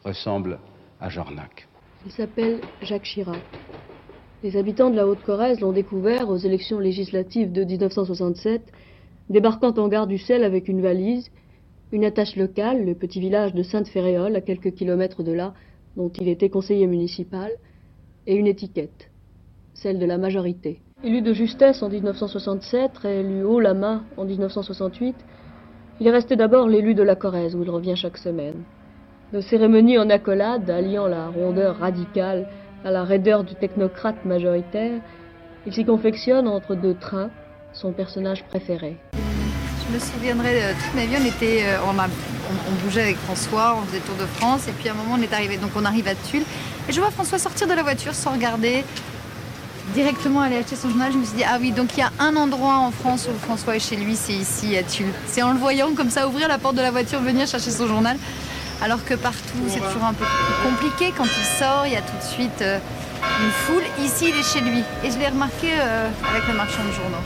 ressemble 0.05 0.59
à 1.01 1.09
Jarnac. 1.09 1.69
Il 2.05 2.11
s'appelle 2.11 2.63
Jacques 2.83 3.05
Chirac. 3.05 3.43
Les 4.45 4.57
habitants 4.57 4.91
de 4.91 4.95
la 4.95 5.09
Haute-Corrèze 5.09 5.61
l'ont 5.61 5.73
découvert 5.73 6.29
aux 6.29 6.37
élections 6.37 6.79
législatives 6.79 7.51
de 7.51 7.65
1967, 7.65 8.63
débarquant 9.31 9.75
en 9.77 9.89
gare 9.89 10.07
du 10.07 10.17
Sel 10.17 10.45
avec 10.45 10.69
une 10.69 10.81
valise, 10.81 11.29
une 11.91 12.05
attache 12.05 12.37
locale, 12.37 12.85
le 12.85 12.95
petit 12.95 13.19
village 13.19 13.53
de 13.53 13.65
Sainte-Féréole, 13.65 14.37
à 14.37 14.41
quelques 14.41 14.75
kilomètres 14.75 15.25
de 15.25 15.33
là, 15.33 15.55
dont 15.97 16.09
il 16.11 16.29
était 16.29 16.51
conseiller 16.51 16.87
municipal, 16.87 17.51
et 18.29 18.37
une 18.37 18.47
étiquette, 18.47 19.11
celle 19.75 19.99
de 19.99 20.07
la 20.07 20.19
majorité. 20.19 20.83
Élu 21.03 21.21
de 21.21 21.33
justesse 21.33 21.83
en 21.83 21.89
1967, 21.89 22.93
élu 23.07 23.43
haut 23.43 23.59
la 23.59 23.75
main 23.75 24.05
en 24.17 24.25
1968, 24.25 25.17
il 25.99 26.07
est 26.07 26.13
resté 26.13 26.37
d'abord 26.37 26.69
l'élu 26.69 26.95
de 26.95 27.03
la 27.03 27.17
Corrèze, 27.17 27.57
où 27.57 27.65
il 27.65 27.71
revient 27.71 27.97
chaque 27.97 28.19
semaine. 28.19 28.63
De 29.33 29.41
cérémonie 29.41 29.99
en 29.99 30.09
accolade, 30.11 30.71
alliant 30.71 31.09
la 31.09 31.29
rondeur 31.29 31.79
radicale 31.79 32.47
à 32.85 32.91
la 32.91 33.05
raideur 33.05 33.45
du 33.45 33.55
technocrate 33.55 34.25
majoritaire, 34.25 35.01
il 35.67 35.73
s'y 35.73 35.85
confectionne 35.85 36.49
entre 36.49 36.75
deux 36.75 36.95
trains, 36.95 37.31
son 37.73 37.93
personnage 37.93 38.45
préféré. 38.45 38.97
Je 39.13 39.95
me 39.95 39.99
souviendrai 39.99 40.55
de 40.55 40.73
toute 40.75 40.95
ma 40.95 41.07
vie, 41.07 41.17
on, 41.21 41.27
était, 41.27 41.63
euh, 41.65 41.79
on, 41.87 41.99
a, 41.99 42.07
on, 42.07 42.85
bougeait 42.85 43.03
avec 43.03 43.17
François, 43.17 43.77
on 43.79 43.87
faisait 43.87 44.01
Tour 44.01 44.17
de 44.17 44.27
France, 44.27 44.69
et 44.69 44.73
puis 44.73 44.89
à 44.89 44.93
un 44.93 44.95
moment 44.95 45.17
on 45.19 45.23
est 45.23 45.33
arrivé, 45.33 45.57
donc 45.57 45.71
on 45.77 45.85
arrive 45.85 46.09
à 46.09 46.15
Tulle, 46.15 46.45
et 46.89 46.93
je 46.93 47.01
vois 47.01 47.11
François 47.11 47.39
sortir 47.39 47.67
de 47.67 47.73
la 47.73 47.83
voiture 47.83 48.15
sans 48.15 48.33
regarder, 48.33 48.85
directement 49.95 50.41
aller 50.41 50.57
acheter 50.57 50.77
son 50.77 50.91
journal. 50.91 51.13
Je 51.13 51.19
me 51.19 51.25
suis 51.25 51.37
dit, 51.37 51.45
ah 51.45 51.57
oui, 51.61 51.73
donc 51.73 51.97
il 51.97 52.01
y 52.01 52.03
a 52.03 52.13
un 52.19 52.37
endroit 52.37 52.77
en 52.79 52.91
France 52.91 53.29
où 53.29 53.39
François 53.39 53.77
est 53.77 53.81
chez 53.81 53.97
lui, 53.97 54.15
c'est 54.15 54.35
ici 54.35 54.77
à 54.77 54.83
Tulle. 54.83 55.13
C'est 55.27 55.43
en 55.43 55.53
le 55.53 55.59
voyant 55.59 55.95
comme 55.95 56.11
ça 56.11 56.29
ouvrir 56.29 56.49
la 56.49 56.59
porte 56.59 56.77
de 56.77 56.83
la 56.83 56.91
voiture, 56.91 57.21
venir 57.21 57.47
chercher 57.47 57.71
son 57.71 57.87
journal. 57.87 58.19
Alors 58.81 59.05
que 59.05 59.15
partout, 59.15 59.59
c'est 59.67 59.81
toujours 59.81 60.05
un 60.05 60.15
peu 60.15 60.25
plus 60.25 60.71
compliqué. 60.71 61.13
Quand 61.17 61.25
il 61.25 61.45
sort, 61.59 61.87
il 61.87 61.93
y 61.93 61.97
a 61.97 62.01
tout 62.01 62.17
de 62.17 62.23
suite 62.23 62.63
euh, 62.63 62.79
une 63.43 63.51
foule. 63.51 63.83
Ici, 64.05 64.27
il 64.29 64.39
est 64.39 64.43
chez 64.43 64.61
lui. 64.61 64.85
Et 65.05 65.11
je 65.11 65.19
l'ai 65.19 65.27
remarqué 65.27 65.67
euh, 65.73 66.09
avec 66.31 66.47
le 66.47 66.55
marchand 66.55 66.85
de 66.85 66.93
journaux. 66.93 67.17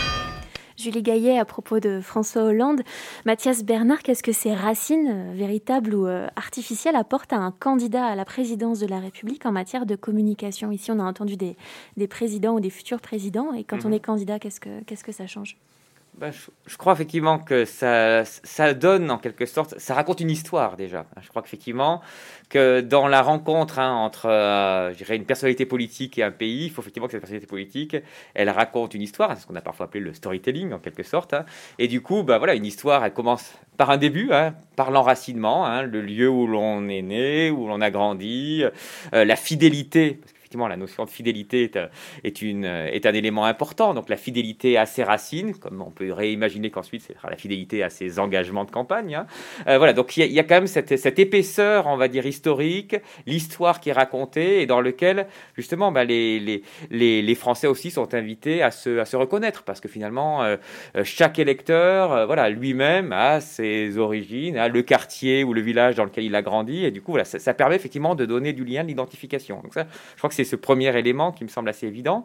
Julie 0.79 1.03
Gaillet 1.03 1.38
à 1.38 1.45
propos 1.45 1.79
de 1.79 2.01
François 2.01 2.45
Hollande. 2.45 2.81
Mathias 3.27 3.65
Bernard, 3.65 4.03
qu'est-ce 4.03 4.23
que 4.23 4.33
ces 4.33 4.55
racines, 4.55 5.09
euh, 5.11 5.33
véritables 5.35 5.95
ou 5.95 6.07
euh, 6.07 6.27
artificielles, 6.37 6.97
apportent 6.97 7.35
à 7.35 7.37
un 7.37 7.51
candidat 7.51 8.07
à 8.07 8.15
la 8.15 8.25
présidence 8.25 8.81
de 8.81 8.87
la 8.87 8.99
République 8.99 9.45
en 9.45 9.53
matière 9.53 9.85
de 9.85 9.95
communication? 9.95 10.73
Ici, 10.73 10.91
on 10.91 10.99
a 11.01 11.05
entendu 11.05 11.37
des, 11.37 11.57
des 11.99 12.09
présidents 12.09 12.55
ou 12.55 12.61
des 12.61 12.71
futurs 12.71 13.01
présidents. 13.01 13.53
Et 13.53 13.62
quand 13.62 13.85
on 13.85 13.93
est 13.93 14.01
candidat, 14.01 14.38
qu'est-ce 14.38 14.59
que, 14.59 14.83
qu'est-ce 14.87 15.05
que 15.05 15.12
ça 15.12 15.27
change? 15.27 15.59
Ben, 16.18 16.31
je, 16.66 16.77
crois 16.77 16.92
effectivement 16.92 17.38
que 17.38 17.64
ça, 17.64 18.25
donne 18.75 19.11
en 19.11 19.16
quelque 19.16 19.46
sorte, 19.46 19.79
ça 19.79 19.94
raconte 19.94 20.20
une 20.20 20.31
histoire 20.31 20.77
déjà. 20.77 21.07
Je 21.22 21.29
crois 21.29 21.40
qu'effectivement 21.40 22.03
que 22.51 22.83
dans 22.83 23.09
la 23.09 23.22
rencontre 23.22 23.79
hein, 23.79 23.94
entre, 23.94 24.27
euh, 24.29 24.92
une 25.09 25.25
personnalité 25.25 25.64
politique 25.64 26.18
et 26.18 26.22
un 26.22 26.31
pays, 26.31 26.66
il 26.66 26.70
faut 26.70 26.83
effectivement 26.83 27.07
que 27.07 27.12
cette 27.12 27.22
personnalité 27.22 27.48
politique, 27.48 27.96
elle 28.35 28.51
raconte 28.51 28.92
une 28.92 29.01
histoire, 29.01 29.38
ce 29.38 29.46
qu'on 29.46 29.57
a 29.57 29.62
parfois 29.62 29.87
appelé 29.87 30.05
le 30.05 30.12
storytelling 30.12 30.75
en 30.75 30.79
quelque 30.79 31.03
sorte. 31.03 31.33
Hein. 31.33 31.46
Et 31.79 31.88
du 31.88 32.03
coup, 32.03 32.22
ben, 32.22 32.37
voilà, 32.37 32.55
une 32.55 32.66
histoire, 32.66 33.03
elle 33.07 33.14
commence 33.14 33.55
par 33.79 33.88
un 33.88 33.96
début, 33.96 34.33
hein, 34.33 34.55
par 34.77 34.90
l'enracinement, 34.90 35.66
hein, 35.66 35.83
le 35.83 36.03
lieu 36.03 36.29
où 36.29 36.46
l'on 36.46 36.88
est 36.90 37.03
né, 37.03 37.51
où 37.51 37.66
l'on 37.68 37.81
a 37.81 37.90
grandi, 37.90 38.64
euh, 39.14 39.25
la 39.25 39.37
fidélité. 39.37 40.20
Effectivement, 40.53 40.69
la 40.69 40.77
notion 40.77 41.05
de 41.05 41.11
fidélité 41.11 41.62
est, 41.62 41.79
est, 42.25 42.43
une, 42.43 42.67
est 42.67 43.07
un 43.07 43.15
élément 43.15 43.47
important. 43.47 43.95
Donc, 43.95 44.11
la 44.11 44.19
fidélité 44.19 44.77
à 44.77 44.85
ses 44.85 45.03
racines, 45.03 45.55
comme 45.55 45.81
on 45.81 45.91
peut 45.91 46.12
réimaginer 46.12 46.71
qu'ensuite, 46.71 47.03
c'est 47.07 47.17
la 47.27 47.37
fidélité 47.37 47.83
à 47.83 47.88
ses 47.88 48.19
engagements 48.19 48.65
de 48.65 48.71
campagne. 48.71 49.15
Hein. 49.15 49.27
Euh, 49.67 49.79
voilà, 49.79 49.95
donc 49.95 50.15
il 50.19 50.31
y, 50.31 50.38
a 50.38 50.45
quand 50.45 50.57
même 50.57 50.67
cette, 50.67 51.19
épaisseur, 51.19 51.87
on 51.87 51.97
va 51.97 52.09
dire, 52.09 52.27
historique, 52.27 52.97
l'histoire 53.27 53.81
qui 53.81 53.88
est 53.88 53.95
racontée 53.95 54.61
et 54.61 54.67
dans 54.67 54.83
lequel, 54.83 55.27
justement, 55.57 55.91
bah, 55.91 56.05
les, 56.05 56.38
les, 56.91 57.23
les, 57.23 57.35
Français 57.35 57.67
aussi 57.67 57.91
sont 57.91 58.12
invités 58.15 58.62
à 58.62 58.71
se, 58.71 58.99
à 58.99 59.07
se 59.07 59.17
reconnaître 59.17 59.62
parce 59.62 59.81
que 59.81 59.88
finalement, 59.88 60.43
euh, 60.43 60.57
chaque 61.03 61.38
électeur, 61.38 62.12
euh, 62.12 62.27
voilà, 62.27 62.51
lui-même 62.51 63.12
a 63.12 63.41
ses 63.41 63.97
origines, 63.97 64.59
a 64.59 64.69
le 64.69 64.83
quartier 64.83 65.45
ou 65.45 65.55
le 65.55 65.62
village 65.62 65.95
dans 65.95 66.05
lequel 66.05 66.25
il 66.25 66.35
a 66.35 66.43
grandi 66.43 66.85
et 66.85 66.91
du 66.91 67.01
coup, 67.01 67.12
voilà, 67.12 67.25
ça, 67.25 67.38
ça 67.38 67.55
permet 67.55 67.77
effectivement 67.77 68.15
de 68.15 68.27
donner 68.27 68.53
du 68.53 68.65
lien, 68.65 68.83
de 68.83 68.88
l'identification. 68.88 69.61
Donc, 69.62 69.73
ça, 69.73 69.87
je 70.12 70.19
crois 70.19 70.29
que 70.29 70.37
c'est 70.37 70.41
ce 70.44 70.57
premier 70.57 70.96
élément 70.96 71.33
qui 71.33 71.44
me 71.44 71.48
semble 71.48 71.68
assez 71.68 71.87
évident. 71.87 72.24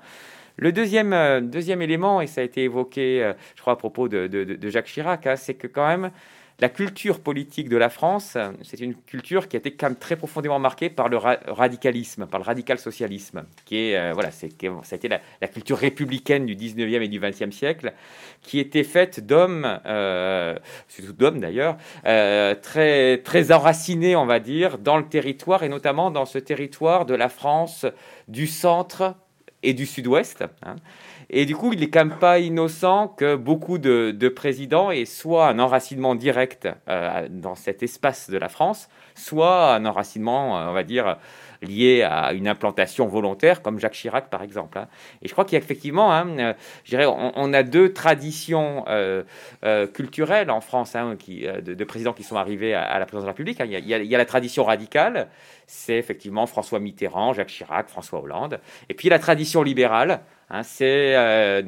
Le 0.58 0.72
deuxième, 0.72 1.14
euh, 1.14 1.40
deuxième 1.40 1.82
élément, 1.82 2.20
et 2.20 2.28
ça 2.28 2.42
a 2.42 2.44
été 2.44 2.64
évoqué, 2.64 3.24
euh, 3.24 3.34
je 3.56 3.62
crois, 3.62 3.74
à 3.74 3.76
propos 3.76 4.08
de 4.08 4.70
Jacques 4.70 4.88
Chirac, 4.88 5.28
hein, 5.28 5.36
c'est 5.36 5.54
que 5.54 5.68
quand 5.68 5.88
même, 5.88 6.12
la 6.60 6.70
culture 6.70 7.20
politique 7.20 7.70
de 7.70 7.78
la 7.78 7.90
France, 7.90 8.36
c'est 8.64 8.80
une 8.80 8.96
culture 8.96 9.48
qui 9.48 9.56
a 9.58 9.60
été 9.60 9.76
quand 9.76 9.90
même 9.90 9.96
très 9.96 10.16
profondément 10.16 10.58
marquée 10.58 10.90
par 10.90 11.08
le 11.08 11.18
ra 11.18 11.38
radicalisme, 11.46 12.26
par 12.26 12.40
le 12.40 12.46
radical 12.46 12.80
socialisme, 12.80 13.44
qui 13.66 13.78
est, 13.78 13.98
euh, 13.98 14.12
voilà, 14.14 14.30
a 14.30 14.96
été 14.96 15.08
la, 15.08 15.22
la, 15.40 15.48
culture 15.48 15.78
républicaine 15.78 16.48
du 16.48 16.56
19e 16.56 17.04
et 17.04 17.08
du 17.08 17.20
20e 17.20 17.52
siècle, 17.52 17.94
qui 18.42 18.58
était 18.60 18.84
faite 18.84 19.20
d'hommes, 19.20 19.80
euh, 19.86 20.58
surtout 20.88 21.14
d'hommes 21.14 21.40
d'ailleurs, 21.40 21.78
euh, 22.08 22.56
très, 22.56 23.20
très 23.20 23.52
enracinés, 23.52 24.16
on 24.16 24.26
va 24.26 24.40
dire, 24.40 24.80
dans 24.80 24.98
le 24.98 25.06
territoire, 25.06 25.62
et 25.62 25.70
notamment 25.70 26.10
dans 26.10 26.26
ce 26.26 26.40
territoire 26.40 27.06
de 27.06 27.14
la 27.14 27.30
France 27.30 27.86
du 28.28 28.48
centre 28.48 29.16
et 29.62 29.74
du 29.74 29.86
sud-ouest. 29.86 30.44
Hein. 30.64 30.78
Et 31.30 31.46
du 31.46 31.56
coup, 31.56 31.74
il 31.74 31.82
n'est 31.82 31.90
quand 31.90 32.06
même 32.06 32.20
pas 32.20 32.40
innocent 32.40 33.10
que 33.10 33.36
beaucoup 33.36 33.80
de, 33.80 34.12
de, 34.12 34.30
présidents 34.30 34.92
aient 34.92 35.04
soit 35.04 35.48
un 35.48 35.60
enracinement 35.60 36.16
direct 36.16 36.70
euh, 36.88 37.28
dans 37.30 37.56
cet 37.56 37.84
espace 37.84 38.30
de 38.30 38.38
la 38.38 38.48
France, 38.48 38.88
soit 39.14 39.74
un 39.74 39.86
enracinement, 39.86 40.58
euh, 40.58 40.70
on 40.70 40.74
va 40.74 40.84
dire, 40.84 41.18
lié 41.62 42.04
à 42.04 42.32
une 42.32 42.48
implantation 42.48 43.08
volontaire, 43.08 43.62
comme 43.62 43.78
Jacques 43.78 43.94
Chirac, 43.94 44.30
par 44.30 44.42
exemple. 44.42 44.78
Hein. 44.78 44.88
Et 45.22 45.28
je 45.28 45.34
crois 45.34 45.44
qu'il 45.44 45.58
y 45.58 45.62
a 45.62 45.64
effectivement, 45.64 46.14
hein, 46.14 46.28
euh, 46.40 46.54
on, 46.94 47.34
on, 47.36 47.54
a 47.54 47.64
deux 47.64 47.92
traditions 47.92 48.86
culturelles 49.94 50.50
en 50.50 50.62
France 50.62 50.96
hein, 50.96 51.18
de, 51.28 51.74
de, 51.74 51.84
présidents 51.84 52.14
qui 52.14 52.24
sont 52.24 52.38
arrivés 52.38 52.74
à, 52.74 53.00
la 53.00 53.06
présidence 53.06 53.24
de 53.24 53.28
la 53.28 53.32
République. 53.34 53.60
A, 53.60 53.66
il, 53.66 53.74
il, 53.74 53.88
y 53.88 54.16
a, 54.16 54.18
la 54.18 54.26
tradition 54.26 54.64
radicale, 54.64 55.28
c'est 55.66 55.98
effectivement 55.98 56.46
François 56.46 56.80
Mitterrand, 56.80 57.34
Jacques 57.34 57.50
Chirac, 57.50 57.90
François 57.90 58.22
Hollande. 58.22 58.62
Et 58.88 58.94
puis 58.94 59.10
la 59.10 59.20
tradition 59.20 59.64
libérale, 59.64 60.22
Hein, 60.50 60.64
c'est 60.64 61.16
euh, 61.16 61.62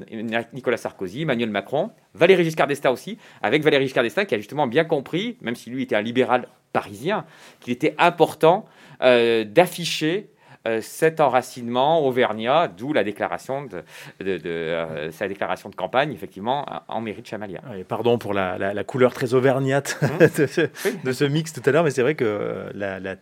Nicolas 0.53 0.77
Sarkozy, 0.77 1.23
Emmanuel 1.23 1.49
Macron, 1.49 1.91
Valéry 2.13 2.45
Giscard 2.45 2.67
d'Estaing 2.67 2.91
aussi, 2.91 3.17
avec 3.41 3.63
Valéry 3.63 3.85
Giscard 3.85 4.03
d'Estaing 4.03 4.25
qui 4.25 4.35
a 4.35 4.37
justement 4.37 4.67
bien 4.67 4.85
compris, 4.85 5.37
même 5.41 5.55
si 5.55 5.69
lui 5.69 5.83
était 5.83 5.95
un 5.95 6.01
libéral 6.01 6.47
parisien, 6.71 7.25
qu'il 7.59 7.73
était 7.73 7.95
important 7.97 8.65
euh, 9.01 9.43
d'afficher 9.43 10.29
euh, 10.67 10.79
cet 10.81 11.21
enracinement 11.21 12.05
auvergnat, 12.05 12.67
d'où 12.67 12.91
la 12.91 13.03
déclaration 13.03 13.63
de, 13.63 13.83
de, 14.19 14.37
de 14.37 14.49
euh, 14.49 15.11
sa 15.11 15.27
déclaration 15.27 15.69
de 15.69 15.75
campagne, 15.75 16.11
effectivement, 16.11 16.65
en 16.87 17.01
mairie 17.01 17.21
de 17.21 17.27
Chamalia. 17.27 17.61
Et 17.77 17.85
pardon 17.85 18.17
pour 18.17 18.33
la, 18.33 18.57
la, 18.57 18.73
la, 18.73 18.83
couleur 18.83 19.13
très 19.13 19.33
auvergnate 19.33 19.97
mmh. 20.01 20.17
de, 20.37 20.47
ce, 20.47 20.61
de, 21.05 21.11
ce, 21.13 21.23
mix 21.23 21.53
tout 21.53 21.61
à 21.65 21.71
l'heure, 21.71 21.85
mais 21.85 21.91
c'est 21.91 22.01
vrai 22.01 22.15
que 22.15 22.65
la, 22.73 22.99
la 22.99 23.15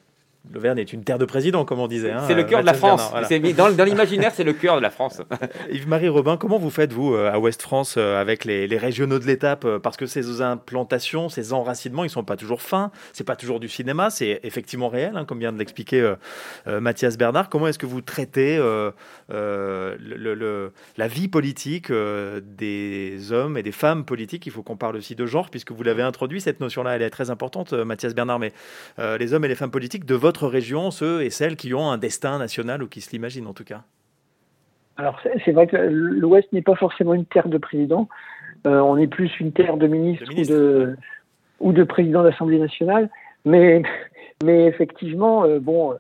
L'Auvergne 0.53 0.79
est 0.79 0.93
une 0.93 1.03
terre 1.03 1.17
de 1.17 1.25
président, 1.25 1.65
comme 1.65 1.79
on 1.79 1.88
disait. 1.88 2.12
Hein, 2.12 2.23
c'est 2.27 2.36
le 2.36 2.43
cœur 2.43 2.62
de 2.62 2.65
la 2.65 2.73
France. 2.73 3.10
Voilà. 3.12 3.53
Dans, 3.53 3.71
dans 3.71 3.83
l'imaginaire, 3.83 4.31
c'est 4.33 4.43
le 4.43 4.53
cœur 4.53 4.77
de 4.77 4.81
la 4.81 4.89
France. 4.89 5.21
Yves-Marie 5.71 6.10
Robin, 6.10 6.38
comment 6.38 6.57
vous 6.57 6.69
faites, 6.69 6.93
vous, 6.93 7.15
à 7.15 7.38
Ouest 7.39 7.62
France, 7.62 7.95
euh, 7.97 8.19
avec 8.19 8.45
les, 8.45 8.67
les 8.67 8.77
régionaux 8.77 9.19
de 9.19 9.25
l'étape 9.25 9.65
euh, 9.65 9.79
Parce 9.79 9.97
que 9.97 10.05
ces 10.05 10.41
implantations, 10.41 11.29
ces 11.29 11.53
enracinements, 11.53 12.03
ils 12.03 12.07
ne 12.07 12.12
sont 12.12 12.23
pas 12.23 12.38
toujours 12.38 12.62
fins. 12.62 12.91
C'est 13.13 13.23
pas 13.23 13.36
toujours 13.36 13.60
du 13.60 13.67
cinéma. 13.67 14.10
C'est 14.10 14.39
effectivement 14.43 14.89
réel, 14.89 15.13
hein, 15.15 15.25
comme 15.25 15.39
vient 15.39 15.53
de 15.53 15.57
l'expliquer 15.57 16.01
euh, 16.01 16.15
euh, 16.67 16.79
Mathias 16.79 17.17
Bernard. 17.17 17.49
Comment 17.49 17.67
est-ce 17.67 17.79
que 17.79 17.86
vous 17.86 18.01
traitez 18.01 18.57
euh, 18.57 18.91
le, 19.29 20.33
le, 20.36 20.71
la 20.97 21.07
vie 21.07 21.27
politique 21.27 21.91
des 21.91 23.31
hommes 23.31 23.57
et 23.57 23.63
des 23.63 23.71
femmes 23.71 24.05
politiques? 24.05 24.45
Il 24.45 24.51
faut 24.51 24.63
qu'on 24.63 24.77
parle 24.77 24.95
aussi 24.95 25.15
de 25.15 25.25
genre, 25.25 25.49
puisque 25.49 25.71
vous 25.71 25.83
l'avez 25.83 26.03
introduit, 26.03 26.41
cette 26.41 26.60
notion-là, 26.60 26.95
elle 26.95 27.01
est 27.01 27.10
très 27.10 27.29
importante, 27.29 27.73
Mathias 27.73 28.13
Bernard. 28.13 28.39
Mais 28.39 28.53
les 28.97 29.33
hommes 29.33 29.45
et 29.45 29.47
les 29.47 29.55
femmes 29.55 29.71
politiques 29.71 30.05
de 30.05 30.15
votre 30.15 30.37
région, 30.45 30.91
ceux 30.91 31.23
et 31.23 31.30
celles 31.30 31.56
qui 31.56 31.73
ont 31.73 31.89
un 31.89 31.97
destin 31.97 32.38
national 32.38 32.84
ou 32.84 32.88
qui 32.88 33.02
se 33.02 33.12
l'imaginent 33.12 33.47
en 33.47 33.54
tout 33.54 33.63
cas. 33.63 33.84
Alors 34.97 35.19
c'est 35.45 35.52
vrai 35.52 35.67
que 35.67 35.78
l'Ouest 35.78 36.52
n'est 36.54 36.62
pas 36.62 36.76
forcément 36.76 37.13
une 37.13 37.26
terre 37.26 37.50
de 37.50 37.58
président, 37.58 38.08
euh, 38.65 38.80
on 38.80 38.97
est 38.97 39.08
plus 39.08 39.32
une 39.39 39.52
terre 39.52 39.78
de 39.78 39.88
ministre. 39.88 40.26
ou 40.36 40.43
de, 40.43 40.97
ou 41.60 41.71
de 41.71 41.84
président 41.84 42.23
d'Assemblée 42.23 42.60
nationale, 42.60 43.10
mais, 43.45 43.84
mais 44.43 44.65
effectivement, 44.65 45.43
euh, 45.43 45.60
bon, 45.60 45.93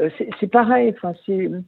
euh, 0.00 0.10
c'est 0.40 0.50
pareil, 0.50 0.94
enfin, 0.96 1.14
je, 1.26 1.60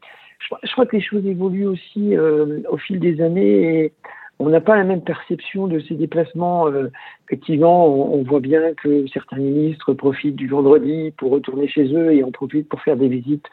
je, 0.63 0.73
crois 0.73 0.87
que 0.87 0.97
les 0.97 1.03
choses 1.03 1.25
évoluent 1.27 1.67
aussi 1.67 2.17
au 2.19 2.77
fil 2.77 2.99
des 2.99 3.21
années 3.21 3.85
et 3.85 3.93
on 4.39 4.49
n'a 4.49 4.61
pas 4.61 4.77
la 4.77 4.85
même 4.85 5.03
perception 5.03 5.67
de 5.67 5.81
ces 5.81 5.95
déplacements. 5.95 6.69
Euh, 6.69 6.89
effectivement, 7.27 7.87
on, 7.87 8.19
on, 8.19 8.23
voit 8.23 8.41
bien 8.41 8.75
que 8.75 9.07
certains 9.09 9.39
ministres 9.39 9.95
profitent 9.95 10.37
du 10.37 10.49
vendredi 10.49 11.13
pour 11.17 11.31
retourner 11.31 11.69
chez 11.69 11.85
eux 11.95 12.13
et 12.13 12.25
en 12.25 12.31
profitent 12.31 12.69
pour 12.69 12.83
faire 12.83 12.97
des 12.97 13.09
visites 13.09 13.47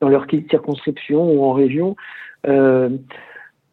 dans 0.00 0.08
leur 0.08 0.26
circonscription 0.48 1.32
ou 1.32 1.44
en 1.44 1.52
région. 1.52 1.96
Euh, 2.46 2.88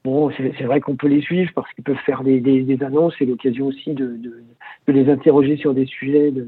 bon, 0.04 0.32
c'est 0.38 0.64
vrai 0.64 0.82
qu'on 0.82 0.96
peut 0.96 1.08
les 1.08 1.22
suivre 1.22 1.52
parce 1.54 1.72
qu'ils 1.74 1.84
peuvent 1.84 1.96
faire 2.06 2.24
des, 2.24 2.40
des, 2.40 2.64
des 2.64 2.84
annonces 2.84 3.16
et 3.20 3.26
l'occasion 3.26 3.68
aussi 3.68 3.94
de, 3.94 4.08
de, 4.18 4.44
de, 4.88 4.94
les 4.94 5.10
interroger 5.10 5.58
sur 5.58 5.74
des 5.74 5.86
sujets 5.86 6.32
de, 6.32 6.48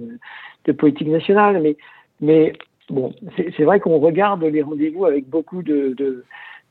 de 0.66 0.72
politique 0.72 1.10
nationale. 1.10 1.62
Mais, 1.62 1.78
mais 2.22 2.54
bon, 2.90 3.14
c'est 3.36 3.64
vrai 3.64 3.80
qu'on 3.80 4.00
regarde 4.00 4.44
les 4.44 4.62
rendez-vous 4.62 5.06
avec 5.06 5.30
beaucoup 5.30 5.62
de, 5.62 5.94
de, 5.96 6.24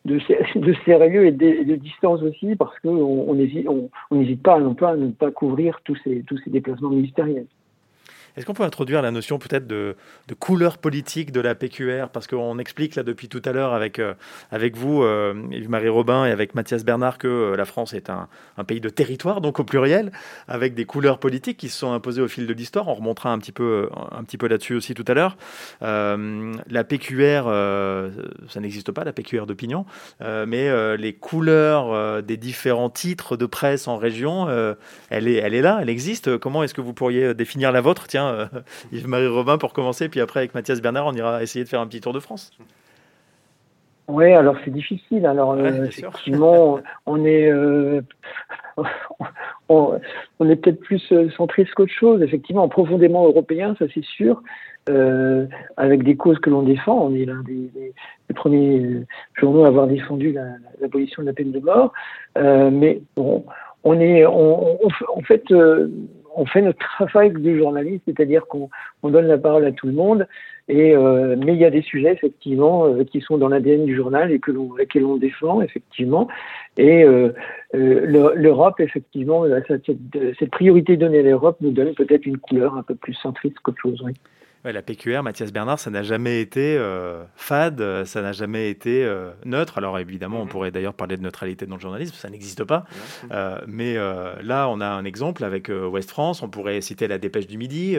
de, 0.06 0.18
de 0.58 0.74
sérieux 0.84 1.26
et 1.26 1.32
de, 1.32 1.76
distance 1.76 2.22
aussi, 2.22 2.56
parce 2.56 2.78
qu'on 2.80 2.90
on 2.90 3.34
n'hésite 3.34 3.68
on, 3.68 3.90
on 4.10 4.36
pas 4.36 4.58
non 4.60 4.74
pas 4.74 4.90
à 4.92 4.96
ne 4.96 5.10
pas 5.10 5.30
couvrir 5.30 5.80
tous 5.84 5.96
ces, 6.04 6.22
tous 6.26 6.38
ces 6.38 6.50
déplacements 6.50 6.90
ministériels. 6.90 7.46
Est-ce 8.36 8.44
qu'on 8.44 8.52
peut 8.52 8.64
introduire 8.64 9.00
la 9.00 9.10
notion 9.10 9.38
peut-être 9.38 9.66
de, 9.66 9.96
couleur 10.38 10.76
politique 10.76 11.32
de 11.32 11.40
la 11.40 11.54
PQR 11.54 12.08
Parce 12.12 12.26
qu'on 12.26 12.58
explique 12.58 12.94
là 12.94 13.02
depuis 13.02 13.28
tout 13.28 13.40
à 13.46 13.52
l'heure 13.52 13.72
avec, 13.72 13.98
euh, 13.98 14.12
avec 14.50 14.76
vous, 14.76 15.02
euh, 15.02 15.34
Yves-Marie 15.52 15.88
Robin, 15.88 16.26
et 16.26 16.30
avec 16.30 16.54
Mathias 16.54 16.84
Bernard, 16.84 17.16
que 17.16 17.28
euh, 17.28 17.56
la 17.56 17.64
France 17.64 17.94
est 17.94 18.10
un, 18.10 18.28
pays 18.66 18.80
de 18.80 18.90
territoire, 18.90 19.40
donc 19.40 19.58
au 19.58 19.64
pluriel, 19.64 20.12
avec 20.48 20.74
des 20.74 20.84
couleurs 20.84 21.18
politiques 21.18 21.56
qui 21.56 21.70
se 21.70 21.78
sont 21.78 21.92
imposées 21.92 22.20
au 22.20 22.28
fil 22.28 22.46
de 22.46 22.52
l'histoire. 22.52 22.88
On 22.88 22.94
remontera 22.94 23.32
un 23.32 23.38
petit 23.38 23.52
peu, 23.52 23.88
un 24.10 24.22
petit 24.24 24.36
peu 24.36 24.48
là-dessus 24.48 24.74
aussi 24.74 24.92
tout 24.92 25.04
à 25.08 25.14
l'heure. 25.14 25.36
la 25.80 26.84
PQR, 26.84 27.44
ça 28.48 28.60
n'existe 28.60 28.92
pas, 28.92 29.04
la 29.04 29.12
PQR 29.12 29.46
d'opinion, 29.46 29.86
mais 30.20 30.96
les 30.96 31.12
couleurs 31.12 32.22
des 32.22 32.36
différents 32.36 32.90
titres 32.90 33.36
de 33.36 33.46
presse 33.46 33.86
en 33.88 33.98
région, 33.98 34.48
elle, 35.10 35.28
est, 35.28 35.36
elle 35.36 35.54
est 35.54 35.62
là, 35.62 35.78
elle 35.80 35.90
existe. 35.90 36.38
Comment 36.38 36.64
est-ce 36.64 36.74
que 36.74 36.80
vous 36.80 36.94
pourriez 36.94 37.34
définir 37.34 37.70
la 37.70 37.80
vôtre? 37.80 38.08
Tiens, 38.08 38.25
euh, 38.26 38.46
Yves-Marie 38.92 39.28
Robin 39.28 39.58
pour 39.58 39.72
commencer, 39.72 40.08
puis 40.08 40.20
après 40.20 40.40
avec 40.40 40.54
Mathias 40.54 40.80
Bernard, 40.80 41.06
on 41.06 41.12
ira 41.12 41.42
essayer 41.42 41.64
de 41.64 41.68
faire 41.68 41.80
un 41.80 41.86
petit 41.86 42.00
tour 42.00 42.12
de 42.12 42.20
France. 42.20 42.52
Oui, 44.08 44.32
alors 44.32 44.56
c'est 44.64 44.70
difficile. 44.70 45.26
Alors 45.26 45.52
euh, 45.52 45.84
effectivement, 45.84 46.78
on 47.06 47.24
est 47.24 47.50
euh, 47.50 48.02
on, 49.68 49.98
est 50.48 50.56
peut-être 50.56 50.80
plus 50.80 51.02
centriste 51.36 51.74
qu'autre 51.74 51.92
chose. 51.92 52.22
Effectivement, 52.22 52.68
profondément 52.68 53.26
européen, 53.26 53.74
ça 53.78 53.86
c'est 53.92 54.04
sûr. 54.04 54.42
avec 55.76 56.04
des 56.04 56.14
causes 56.14 56.38
que 56.38 56.50
l'on 56.50 56.62
défend. 56.62 57.08
On 57.08 57.14
est 57.14 57.24
l'un 57.24 57.42
des, 57.42 57.92
premiers 58.34 59.04
journaux 59.34 59.64
à 59.64 59.68
avoir 59.68 59.88
défendu 59.88 60.36
l'abolition 60.80 61.22
de 61.22 61.26
la 61.26 61.32
peine 61.32 61.50
de 61.50 61.58
mort. 61.58 61.92
mais 62.36 63.00
bon, 63.16 63.44
on 63.82 63.98
est, 64.00 64.24
on, 64.26 64.78
en 64.84 65.20
fait, 65.22 65.44
on 66.36 66.46
fait 66.46 66.62
notre 66.62 66.78
travail 66.78 67.30
de 67.30 67.56
journaliste, 67.56 68.02
c'est-à-dire 68.06 68.46
qu'on 68.46 68.68
donne 69.02 69.26
la 69.26 69.38
parole 69.38 69.64
à 69.64 69.72
tout 69.72 69.86
le 69.86 69.94
monde. 69.94 70.28
Et 70.68 70.96
euh, 70.96 71.36
mais 71.38 71.54
il 71.54 71.60
y 71.60 71.64
a 71.64 71.70
des 71.70 71.82
sujets 71.82 72.12
effectivement 72.12 72.86
euh, 72.86 73.04
qui 73.04 73.20
sont 73.20 73.38
dans 73.38 73.48
l'ADN 73.48 73.84
du 73.84 73.94
journal 73.94 74.32
et 74.32 74.40
que 74.40 74.50
l'on 74.50 74.70
l'on 74.96 75.16
défend 75.16 75.62
effectivement. 75.62 76.26
Et 76.76 77.04
euh, 77.04 77.32
l'Europe 77.72 78.80
effectivement 78.80 79.44
cette, 79.68 79.92
cette, 80.38 80.50
priorité 80.50 80.96
donnée 80.96 81.20
à 81.20 81.22
l'Europe 81.22 81.58
nous 81.60 81.70
donne 81.70 81.94
peut-être 81.94 82.26
une 82.26 82.38
couleur 82.38 82.76
un 82.76 82.82
peu 82.82 82.96
plus 82.96 83.14
centriste 83.14 83.60
qu'autre 83.60 83.80
chose. 83.80 84.02
Oui 84.04 84.14
la 84.72 84.82
PQR, 84.82 85.22
Mathias 85.22 85.52
Bernard, 85.52 85.78
ça 85.78 85.90
n'a 85.90 86.02
jamais 86.02 86.40
été 86.40 86.76
euh, 86.76 87.24
fade, 87.36 88.04
ça 88.04 88.22
n'a 88.22 88.32
jamais 88.32 88.70
été 88.70 89.04
euh, 89.04 89.30
neutre. 89.44 89.78
Alors 89.78 89.98
évidemment, 89.98 90.40
on 90.40 90.44
mhm. 90.44 90.50
pourrait 90.50 90.70
d'ailleurs 90.70 90.94
parler 90.94 91.16
de 91.16 91.22
neutralité 91.22 91.66
dans 91.66 91.76
le 91.76 91.80
journalisme, 91.80 92.14
ça 92.14 92.28
n'existe 92.28 92.64
pas. 92.64 92.84
Euh, 93.30 93.58
mais 93.66 93.96
là, 94.42 94.68
on 94.68 94.80
a 94.80 94.86
un 94.86 95.04
exemple 95.04 95.44
avec 95.44 95.68
Ouest 95.68 96.10
France. 96.10 96.42
On 96.42 96.48
pourrait 96.48 96.80
citer 96.80 97.08
la 97.08 97.18
Dépêche 97.18 97.46
du 97.46 97.58
Midi, 97.58 97.96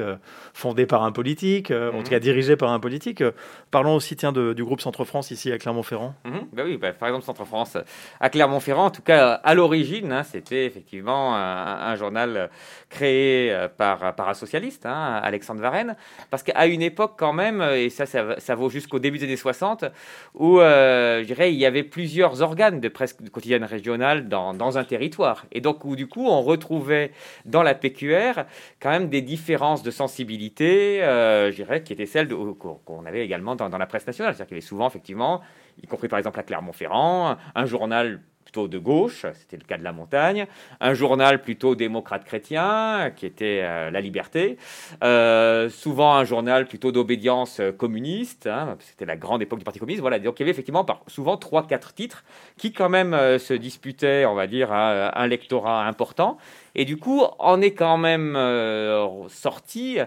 fondée 0.53 0.85
par 0.85 1.03
un 1.03 1.11
politique, 1.11 1.71
en 1.71 1.91
tout 1.91 1.97
mhm. 1.97 2.03
cas 2.03 2.19
dirigée 2.19 2.55
par 2.55 2.71
un 2.71 2.79
politique. 2.79 3.23
parlons 3.71 3.95
aussi, 3.95 4.15
tiens, 4.15 4.31
du 4.31 4.63
groupe 4.63 4.81
Centre 4.81 5.05
France 5.05 5.31
ici 5.31 5.51
à 5.51 5.57
Clermont-Ferrand. 5.57 6.15
Bah 6.53 6.63
oui, 6.65 6.77
bah, 6.77 6.91
par 6.93 7.09
exemple 7.09 7.25
Centre 7.25 7.45
France 7.45 7.77
à 8.19 8.29
Clermont-Ferrand. 8.29 8.85
En 8.85 8.91
tout 8.91 9.01
cas, 9.01 9.33
à 9.33 9.53
l'origine, 9.53 10.11
hein, 10.11 10.23
c'était 10.23 10.65
effectivement 10.65 11.35
un, 11.35 11.95
journal 11.95 12.49
créé 12.89 13.67
par, 13.77 14.15
par 14.15 14.29
un 14.29 14.33
socialiste, 14.33 14.85
hein, 14.85 15.19
Alexandre 15.23 15.61
Varenne, 15.61 15.95
parce 16.29 16.43
que 16.43 16.51
à 16.57 16.65
une 16.65 16.81
époque 16.81 17.13
quand 17.17 17.33
même, 17.33 17.61
et 17.61 17.89
ça, 17.89 18.05
ça, 18.05 18.55
vaut 18.55 18.69
jusqu'au 18.69 18.97
début 18.97 19.19
des 19.19 19.25
années 19.25 19.37
60, 19.37 19.85
où 20.33 20.59
euh, 20.59 21.21
je 21.21 21.25
dirais, 21.25 21.53
il 21.53 21.59
y 21.59 21.65
avait 21.67 21.83
plusieurs 21.83 22.41
organes 22.41 22.79
de 22.79 22.89
presse 22.89 23.15
quotidienne 23.31 23.63
régionale 23.63 24.27
dans, 24.27 24.55
dans, 24.55 24.79
un 24.79 24.83
territoire. 24.83 25.45
Et 25.51 25.61
donc, 25.61 25.85
où, 25.85 25.95
du 25.95 26.07
coup, 26.07 26.25
on 26.25 26.41
retrouvait 26.41 27.11
dans 27.45 27.61
la 27.61 27.75
PQR 27.75 28.43
quand 28.81 28.89
même 28.89 29.07
des 29.07 29.21
différences 29.21 29.83
de 29.83 29.91
sensibilité, 29.91 31.03
euh, 31.03 31.51
je 31.51 31.57
dirais, 31.57 31.83
qui 31.83 31.93
étaient 31.93 32.07
celles 32.07 32.27
qu'on 32.27 33.05
avait 33.05 33.23
également 33.23 33.55
dans, 33.55 33.69
dans 33.69 33.77
la 33.77 33.85
presse 33.85 34.07
nationale. 34.07 34.33
C'est-à-dire 34.33 34.47
qu'il 34.47 34.57
y 34.57 34.59
avait 34.59 34.67
souvent, 34.67 34.87
effectivement, 34.87 35.41
y 35.83 35.85
compris 35.85 36.07
par 36.07 36.17
exemple 36.17 36.39
à 36.39 36.43
Clermont-Ferrand, 36.43 37.37
un 37.53 37.65
journal 37.65 38.19
de 38.65 38.79
gauche, 38.79 39.27
c'était 39.35 39.57
le 39.57 39.63
cas 39.63 39.77
de 39.77 39.83
la 39.83 39.91
montagne, 39.91 40.47
un 40.79 40.95
journal 40.95 41.43
plutôt 41.43 41.75
démocrate 41.75 42.25
chrétien, 42.25 43.11
qui 43.15 43.27
était 43.27 43.61
euh, 43.61 43.91
La 43.91 44.01
Liberté, 44.01 44.57
euh, 45.03 45.69
souvent 45.69 46.15
un 46.15 46.23
journal 46.23 46.65
plutôt 46.65 46.91
d'obédience 46.91 47.61
communiste, 47.77 48.47
hein, 48.47 48.75
c'était 48.79 49.05
la 49.05 49.15
grande 49.15 49.43
époque 49.43 49.59
du 49.59 49.65
Parti 49.65 49.77
communiste, 49.77 50.01
voilà, 50.01 50.17
donc 50.17 50.39
il 50.39 50.41
y 50.41 50.43
avait 50.45 50.51
effectivement 50.51 50.83
par, 50.83 51.03
souvent 51.05 51.37
trois, 51.37 51.67
quatre 51.67 51.93
titres 51.93 52.23
qui 52.57 52.73
quand 52.73 52.89
même 52.89 53.13
euh, 53.13 53.37
se 53.37 53.53
disputaient, 53.53 54.25
on 54.25 54.33
va 54.33 54.47
dire, 54.47 54.71
un 54.71 55.27
lectorat 55.27 55.85
important, 55.85 56.37
et 56.77 56.85
du 56.85 56.97
coup, 56.97 57.23
on 57.39 57.59
est 57.59 57.71
quand 57.71 57.97
même 57.97 58.35
euh, 58.35 59.27
sorti, 59.29 59.97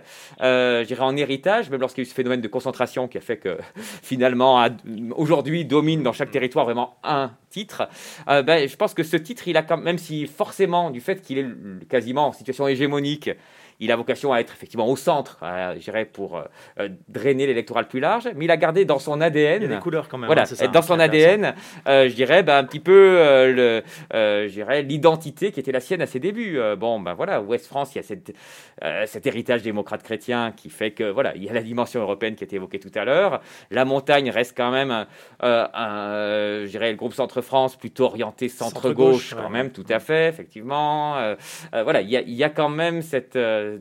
euh, 0.40 0.82
je 0.82 0.86
dirais, 0.86 1.02
en 1.02 1.16
héritage, 1.16 1.68
même 1.68 1.80
lorsqu'il 1.80 2.04
y 2.04 2.06
a 2.06 2.06
eu 2.06 2.10
ce 2.10 2.14
phénomène 2.14 2.40
de 2.40 2.46
concentration 2.46 3.08
qui 3.08 3.18
a 3.18 3.20
fait 3.20 3.38
que 3.38 3.58
finalement, 4.02 4.64
aujourd'hui, 5.16 5.64
domine 5.64 6.04
dans 6.04 6.12
chaque 6.12 6.30
territoire 6.30 6.64
vraiment 6.64 6.96
un 7.02 7.32
titre. 7.50 7.88
Euh, 8.28 8.42
ben, 8.42 8.68
je 8.68 8.76
pense 8.76 8.94
que 8.94 9.02
ce 9.02 9.16
titre, 9.16 9.48
il 9.48 9.56
a 9.56 9.62
quand 9.62 9.78
même 9.78 9.98
si 9.98 10.28
forcément, 10.28 10.90
du 10.90 11.00
fait 11.00 11.20
qu'il 11.20 11.38
est 11.38 11.88
quasiment 11.88 12.28
en 12.28 12.32
situation 12.32 12.68
hégémonique, 12.68 13.30
il 13.80 13.90
a 13.90 13.96
vocation 13.96 14.32
à 14.32 14.40
être 14.40 14.52
effectivement 14.52 14.86
au 14.86 14.96
centre, 14.96 15.38
euh, 15.42 15.74
je 15.74 15.80
dirais, 15.80 16.04
pour 16.04 16.36
euh, 16.36 16.42
euh, 16.78 16.88
drainer 17.08 17.46
l'électoral 17.46 17.88
plus 17.88 17.98
large, 17.98 18.28
mais 18.36 18.44
il 18.44 18.50
a 18.50 18.58
gardé 18.58 18.84
dans 18.84 18.98
son 18.98 19.20
ADN. 19.20 19.62
Il 19.62 19.70
y 19.70 19.72
a 19.72 19.76
des 19.76 19.82
couleurs 19.82 20.08
quand 20.08 20.18
même. 20.18 20.26
Voilà, 20.26 20.44
hein, 20.44 20.68
dans 20.68 20.82
son 20.82 21.00
ADN, 21.00 21.54
je 21.86 22.14
dirais, 22.14 22.42
ben, 22.42 22.58
un 22.58 22.64
petit 22.64 22.78
peu 22.78 22.92
le, 23.50 23.82
l'identité 24.82 25.50
qui 25.50 25.60
était 25.60 25.72
la 25.72 25.80
sienne 25.80 26.02
à 26.02 26.06
ses 26.06 26.20
débuts. 26.20 26.60
bon, 26.76 27.00
ben 27.00 27.14
voilà, 27.14 27.40
Ouest 27.40 27.66
France, 27.66 27.94
il 27.94 27.98
y 27.98 28.00
a 28.00 28.02
cette, 28.02 28.32
cet 29.06 29.26
héritage 29.26 29.62
démocrate-chrétien 29.62 30.52
qui 30.52 30.68
fait 30.68 30.90
que, 30.90 31.04
voilà, 31.04 31.34
il 31.34 31.42
y 31.42 31.48
a 31.48 31.52
la 31.54 31.62
dimension 31.62 32.02
européenne 32.02 32.34
qui 32.34 32.44
a 32.44 32.46
été 32.46 32.56
évoquée 32.56 32.78
tout 32.78 32.92
à 32.94 33.04
l'heure. 33.04 33.40
La 33.70 33.86
montagne 33.86 34.30
reste 34.30 34.54
quand 34.54 34.70
même, 34.70 35.06
un, 35.40 35.68
je 36.64 36.68
dirais, 36.68 36.90
le 36.90 36.96
groupe 36.96 37.14
Centre-France 37.14 37.76
plutôt 37.76 38.04
orienté 38.04 38.48
centre-gauche, 38.48 39.34
quand 39.34 39.50
même, 39.50 39.70
tout 39.70 39.86
à 39.88 40.00
fait, 40.00 40.28
effectivement. 40.28 41.34
voilà, 41.72 42.02
il 42.02 42.10
y 42.10 42.16
a, 42.16 42.20
il 42.20 42.34
y 42.34 42.44
a 42.44 42.50
quand 42.50 42.68
même 42.68 43.00
cette 43.00 43.38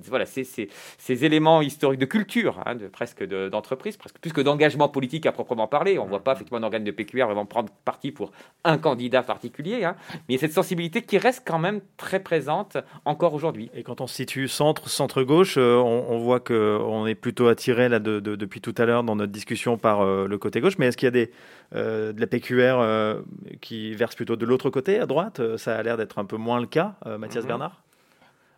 voilà, 0.08 0.26
c'est 0.26 0.44
ces 0.44 1.26
éléments 1.26 1.62
historiques 1.62 2.00
de 2.00 2.06
culture, 2.06 2.62
hein, 2.66 2.76
de, 2.76 2.88
presque 2.88 3.24
d'entreprise, 3.24 3.98
presque 3.98 4.18
plus 4.20 4.34
que 4.34 4.42
d'engagement 4.42 4.90
politique 4.90 5.26
à 5.26 5.32
proprement 5.32 5.68
parler. 5.68 6.00
On 6.00 6.06
ne 6.06 6.10
voit 6.10 6.24
pas 6.24 6.34
effectivement 6.34 6.60
un 6.60 6.64
organe 6.64 6.84
de 6.84 6.92
PQR 6.92 7.26
vraiment 7.26 7.46
prendre 7.46 7.72
parti 7.86 8.12
pour 8.12 8.32
un 8.64 8.78
candidat 8.78 9.24
particulier, 9.24 9.84
hein. 9.84 9.96
mais 10.14 10.20
il 10.30 10.32
y 10.34 10.38
a 10.38 10.40
cette 10.40 10.54
sensibilité 10.54 11.02
qui 11.02 11.18
reste 11.18 11.44
quand 11.46 11.60
même 11.60 11.82
très 11.98 12.20
présente 12.20 12.78
encore 13.06 13.34
aujourd'hui. 13.34 13.70
Et 13.74 13.84
quand 13.84 14.02
on 14.02 14.08
se 14.08 14.16
situe 14.16 14.48
centre, 14.48 14.90
centre-gauche, 14.90 15.56
euh, 15.58 15.76
on, 15.76 16.20
voit 16.20 16.40
qu'on 16.40 17.06
est 17.08 17.16
plutôt 17.16 17.48
attiré 17.48 17.90
là, 17.90 18.00
depuis 18.00 18.62
tout 18.62 18.76
à 18.78 18.86
l'heure 18.86 19.04
dans 19.04 19.16
notre 19.16 19.32
discussion 19.32 19.78
par 19.78 20.02
euh, 20.02 20.28
le 20.28 20.38
côté 20.38 20.62
gauche, 20.62 20.78
mais 20.78 20.88
est-ce 20.88 20.98
qu'il 20.98 21.08
y 21.08 21.08
a 21.08 21.12
des, 21.12 21.32
euh, 21.76 22.14
de 22.14 22.22
la 22.22 22.28
PQR 22.28 23.20
qui 23.62 23.94
verse 23.94 24.16
plutôt 24.16 24.36
de 24.36 24.46
l'autre 24.46 24.70
côté, 24.70 25.00
à 25.00 25.06
droite? 25.06 25.42
Ça 25.58 25.76
a 25.76 25.84
l'air 25.84 25.98
d'être 25.98 26.20
un 26.20 26.26
peu 26.26 26.38
moins 26.38 26.60
le 26.60 26.68
cas, 26.68 26.96
Mathias 27.18 27.44
mhm. 27.44 27.48
Bernard? 27.48 27.82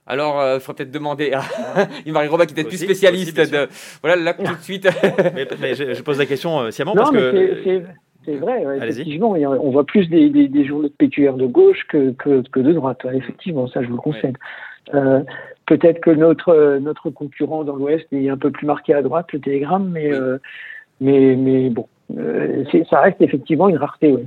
Alors, 0.07 0.37
il 0.37 0.43
euh, 0.43 0.59
faudrait 0.59 0.83
peut-être 0.83 0.93
demander 0.93 1.31
à 1.31 1.41
Yves-Marie 2.05 2.27
Robin, 2.27 2.45
qui 2.45 2.53
est 2.53 2.55
peut-être 2.55 2.69
plus 2.69 2.83
spécialiste 2.83 3.37
de. 3.37 3.67
Voilà, 4.01 4.21
là, 4.21 4.33
tout 4.33 4.43
de 4.43 4.61
suite. 4.61 4.85
mais, 5.61 5.75
je, 5.75 6.01
pose 6.01 6.17
la 6.17 6.25
question 6.25 6.59
euh, 6.59 6.71
sciemment 6.71 6.95
non, 6.95 7.03
parce 7.03 7.15
que. 7.15 7.83
C'est 8.23 8.35
vrai, 8.35 8.63
effectivement, 8.77 9.31
on 9.31 9.71
voit 9.71 9.83
plus 9.83 10.07
des, 10.07 10.29
des, 10.29 10.65
journaux 10.65 10.87
de 10.87 10.93
PQR 10.93 11.33
de 11.37 11.47
gauche 11.47 11.87
que, 11.89 12.11
que, 12.11 12.43
que 12.51 12.59
de 12.59 12.71
droite. 12.71 12.99
effectivement, 13.11 13.67
ça, 13.67 13.81
je 13.81 13.87
vous 13.87 13.95
le 13.95 14.01
concède. 14.01 14.37
Euh, 14.93 15.21
Peut-être 15.71 16.01
que 16.01 16.11
notre, 16.11 16.79
notre 16.81 17.09
concurrent 17.11 17.63
dans 17.63 17.77
l'Ouest 17.77 18.05
est 18.11 18.27
un 18.27 18.35
peu 18.35 18.51
plus 18.51 18.67
marqué 18.67 18.93
à 18.93 19.01
droite, 19.01 19.31
le 19.31 19.39
Télégramme, 19.39 19.89
mais, 19.89 20.13
euh, 20.13 20.37
mais, 20.99 21.35
mais 21.37 21.69
bon, 21.69 21.87
ça 22.89 22.99
reste 22.99 23.21
effectivement 23.21 23.69
une 23.69 23.77
rareté. 23.77 24.17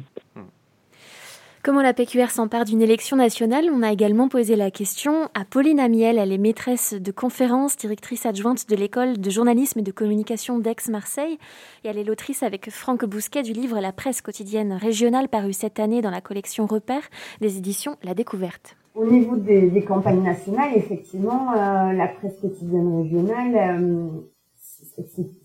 Comment 1.64 1.81
la 1.81 1.94
PQR 1.94 2.29
s'empare 2.29 2.66
d'une 2.66 2.83
élection 2.83 3.16
nationale 3.16 3.70
On 3.72 3.83
a 3.83 3.90
également 3.90 4.29
posé 4.29 4.55
la 4.55 4.70
question 4.70 5.31
à 5.33 5.46
Pauline 5.46 5.81
Amiel. 5.81 6.18
Elle 6.18 6.31
est 6.31 6.37
maîtresse 6.37 6.92
de 6.92 7.11
conférences, 7.11 7.79
directrice 7.79 8.27
adjointe 8.27 8.68
de 8.68 8.77
l'école 8.77 9.18
de 9.18 9.31
journalisme 9.31 9.79
et 9.79 9.83
de 9.83 9.90
communication 9.90 10.58
d'Aix-Marseille. 10.58 11.38
Et 11.83 11.88
elle 11.88 11.96
est 11.96 12.04
l'autrice 12.04 12.42
avec 12.42 12.69
Franck 12.69 13.06
Bousquet 13.06 13.42
du 13.42 13.54
livre 13.54 13.81
La 13.81 13.92
presse 13.92 14.21
quotidienne 14.21 14.75
régionale 14.75 15.31
paru 15.31 15.54
cette 15.54 15.81
année 15.81 16.02
dans 16.02 16.10
la 16.10 16.21
collection 16.21 16.67
Repères 16.67 17.08
des 17.40 17.56
éditions 17.56 17.96
La 18.02 18.12
Découverte. 18.12 18.77
Au 18.94 19.06
niveau 19.06 19.37
des, 19.37 19.85
campagnes 19.88 20.23
nationales, 20.23 20.73
effectivement, 20.77 21.52
euh, 21.52 21.94
la 21.94 22.08
presse 22.08 22.38
quotidienne 22.42 22.94
régionale, 22.94 23.81
euh, 23.81 24.08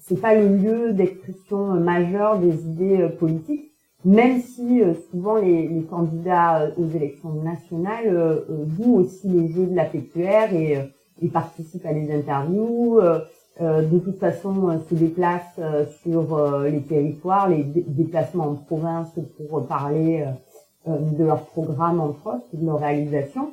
c'est 0.01 0.19
pas 0.19 0.35
le 0.35 0.57
lieu 0.57 0.91
d'expression 0.91 1.75
majeure 1.75 2.39
des 2.39 2.65
idées 2.65 3.03
euh, 3.03 3.07
politiques 3.07 3.68
même 4.05 4.41
si 4.41 4.81
euh, 4.81 4.93
souvent 5.11 5.35
les, 5.35 5.67
les, 5.67 5.83
candidats 5.83 6.61
euh, 6.61 6.71
aux 6.77 6.89
élections 6.95 7.33
nationales 7.33 8.07
euh, 8.07 8.65
jouent 8.77 8.95
aussi 8.95 9.27
les 9.27 9.49
jeux 9.49 9.65
de 9.65 9.75
la 9.75 9.85
PQR 9.85 10.53
et, 10.53 10.77
et 11.21 11.27
participent 11.27 11.85
à 11.85 11.93
des 11.93 12.13
interviews, 12.13 13.01
de 13.59 13.99
toute 13.99 14.19
façon 14.19 14.79
se 14.89 14.95
déplacent 14.95 15.59
sur 16.01 16.63
les 16.63 16.81
territoires, 16.81 17.49
les 17.49 17.65
déplacements 17.65 18.51
en 18.51 18.55
province 18.55 19.09
pour 19.35 19.67
parler 19.67 20.23
de 20.87 21.23
leur 21.25 21.41
programme 21.41 21.99
entre 21.99 22.35
autres, 22.35 22.45
de 22.53 22.65
leur 22.65 22.79
réalisation. 22.79 23.51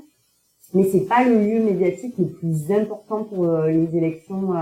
Mais 0.75 0.85
c'est 0.85 1.09
pas 1.09 1.25
le 1.25 1.41
lieu 1.41 1.61
médiatique 1.61 2.15
le 2.19 2.27
plus 2.27 2.71
important 2.71 3.25
pour 3.25 3.53
les 3.65 3.97
élections 3.97 4.55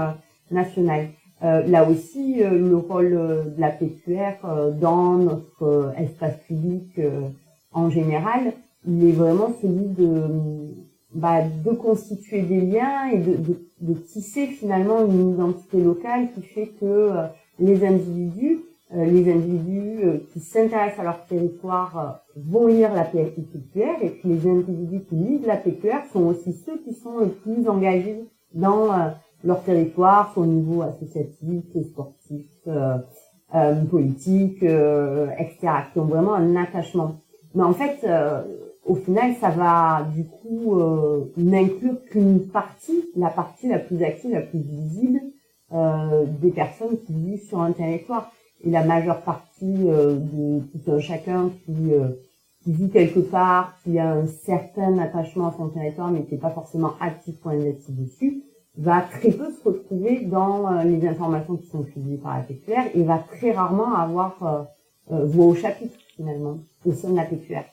nationales. 0.50 1.08
Là 1.44 1.88
aussi, 1.88 2.42
le 2.42 2.76
rôle 2.76 3.10
de 3.10 3.60
la 3.60 3.68
PQR 3.68 4.72
dans 4.80 5.18
notre 5.18 5.92
espace 5.98 6.38
public 6.48 6.98
en 7.72 7.90
général, 7.90 8.54
il 8.86 9.08
est 9.08 9.12
vraiment 9.12 9.52
celui 9.60 9.86
de, 9.86 10.22
bah, 11.14 11.42
de 11.42 11.70
constituer 11.70 12.42
des 12.42 12.60
liens 12.60 13.10
et 13.12 13.18
de, 13.18 13.94
tisser 14.12 14.46
finalement 14.46 15.04
une 15.04 15.34
identité 15.34 15.80
locale 15.80 16.28
qui 16.34 16.42
fait 16.42 16.68
que 16.80 16.84
euh, 16.84 17.26
les 17.58 17.84
individus, 17.84 18.60
euh, 18.94 19.04
les 19.04 19.30
individus 19.30 20.04
euh, 20.04 20.18
qui 20.32 20.40
s'intéressent 20.40 21.00
à 21.00 21.04
leur 21.04 21.26
territoire 21.26 22.22
vont 22.34 22.66
lire 22.66 22.94
la 22.94 23.04
PQR 23.04 24.02
et 24.02 24.08
puis 24.08 24.28
les 24.30 24.48
individus 24.48 25.04
qui 25.04 25.16
lisent 25.16 25.46
la 25.46 25.56
PQR 25.56 26.06
sont 26.12 26.24
aussi 26.26 26.52
ceux 26.52 26.78
qui 26.78 26.94
sont 26.94 27.18
le 27.18 27.28
plus 27.28 27.68
engagés 27.68 28.24
dans 28.54 28.88
leur 29.44 29.62
territoire, 29.62 30.32
au 30.36 30.46
niveau 30.46 30.82
associatif, 30.82 31.64
sportif, 31.90 32.46
politique, 33.90 34.62
etc., 34.62 35.58
qui 35.92 35.98
ont 36.00 36.06
vraiment 36.06 36.34
un 36.34 36.56
attachement. 36.56 37.16
Mais 37.54 37.62
en 37.62 37.74
fait, 37.74 38.04
au 38.84 38.94
final, 38.96 39.34
ça 39.40 39.50
va 39.50 40.06
du 40.14 40.24
coup 40.24 40.78
euh, 40.78 41.32
n'inclure 41.36 41.96
qu'une 42.10 42.46
partie, 42.48 43.04
la 43.16 43.30
partie 43.30 43.68
la 43.68 43.78
plus 43.78 44.02
active, 44.02 44.32
la 44.32 44.42
plus 44.42 44.58
visible 44.58 45.20
euh, 45.72 46.24
des 46.40 46.50
personnes 46.50 46.98
qui 47.06 47.12
vivent 47.12 47.46
sur 47.48 47.60
un 47.60 47.72
territoire. 47.72 48.30
Et 48.62 48.70
la 48.70 48.84
majeure 48.84 49.22
partie 49.22 49.76
euh, 49.88 50.16
de 50.16 50.60
tout 50.60 50.92
un 50.92 51.00
chacun 51.00 51.50
qui, 51.64 51.92
euh, 51.92 52.08
qui 52.62 52.72
vit 52.72 52.90
quelque 52.90 53.20
part, 53.20 53.74
qui 53.82 53.98
a 53.98 54.12
un 54.12 54.26
certain 54.26 54.98
attachement 54.98 55.48
à 55.48 55.54
son 55.56 55.68
territoire, 55.68 56.10
mais 56.10 56.24
qui 56.24 56.34
n'est 56.34 56.40
pas 56.40 56.50
forcément 56.50 56.92
actif 57.00 57.36
ou 57.44 57.50
investi 57.50 57.92
dessus, 57.92 58.42
va 58.76 59.02
très 59.02 59.30
peu 59.30 59.50
se 59.50 59.62
retrouver 59.62 60.24
dans 60.24 60.70
euh, 60.70 60.84
les 60.84 61.06
informations 61.06 61.56
qui 61.56 61.66
sont 61.66 61.82
publiées 61.82 62.18
par 62.18 62.36
la 62.36 62.42
PQR 62.42 62.90
et 62.94 63.02
va 63.02 63.18
très 63.18 63.52
rarement 63.52 63.94
avoir 63.94 64.66
voix 65.06 65.46
au 65.46 65.54
chapitre 65.54 65.98
finalement 66.16 66.60
au 66.86 66.92
sein 66.92 67.10
de 67.10 67.16
la 67.16 67.24
PQR. 67.24 67.64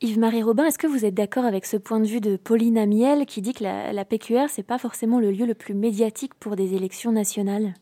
Yves-Marie 0.00 0.42
Robin, 0.42 0.64
est-ce 0.64 0.78
que 0.78 0.86
vous 0.86 1.04
êtes 1.04 1.14
d'accord 1.14 1.44
avec 1.44 1.66
ce 1.66 1.76
point 1.76 2.00
de 2.00 2.06
vue 2.06 2.20
de 2.20 2.36
Pauline 2.36 2.78
Amiel 2.78 3.26
qui 3.26 3.42
dit 3.42 3.52
que 3.52 3.62
la, 3.62 3.92
la 3.92 4.04
PQR, 4.04 4.48
c'est 4.48 4.62
pas 4.62 4.78
forcément 4.78 5.20
le 5.20 5.30
lieu 5.30 5.46
le 5.46 5.54
plus 5.54 5.74
médiatique 5.74 6.34
pour 6.34 6.56
des 6.56 6.74
élections 6.74 7.12
nationales? 7.12 7.74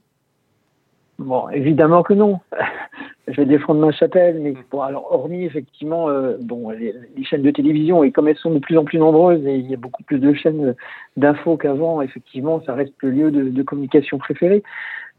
Bon, 1.18 1.48
évidemment 1.48 2.02
que 2.02 2.14
non. 2.14 2.40
Je 3.26 3.34
vais 3.34 3.44
défendre 3.44 3.80
ma 3.80 3.92
chapelle, 3.92 4.40
mais 4.40 4.54
bon, 4.70 4.80
alors 4.80 5.12
hormis 5.12 5.44
effectivement, 5.44 6.08
euh, 6.08 6.38
bon, 6.40 6.70
les, 6.70 6.94
les, 7.14 7.24
chaînes 7.24 7.42
de 7.42 7.50
télévision 7.50 8.02
et 8.02 8.10
comme 8.10 8.26
elles 8.26 8.38
sont 8.38 8.54
de 8.54 8.58
plus 8.58 8.78
en 8.78 8.84
plus 8.84 8.98
nombreuses 8.98 9.44
et 9.46 9.56
il 9.56 9.70
y 9.70 9.74
a 9.74 9.76
beaucoup 9.76 10.02
plus 10.02 10.18
de 10.18 10.32
chaînes 10.32 10.74
d'infos 11.18 11.58
qu'avant, 11.58 12.00
effectivement, 12.00 12.62
ça 12.64 12.72
reste 12.72 12.94
le 13.00 13.10
lieu 13.10 13.30
de, 13.30 13.50
de 13.50 13.62
communication 13.62 14.16
préféré. 14.16 14.62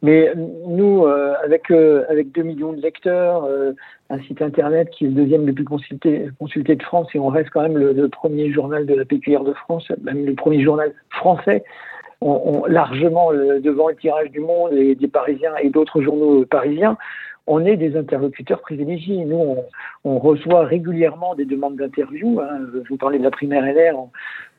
Mais 0.02 0.32
nous, 0.36 1.06
euh, 1.06 1.34
avec 1.44 1.70
euh, 1.72 2.06
avec 2.10 2.32
2 2.32 2.42
millions 2.44 2.72
de 2.72 2.82
lecteurs, 2.82 3.44
euh, 3.44 3.74
un 4.10 4.20
site 4.22 4.42
internet 4.42 4.90
qui 4.92 5.06
est 5.06 5.10
le 5.10 5.14
deuxième 5.14 5.46
le 5.46 5.54
plus 5.54 5.66
consulté, 5.66 6.30
consulté 6.40 6.76
de 6.78 6.84
France, 6.84 7.10
et 7.14 7.20
on 7.20 7.28
reste 7.28 7.50
quand 7.50 7.62
même 7.62 7.78
le, 7.78 7.92
le, 7.92 8.08
premier 8.08 8.52
journal 8.52 8.86
de 8.86 8.94
la 8.94 9.04
PQR 9.04 9.44
de 9.44 9.54
France, 9.54 9.92
même 10.02 10.26
le 10.26 10.36
premier 10.36 10.64
journal 10.64 10.94
français, 11.10 11.64
on, 12.22 12.42
on, 12.44 12.66
largement 12.66 13.32
devant 13.32 13.90
le 13.90 13.96
tirage 13.96 14.32
du 14.32 14.40
Monde 14.40 14.74
et 14.74 14.96
des 14.96 15.08
Parisiens 15.08 15.56
et 15.62 15.70
d'autres 15.70 16.02
journaux 16.02 16.46
parisiens 16.46 16.98
on 17.50 17.66
est 17.66 17.78
des 17.78 17.98
interlocuteurs 17.98 18.62
privilégiés. 18.62 19.26
Nous, 19.26 19.36
on, 19.36 19.66
on 20.04 20.20
reçoit 20.20 20.66
régulièrement 20.66 21.34
des 21.34 21.46
demandes 21.46 21.78
d'interview. 21.78 22.40
Hein. 22.40 22.60
Je 22.72 22.88
vous 22.88 22.98
parlais 22.98 23.18
de 23.18 23.24
la 23.24 23.32
primaire 23.32 23.66
LR. 23.66 23.98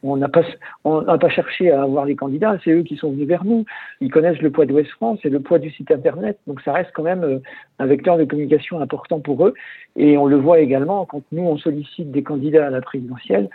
On 0.02 0.16
n'a 0.16 0.28
pas, 0.28 0.42
pas 0.82 1.28
cherché 1.28 1.70
à 1.70 1.82
avoir 1.84 2.04
les 2.04 2.16
candidats. 2.16 2.58
C'est 2.64 2.72
eux 2.72 2.82
qui 2.82 2.96
sont 2.96 3.12
venus 3.12 3.28
vers 3.28 3.44
nous. 3.44 3.64
Ils 4.00 4.10
connaissent 4.10 4.42
le 4.42 4.50
poids 4.50 4.66
d'Ouest 4.66 4.90
France 4.90 5.20
et 5.22 5.30
le 5.30 5.38
poids 5.38 5.60
du 5.60 5.70
site 5.70 5.92
internet. 5.92 6.40
Donc, 6.48 6.60
ça 6.62 6.72
reste 6.72 6.90
quand 6.92 7.04
même 7.04 7.22
euh, 7.22 7.38
un 7.78 7.86
vecteur 7.86 8.18
de 8.18 8.24
communication 8.24 8.80
important 8.80 9.20
pour 9.20 9.46
eux. 9.46 9.54
Et 9.94 10.18
on 10.18 10.26
le 10.26 10.36
voit 10.36 10.58
également 10.58 11.06
quand 11.06 11.22
nous, 11.30 11.44
on 11.44 11.58
sollicite 11.58 12.10
des 12.10 12.24
candidats 12.24 12.66
à 12.66 12.70
la 12.70 12.80
présidentielle 12.80 13.48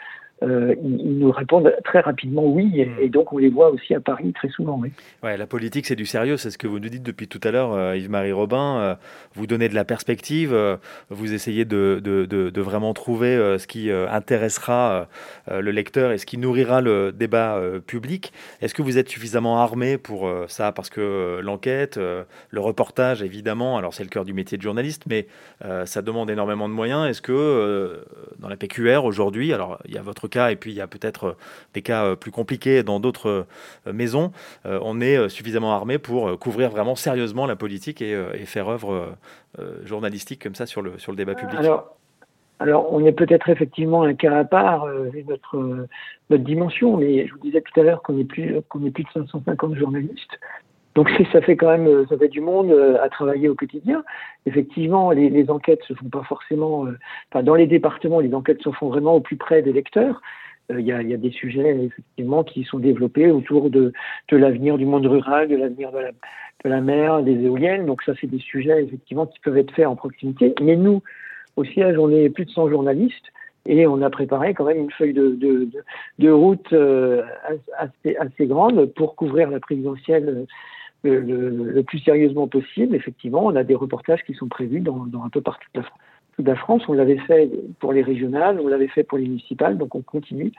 euh, 0.43 0.75
ils, 0.83 1.17
nous 1.17 1.31
répondent 1.31 1.73
très 1.86 2.01
rapidement 2.01 2.45
oui, 2.45 2.69
et, 2.75 3.05
et, 3.05 3.09
donc 3.09 3.31
on 3.31 3.38
les 3.38 3.49
voit 3.49 3.69
aussi 3.69 3.95
à 3.95 4.01
Paris 4.01 4.33
très 4.33 4.49
souvent. 4.49 4.77
Oui. 4.81 4.91
Ouais, 5.23 5.38
la 5.38 5.47
politique, 5.47 5.86
c'est 5.86 5.95
du 5.95 6.05
sérieux, 6.05 6.36
c'est 6.36 6.51
ce 6.51 6.57
que 6.57 6.67
vous 6.67 6.79
nous 6.79 6.89
dites 6.89 7.03
depuis 7.03 7.29
tout 7.29 7.39
à 7.43 7.51
l'heure, 7.51 7.71
euh, 7.71 7.95
Yves-Marie 7.95 8.33
Robin. 8.33 8.77
Euh, 8.79 8.95
vous 9.33 9.47
donnez 9.47 9.69
de 9.69 9.75
la 9.75 9.86
perspective, 9.86 10.55
vous 11.09 11.33
essayez 11.33 11.63
de, 11.63 12.01
de, 12.03 12.25
de, 12.25 12.49
de 12.49 12.61
vraiment 12.61 12.93
trouver 12.93 13.57
ce 13.57 13.67
qui 13.67 13.91
intéressera 13.91 15.07
le 15.49 15.71
lecteur 15.71 16.11
et 16.11 16.17
ce 16.17 16.25
qui 16.25 16.38
nourrira 16.38 16.79
le 16.79 17.11
débat 17.11 17.61
public. 17.86 18.31
Est-ce 18.61 18.73
que 18.73 18.81
vous 18.81 18.97
êtes 18.97 19.09
suffisamment 19.09 19.59
armé 19.59 19.97
pour 19.97 20.31
ça? 20.47 20.71
Parce 20.71 20.89
que 20.89 21.41
l'enquête, 21.43 21.97
le 21.97 22.59
reportage, 22.59 23.23
évidemment, 23.23 23.77
alors 23.77 23.93
c'est 23.93 24.03
le 24.03 24.09
cœur 24.09 24.23
du 24.23 24.33
métier 24.33 24.57
de 24.57 24.63
journaliste, 24.63 25.03
mais 25.05 25.27
ça 25.86 26.01
demande 26.01 26.29
énormément 26.29 26.69
de 26.69 26.73
moyens. 26.73 27.09
Est-ce 27.09 27.21
que 27.21 28.05
dans 28.39 28.47
la 28.47 28.55
PQR 28.55 29.03
aujourd'hui, 29.03 29.51
alors 29.51 29.79
il 29.86 29.93
y 29.93 29.97
a 29.97 30.01
votre 30.01 30.24
cas 30.28 30.51
et 30.51 30.55
puis 30.55 30.71
il 30.71 30.76
y 30.76 30.82
a 30.82 30.88
peut-être 30.88 31.38
des 31.73 31.82
cas 31.82 32.15
plus 32.15 32.32
compliqués 32.32 32.84
dans 32.84 32.99
d'autres 32.99 33.45
maisons, 33.91 34.32
on 34.65 35.01
est 35.01 35.30
suffisamment 35.30 35.73
armé 35.73 35.97
pour 35.97 36.38
couvrir 36.39 36.69
vraiment 36.69 36.95
sérieusement 36.95 37.45
la 37.45 37.55
politique 37.55 38.01
et, 38.01 38.15
faire 38.45 38.69
œuvre 38.69 39.15
journalistique 39.84 40.43
comme 40.43 40.55
ça 40.55 40.65
sur 40.65 40.82
le, 40.82 40.97
sur 40.97 41.11
le 41.11 41.17
débat 41.17 41.36
public 41.36 41.59
alors, 41.59 41.95
alors, 42.59 42.91
on 42.93 43.05
est 43.05 43.11
peut-être 43.11 43.49
effectivement 43.49 44.03
un 44.03 44.13
cas 44.13 44.39
à 44.39 44.43
part 44.45 44.86
euh, 44.86 45.09
notre, 45.28 45.57
euh, 45.57 45.88
notre 46.30 46.43
dimension, 46.43 46.95
mais 46.95 47.28
je 47.28 47.34
vous 47.34 47.39
disais 47.39 47.61
tout 47.61 47.80
à 47.80 47.84
l'heure 47.84 48.01
qu'on 48.01 48.17
est, 48.17 48.23
plus, 48.23 48.61
qu'on 48.69 48.86
est 48.86 48.91
plus 48.91 49.03
de 49.03 49.09
550 49.13 49.76
journalistes. 49.76 50.39
Donc 50.95 51.09
ça 51.31 51.41
fait 51.41 51.57
quand 51.57 51.77
même 51.77 52.05
ça 52.07 52.17
fait 52.17 52.29
du 52.29 52.41
monde 52.41 52.71
à 53.01 53.09
travailler 53.09 53.49
au 53.49 53.55
quotidien. 53.55 54.03
Effectivement, 54.45 55.11
les, 55.11 55.29
les 55.29 55.49
enquêtes 55.49 55.83
se 55.83 55.93
font 55.93 56.09
pas 56.09 56.23
forcément. 56.23 56.85
Euh, 56.85 56.97
enfin, 57.31 57.43
dans 57.43 57.55
les 57.55 57.67
départements, 57.67 58.19
les 58.19 58.33
enquêtes 58.33 58.61
se 58.61 58.71
font 58.71 58.89
vraiment 58.89 59.15
au 59.15 59.19
plus 59.19 59.35
près 59.35 59.61
des 59.61 59.73
lecteurs. 59.73 60.21
Il 60.69 60.79
y, 60.79 60.91
a, 60.91 61.01
y, 61.03 61.13
a, 61.13 61.17
des 61.17 61.29
sujets 61.29 61.77
effectivement 61.77 62.43
qui 62.43 62.63
sont 62.63 62.79
développés 62.79 63.29
autour 63.29 63.69
de, 63.69 63.93
de 64.29 64.37
l'avenir 64.37 64.79
du 64.79 64.85
monde 64.85 65.05
rural, 65.05 65.47
de 65.47 65.55
l'avenir 65.55 65.91
de 65.91 65.99
la, 65.99 66.11
de 66.11 66.69
la 66.69 66.81
mer, 66.81 67.21
des 67.21 67.39
éoliennes. 67.43 67.85
Donc 67.85 68.01
ça, 68.01 68.13
c'est 68.19 68.27
des 68.27 68.39
sujets 68.39 68.83
effectivement 68.83 69.27
qui 69.27 69.39
peuvent 69.41 69.57
être 69.57 69.71
faits 69.75 69.85
en 69.85 69.95
proximité. 69.95 70.55
Mais 70.61 70.75
nous, 70.75 71.03
au 71.55 71.65
siège, 71.65 71.97
on 71.99 72.09
est 72.09 72.29
plus 72.29 72.45
de 72.45 72.51
100 72.51 72.69
journalistes 72.69 73.31
et 73.67 73.85
on 73.85 74.01
a 74.01 74.09
préparé 74.09 74.53
quand 74.53 74.65
même 74.65 74.77
une 74.77 74.91
feuille 74.91 75.13
de, 75.13 75.29
de, 75.35 75.69
de, 76.19 76.29
route 76.31 76.73
euh, 76.73 77.23
assez, 77.77 78.15
assez, 78.17 78.47
grande 78.47 78.85
pour 78.93 79.15
couvrir 79.15 79.49
la 79.49 79.59
présidentielle 79.59 80.45
le, 81.09 81.81
plus 81.83 81.99
sérieusement 81.99 82.47
possible. 82.47 82.95
Effectivement, 82.95 83.45
on 83.45 83.55
a 83.55 83.63
des 83.63 83.75
reportages 83.75 84.23
qui 84.23 84.33
sont 84.33 84.47
prévus 84.47 84.79
dans, 84.79 85.05
dans 85.05 85.23
un 85.23 85.29
peu 85.29 85.41
partout 85.41 85.67
la, 85.73 85.83
toute 86.35 86.47
la 86.47 86.55
France. 86.55 86.83
On 86.87 86.93
l'avait 86.93 87.17
fait 87.19 87.49
pour 87.79 87.93
les 87.93 88.01
régionales, 88.01 88.59
on 88.59 88.67
l'avait 88.67 88.87
fait 88.87 89.03
pour 89.03 89.17
les 89.17 89.25
municipales, 89.25 89.77
donc 89.77 89.95
on 89.95 90.01
continue. 90.01 90.51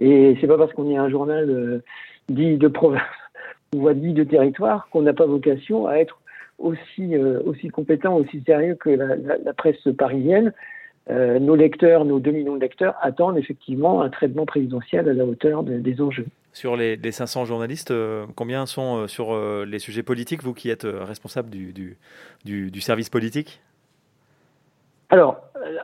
Et 0.00 0.36
c'est 0.40 0.46
pas 0.46 0.58
parce 0.58 0.72
qu'on 0.72 0.90
est 0.90 0.96
un 0.96 1.08
journal 1.08 1.48
euh, 1.48 1.82
dit 2.28 2.56
de 2.56 2.68
province 2.68 3.02
ou 3.74 3.90
dit 3.92 4.12
de 4.12 4.24
territoire 4.24 4.88
qu'on 4.90 5.02
n'a 5.02 5.12
pas 5.12 5.26
vocation 5.26 5.86
à 5.86 5.94
être 5.96 6.20
aussi, 6.58 7.14
euh, 7.16 7.40
aussi 7.44 7.68
compétent, 7.68 8.16
aussi 8.16 8.42
sérieux 8.46 8.74
que 8.74 8.90
la 8.90 9.52
presse 9.52 9.88
parisienne. 9.98 10.52
Euh, 11.08 11.38
nos 11.38 11.54
lecteurs, 11.54 12.04
nos 12.04 12.18
2 12.18 12.30
millions 12.32 12.56
de 12.56 12.60
lecteurs 12.60 12.96
attendent 13.00 13.38
effectivement 13.38 14.02
un 14.02 14.10
traitement 14.10 14.44
présidentiel 14.44 15.08
à 15.08 15.12
la 15.12 15.24
hauteur 15.24 15.62
de, 15.62 15.78
des 15.78 16.00
enjeux. 16.00 16.26
Sur 16.52 16.76
les, 16.76 16.96
les 16.96 17.12
500 17.12 17.44
journalistes, 17.44 17.92
euh, 17.92 18.26
combien 18.34 18.66
sont 18.66 18.96
euh, 18.96 19.06
sur 19.06 19.36
les 19.64 19.78
sujets 19.78 20.02
politiques, 20.02 20.42
vous 20.42 20.54
qui 20.54 20.70
êtes 20.70 20.84
responsable 20.84 21.50
du, 21.50 21.72
du, 21.72 21.96
du, 22.44 22.70
du 22.70 22.80
service 22.80 23.08
politique? 23.08 23.60
Alors, 25.10 25.40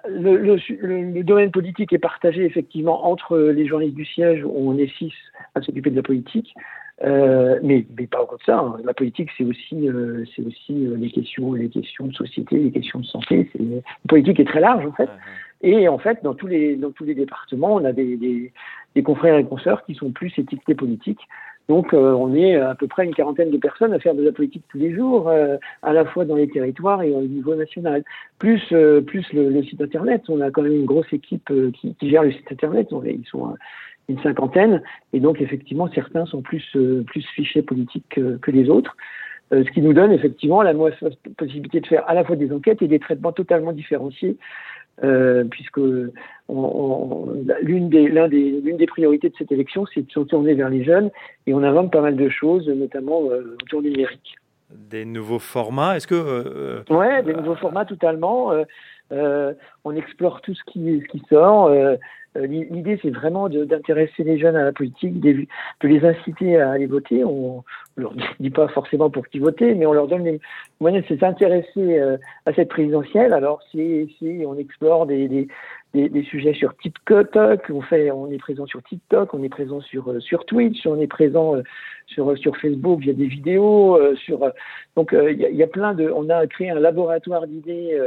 le, 0.09 0.37
le, 0.37 0.57
le, 0.81 1.23
domaine 1.23 1.53
politique 1.53 1.93
est 1.93 1.99
partagé 1.99 2.45
effectivement 2.45 3.07
entre 3.07 3.39
les 3.39 3.68
journalistes 3.68 3.97
du 3.97 4.05
siège, 4.05 4.43
où 4.45 4.70
on 4.70 4.77
est 4.77 4.93
six 4.99 5.12
à 5.55 5.62
s'occuper 5.62 5.91
de 5.91 5.97
la 5.97 6.03
politique, 6.03 6.53
euh, 7.05 7.59
mais, 7.62 7.84
mais 7.98 8.07
pas 8.07 8.22
au 8.22 8.36
de 8.36 8.42
ça. 8.44 8.59
Hein. 8.59 8.76
La 8.84 8.94
politique, 8.94 9.30
c'est 9.36 9.44
aussi, 9.44 9.88
euh, 9.88 10.24
c'est 10.34 10.44
aussi 10.44 10.86
euh, 10.86 10.96
les 10.96 11.11
questions, 11.11 11.53
les 11.53 11.68
questions 11.68 12.07
de 12.07 12.14
société, 12.14 12.59
les 12.59 12.70
questions 12.70 13.00
de 13.00 13.07
santé. 13.07 13.48
C'est, 13.53 13.62
la 13.62 13.80
politique 14.09 14.38
est 14.40 14.44
très 14.44 14.61
large 14.61 14.86
en 14.86 14.92
fait. 14.92 15.11
Et 15.62 15.88
en 15.88 15.98
fait, 15.98 16.18
dans 16.22 16.34
tous 16.34 16.48
les, 16.48 16.76
dans 16.76 16.90
tous 16.90 17.05
les 17.05 17.14
départements, 17.14 17.74
on 17.74 17.84
a 17.84 17.92
des, 17.92 18.16
des, 18.16 18.53
des 18.94 19.03
confrères 19.03 19.36
et 19.36 19.44
consoeurs 19.44 19.84
qui 19.84 19.94
sont 19.94 20.11
plus 20.11 20.32
étiquetés 20.36 20.74
politiques. 20.74 21.20
Donc, 21.68 21.94
euh, 21.94 22.12
on 22.12 22.34
est 22.34 22.57
à 22.57 22.74
peu 22.74 22.88
près 22.88 23.05
une 23.05 23.14
quarantaine 23.14 23.50
de 23.50 23.57
personnes 23.57 23.92
à 23.92 24.00
faire 24.00 24.14
de 24.14 24.22
la 24.22 24.32
politique 24.32 24.64
tous 24.68 24.78
les 24.78 24.92
jours, 24.92 25.28
euh, 25.28 25.57
à 25.82 25.92
la 25.92 26.05
fois 26.05 26.24
dans 26.24 26.34
les 26.34 26.48
territoires 26.48 27.03
et 27.03 27.12
au 27.12 27.22
niveau 27.22 27.55
national. 27.55 28.05
Plus, 28.38 28.61
euh, 28.72 29.00
plus 29.00 29.24
le, 29.32 29.48
le, 29.48 29.62
site 29.62 29.80
internet, 29.80 30.22
on 30.28 30.40
a 30.40 30.50
quand 30.50 30.62
même 30.62 30.72
une 30.74 30.84
grosse 30.84 31.12
équipe 31.12 31.53
qui, 31.74 31.94
qui, 31.94 32.11
gère 32.11 32.24
le 32.24 32.32
site 32.32 32.50
internet. 32.50 32.88
On, 32.92 33.03
ils 33.05 33.24
sont 33.26 33.55
une 34.09 34.20
cinquantaine, 34.20 34.82
et 35.12 35.20
donc 35.20 35.40
effectivement 35.40 35.88
certains 35.94 36.26
sont 36.26 36.42
plus 36.42 36.76
plus 37.07 37.24
fichés 37.34 37.62
politiques 37.62 38.07
que, 38.11 38.36
que 38.38 38.50
les 38.50 38.68
autres. 38.68 38.96
ce 39.50 39.70
qui 39.70 39.82
nous 39.82 39.92
donne 39.92 40.12
effectivement 40.12 40.62
la 40.62 40.74
possibilité 41.36 41.80
de 41.80 41.86
faire 41.86 42.09
à 42.09 42.14
la 42.14 42.24
fois 42.24 42.36
des 42.36 42.53
enquêtes 42.53 42.82
et 42.82 42.88
des 42.88 42.98
traitements 42.98 43.32
totalement 43.32 43.72
différenciés 43.72 44.36
euh, 45.03 45.44
puisque 45.44 45.78
l'une 45.78 46.12
des, 47.88 48.28
des, 48.28 48.61
des, 48.61 48.86
priorités 48.86 49.30
de 49.30 49.34
cette 49.36 49.50
élection, 49.50 49.84
c'est 49.92 50.07
de 50.07 50.12
se 50.12 50.20
tourner 50.20 50.55
vers 50.55 50.68
les 50.68 50.84
jeunes 50.84 51.11
et 51.46 51.55
on 51.55 51.62
invente 51.62 51.90
pas 51.90 52.03
mal 52.03 52.14
de 52.14 52.28
choses, 52.28 52.68
notamment 52.68 53.22
euh, 53.30 53.57
autour 53.62 53.82
du 53.82 53.90
numérique. 53.90 54.36
Des 54.70 55.05
nouveaux 55.05 55.38
formats 55.38 55.96
Est-ce 55.96 56.07
que. 56.07 56.14
Euh, 56.14 56.82
ouais, 56.90 57.22
des 57.22 57.32
nouveaux 57.32 57.57
formats 57.57 57.84
totalement. 57.84 58.53
on 59.11 59.96
explore 59.96 60.40
tout 60.42 60.55
ce 60.55 60.62
qui, 60.70 61.03
ce 61.03 61.09
qui 61.09 61.22
sort. 61.28 61.72
Euh, 62.37 62.47
l'idée, 62.47 62.99
c'est 63.03 63.11
vraiment 63.11 63.49
d'intéresser 63.49 64.24
les 64.24 64.39
jeunes 64.39 64.57
à 64.57 64.64
la 64.64 64.72
politique, 64.72 65.20
de 65.20 65.47
les 65.83 66.05
inciter 66.05 66.59
à 66.59 66.70
aller 66.72 66.87
voter. 66.87 67.24
On 67.24 67.62
ne 67.97 68.03
leur 68.03 68.14
dit 68.41 68.51
pas 68.51 68.68
forcément 68.68 69.11
pour 69.11 69.26
qui 69.28 69.39
voter, 69.39 69.74
mais 69.74 69.85
on 69.85 69.93
leur 69.93 70.09
donne 70.09 70.24
les 70.24 70.41
moyens 70.80 71.07
de 71.07 71.16
s'intéresser 71.18 71.99
euh, 71.99 72.16
à 72.47 72.55
cette 72.55 72.70
présidentielle. 72.70 73.35
Alors, 73.35 73.61
si, 73.70 74.14
si 74.18 74.45
on 74.47 74.57
explore 74.57 75.07
des, 75.07 75.28
des, 75.28 76.09
des, 76.09 76.22
sujets 76.24 76.55
sur 76.55 76.74
TikTok, 76.78 77.37
on, 77.68 77.83
fait, 77.83 78.11
on 78.11 78.30
est 78.30 78.39
présent 78.39 78.64
sur 78.64 78.83
TikTok, 78.83 79.35
on 79.35 79.43
est 79.43 79.51
présent 79.51 79.83
sur, 79.83 80.11
euh, 80.11 80.20
sur 80.20 80.47
Twitch, 80.47 80.87
on 80.87 80.99
est 81.01 81.07
présent 81.07 81.57
sur, 82.07 82.37
sur 82.39 82.57
Facebook 82.57 83.01
via 83.01 83.12
des 83.12 83.26
vidéos. 83.26 83.99
Sur, 84.16 84.51
donc, 84.97 85.14
il 85.14 85.39
y, 85.39 85.62
a 85.62 85.66
plein 85.66 85.93
de. 85.93 86.11
On 86.14 86.30
a 86.30 86.47
créé 86.47 86.70
un 86.70 86.80
laboratoire 86.80 87.47
d'idées 87.47 87.99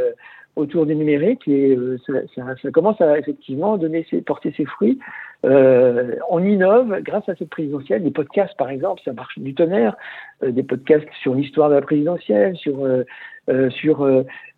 autour 0.55 0.85
du 0.85 0.95
numérique 0.95 1.47
et 1.47 1.75
euh, 1.75 1.97
ça, 2.05 2.13
ça, 2.33 2.55
ça, 2.61 2.71
commence 2.71 2.99
à 3.01 3.19
effectivement 3.19 3.77
donner 3.77 4.05
ses, 4.09 4.21
porter 4.21 4.53
ses 4.55 4.65
fruits. 4.65 4.99
Euh, 5.45 6.15
on 6.29 6.43
innove 6.43 7.01
grâce 7.01 7.27
à 7.29 7.35
cette 7.35 7.49
présidentielle. 7.49 8.03
Les 8.03 8.11
podcasts, 8.11 8.57
par 8.57 8.69
exemple, 8.69 9.01
ça 9.05 9.13
marche 9.13 9.37
du 9.37 9.53
tonnerre. 9.53 9.95
Euh, 10.43 10.51
des 10.51 10.63
podcasts 10.63 11.07
sur 11.21 11.35
l'histoire 11.35 11.69
de 11.69 11.75
la 11.75 11.81
présidentielle, 11.81 12.55
sur 12.57 12.83
euh, 12.83 13.03
euh 13.47 13.69
sur 13.69 14.07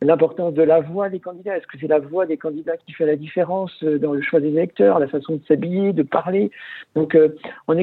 l'importance 0.02 0.54
de 0.54 0.64
la 0.64 0.80
voix 0.80 1.10
des 1.10 1.20
candidats. 1.20 1.58
Est-ce 1.58 1.68
que 1.68 1.78
c'est 1.80 1.88
la 1.88 2.00
voix 2.00 2.26
des 2.26 2.38
candidats 2.38 2.78
qui 2.78 2.94
fait 2.94 3.06
la 3.06 3.18
différence 3.18 3.84
dans 3.84 4.14
le 4.14 4.22
choix 4.22 4.40
des 4.40 4.48
électeurs, 4.50 5.00
la 5.00 5.08
façon 5.08 5.36
de 5.36 5.42
s'habiller, 5.46 5.92
de 5.92 6.04
parler? 6.04 6.52
Donc, 6.96 7.18
on 7.68 7.76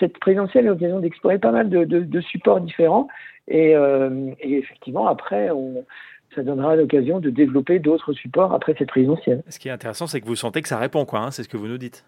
cette 0.00 0.18
présidentielle 0.18 0.64
est 0.64 0.68
l'occasion 0.68 1.00
d'explorer 1.00 1.38
pas 1.38 1.52
mal 1.52 1.68
de, 1.68 1.84
de, 1.84 2.00
de, 2.00 2.20
supports 2.22 2.60
différents. 2.60 3.06
Et, 3.48 3.72
et 3.72 4.58
effectivement, 4.58 5.06
après, 5.06 5.50
on 5.50 5.84
ça 6.36 6.42
donnera 6.42 6.76
l'occasion 6.76 7.18
de 7.18 7.30
développer 7.30 7.78
d'autres 7.78 8.12
supports 8.12 8.52
après 8.52 8.74
cette 8.78 8.88
présidentielle. 8.88 9.42
Ce 9.48 9.58
qui 9.58 9.68
est 9.68 9.72
intéressant, 9.72 10.06
c'est 10.06 10.20
que 10.20 10.26
vous 10.26 10.36
sentez 10.36 10.62
que 10.62 10.68
ça 10.68 10.78
répond, 10.78 11.04
quoi. 11.04 11.20
Hein, 11.20 11.30
c'est 11.32 11.42
ce 11.42 11.48
que 11.48 11.56
vous 11.56 11.66
nous 11.66 11.78
dites. 11.78 12.04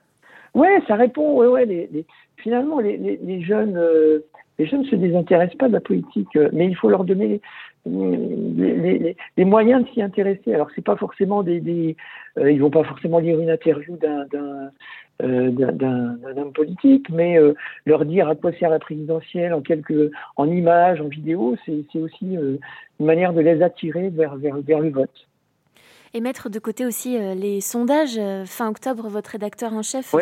Ouais, 0.54 0.80
ça 0.86 0.94
répond. 0.94 1.36
Ouais, 1.36 1.46
ouais. 1.46 1.66
Les, 1.66 2.06
finalement, 2.36 2.78
les, 2.78 2.96
les, 2.96 3.42
jeunes, 3.42 3.76
euh, 3.76 4.20
les 4.58 4.66
jeunes 4.66 4.84
se 4.84 4.94
désintéressent 4.94 5.58
pas 5.58 5.68
de 5.68 5.72
la 5.72 5.80
politique, 5.80 6.36
euh, 6.36 6.48
mais 6.52 6.66
il 6.66 6.76
faut 6.76 6.88
leur 6.88 7.04
donner 7.04 7.40
les, 7.86 9.44
moyens 9.44 9.84
de 9.84 9.90
s'y 9.90 10.02
intéresser. 10.02 10.54
Alors, 10.54 10.68
c'est 10.74 10.84
pas 10.84 10.96
forcément 10.96 11.42
des, 11.42 11.60
des 11.60 11.96
euh, 12.38 12.50
ils 12.50 12.60
vont 12.60 12.70
pas 12.70 12.84
forcément 12.84 13.18
lire 13.18 13.40
une 13.40 13.50
interview 13.50 13.96
d'un 13.96 14.70
euh, 15.20 15.50
d'un 15.50 16.16
homme 16.36 16.52
politique, 16.52 17.10
mais 17.10 17.36
euh, 17.36 17.52
leur 17.86 18.04
dire 18.04 18.28
à 18.28 18.36
quoi 18.36 18.52
sert 18.52 18.70
la 18.70 18.78
présidentielle 18.78 19.52
en 19.52 19.60
quelques, 19.60 20.12
en 20.36 20.48
images, 20.48 21.00
en 21.00 21.08
vidéo, 21.08 21.56
c'est 21.66 21.98
aussi 21.98 22.36
euh, 22.36 22.56
une 23.00 23.06
manière 23.06 23.32
de 23.32 23.40
les 23.40 23.60
attirer 23.60 24.10
vers, 24.10 24.36
vers, 24.36 24.58
vers 24.58 24.78
le 24.78 24.90
vote. 24.90 25.26
Et 26.14 26.20
mettre 26.20 26.48
de 26.48 26.60
côté 26.60 26.86
aussi 26.86 27.18
les 27.18 27.60
sondages. 27.60 28.18
Fin 28.46 28.68
octobre, 28.68 29.08
votre 29.08 29.30
rédacteur 29.32 29.74
en 29.74 29.82
chef, 29.82 30.14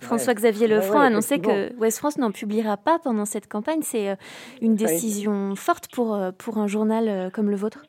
François-Xavier 0.00 0.68
Lefranc, 0.68 1.00
a 1.00 1.06
annoncé 1.06 1.40
que 1.40 1.74
West 1.76 1.98
France 1.98 2.18
n'en 2.18 2.30
publiera 2.30 2.76
pas 2.76 3.00
pendant 3.00 3.24
cette 3.24 3.48
campagne. 3.48 3.80
C'est 3.82 4.16
une 4.62 4.76
décision 4.76 5.56
forte 5.56 5.88
pour, 5.92 6.16
pour 6.38 6.58
un 6.58 6.68
journal 6.68 7.32
comme 7.32 7.50
le 7.50 7.56
vôtre? 7.56 7.82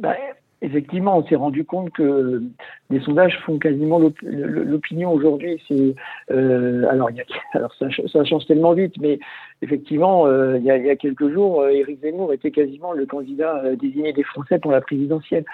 Bah, 0.00 0.16
effectivement, 0.62 1.18
on 1.18 1.26
s'est 1.26 1.36
rendu 1.36 1.64
compte 1.64 1.90
que 1.90 2.42
les 2.90 3.00
sondages 3.00 3.38
font 3.44 3.58
quasiment 3.58 4.00
l'opinion 4.22 5.12
aujourd'hui. 5.12 5.62
C'est 5.66 5.94
euh, 6.30 6.86
alors, 6.90 7.10
y 7.10 7.20
a, 7.20 7.24
alors 7.54 7.74
ça, 7.74 7.86
ça, 8.12 8.24
change 8.24 8.46
tellement 8.46 8.72
vite, 8.72 8.94
mais 9.00 9.18
effectivement, 9.62 10.26
euh, 10.26 10.58
il, 10.58 10.64
y 10.64 10.70
a, 10.70 10.96
quelques 10.96 11.30
jours, 11.32 11.62
euh, 11.62 11.70
Éric 11.70 12.00
Zemmour 12.00 12.32
était 12.32 12.50
quasiment 12.50 12.92
le 12.92 13.06
candidat 13.06 13.62
euh, 13.64 13.76
désigné 13.76 14.12
des 14.12 14.22
Français 14.24 14.58
pour 14.58 14.72
la 14.72 14.80
présidentielle. 14.80 15.44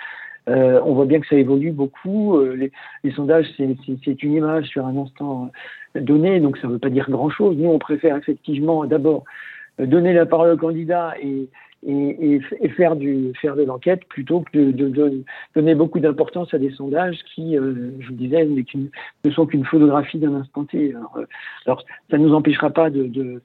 Euh, 0.49 0.81
on 0.85 0.95
voit 0.95 1.07
bien 1.07 1.21
que 1.21 1.27
ça 1.27 1.37
évolue 1.37 1.73
beaucoup. 1.73 2.41
Les, 2.41 2.71
les, 3.03 3.11
sondages, 3.13 3.47
c'est 3.57 4.23
une 4.23 4.33
image 4.33 4.67
sur 4.67 4.87
un 4.87 4.97
instant 4.97 5.51
donné, 5.97 6.39
donc 6.39 6.57
ça 6.59 6.69
ne 6.69 6.75
veut 6.75 6.79
pas 6.79 6.89
dire 6.89 7.11
grand-chose. 7.11 7.57
Nous, 7.57 7.69
on 7.69 7.81
préfère 7.81 8.17
effectivement 8.17 8.85
d'abord 8.85 9.25
donner 9.79 10.13
la 10.13 10.25
parole 10.25 10.53
au 10.53 10.57
candidat 10.57 11.15
et, 11.21 11.49
et, 11.85 12.41
faire, 12.77 12.97
faire 13.41 13.57
de 13.57 13.63
l'enquête 13.63 14.05
plutôt 14.09 14.41
que 14.41 14.71
de, 14.71 15.25
donner 15.55 15.75
beaucoup 15.75 16.01
d'importance 16.01 16.53
à 16.53 16.59
des 16.59 16.71
sondages 16.71 17.19
qui, 17.35 17.57
euh, 17.57 17.91
je 18.01 18.09
vous 18.09 18.15
disais, 18.15 18.45
ne 18.45 19.31
sont 19.31 19.47
qu'une 19.47 19.65
photographie 19.65 20.19
d'un 20.19 20.35
instant 20.35 20.65
T. 20.65 20.95
Alors, 20.95 21.17
euh, 21.17 21.75
ça 22.11 22.19
ne 22.19 22.27
nous 22.27 22.35
empêchera 22.35 22.71
pas 22.71 22.91
de, 22.91 23.41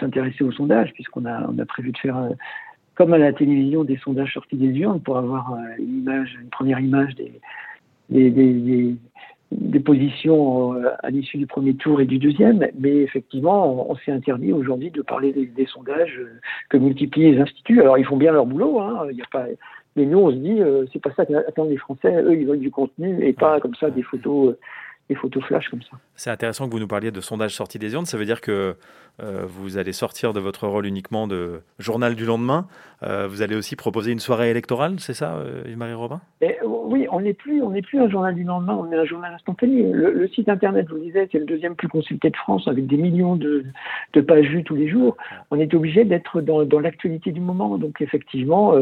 s'intéresser 0.00 0.44
aux 0.44 0.52
sondages, 0.52 0.92
puisqu'on 0.94 1.24
a, 1.24 1.48
prévu 1.66 1.92
de 1.92 1.98
faire, 1.98 2.16
euh, 2.16 2.30
comme 2.94 3.12
à 3.12 3.18
la 3.18 3.32
télévision, 3.32 3.84
des 3.84 3.98
sondages 3.98 4.34
sortis 4.34 4.56
des 4.56 4.76
urnes 4.78 5.00
pour 5.00 5.18
avoir 5.18 5.56
une, 5.78 6.00
image, 6.00 6.36
une 6.40 6.50
première 6.50 6.80
image 6.80 7.14
des 7.14 7.40
positions 9.80 10.74
euh, 10.74 10.90
à 11.02 11.10
l'issue 11.10 11.38
du 11.38 11.46
premier 11.46 11.74
tour 11.74 12.00
et 12.00 12.04
du 12.04 12.18
deuxième, 12.18 12.66
mais 12.78 12.96
effectivement, 12.98 13.90
on, 13.90 13.96
s'est 13.96 14.12
interdit 14.12 14.52
aujourd'hui 14.52 14.90
de 14.90 15.02
parler 15.02 15.32
des, 15.32 15.66
sondages 15.66 16.18
euh, 16.18 16.40
que 16.68 16.76
multiplient 16.76 17.32
les 17.32 17.40
instituts. 17.40 17.80
Alors, 17.80 17.98
ils 17.98 18.04
font 18.04 18.16
bien 18.16 18.32
leur 18.32 18.46
boulot, 18.46 18.80
hein, 18.80 19.06
y 19.12 19.22
a 19.22 19.26
pas, 19.30 19.46
mais 19.96 20.06
nous, 20.06 20.18
on 20.18 20.30
se 20.30 20.36
dit, 20.36 20.60
euh, 20.60 20.84
c'est 20.92 21.02
pas 21.02 21.12
ça 21.16 21.26
qu'attendent 21.26 21.70
les 21.70 21.76
Français. 21.76 22.14
Eux, 22.22 22.36
ils 22.38 22.46
veulent 22.46 22.60
du 22.60 22.70
contenu 22.70 23.24
et 23.24 23.32
pas 23.32 23.58
comme 23.58 23.74
ça 23.74 23.90
des 23.90 24.02
photos 24.02 24.54
des 25.08 25.14
photos 25.14 25.42
flash 25.44 25.68
comme 25.68 25.82
ça. 25.82 25.96
C'est 26.14 26.30
intéressant 26.30 26.66
que 26.66 26.72
vous 26.72 26.80
nous 26.80 26.88
parliez 26.88 27.10
de 27.10 27.20
sondage 27.20 27.54
sorti 27.54 27.78
des 27.78 27.92
urnes. 27.92 28.04
Ça 28.04 28.18
veut 28.18 28.26
dire 28.26 28.40
que 28.40 28.76
euh, 29.20 29.42
vous 29.46 29.78
allez 29.78 29.92
sortir 29.92 30.32
de 30.32 30.38
votre 30.38 30.68
rôle 30.68 30.86
uniquement 30.86 31.26
de 31.26 31.60
journal 31.78 32.14
du 32.14 32.24
lendemain. 32.24 32.66
Euh, 33.02 33.26
vous 33.26 33.42
allez 33.42 33.56
aussi 33.56 33.74
proposer 33.74 34.12
une 34.12 34.20
soirée 34.20 34.50
électorale, 34.50 34.96
c'est 34.98 35.14
ça, 35.14 35.36
euh, 35.36 35.62
Yves-Marie 35.66 35.94
Robin? 35.94 36.20
Oui, 36.64 37.06
on 37.10 37.20
n'est 37.20 37.34
plus, 37.34 37.62
on 37.62 37.70
n'est 37.70 37.82
plus 37.82 38.00
un 38.00 38.08
journal 38.08 38.34
du 38.34 38.44
lendemain, 38.44 38.74
on 38.74 38.90
est 38.92 38.96
un 38.96 39.04
journal 39.04 39.32
instantané. 39.34 39.82
Le, 39.92 40.26
site 40.28 40.48
internet, 40.48 40.86
je 40.88 40.94
vous 40.94 41.00
disais, 41.00 41.28
c'est 41.30 41.38
le 41.38 41.44
deuxième 41.44 41.74
plus 41.74 41.88
consulté 41.88 42.30
de 42.30 42.36
France, 42.36 42.66
avec 42.66 42.86
des 42.86 42.96
millions 42.96 43.36
de, 43.36 43.64
de 44.14 44.20
pages 44.20 44.46
vues 44.46 44.64
tous 44.64 44.76
les 44.76 44.88
jours. 44.88 45.16
On 45.50 45.58
est 45.58 45.74
obligé 45.74 46.04
d'être 46.04 46.40
dans, 46.40 46.64
dans 46.64 46.80
l'actualité 46.80 47.30
du 47.32 47.40
moment. 47.40 47.76
Donc 47.76 48.00
effectivement, 48.00 48.74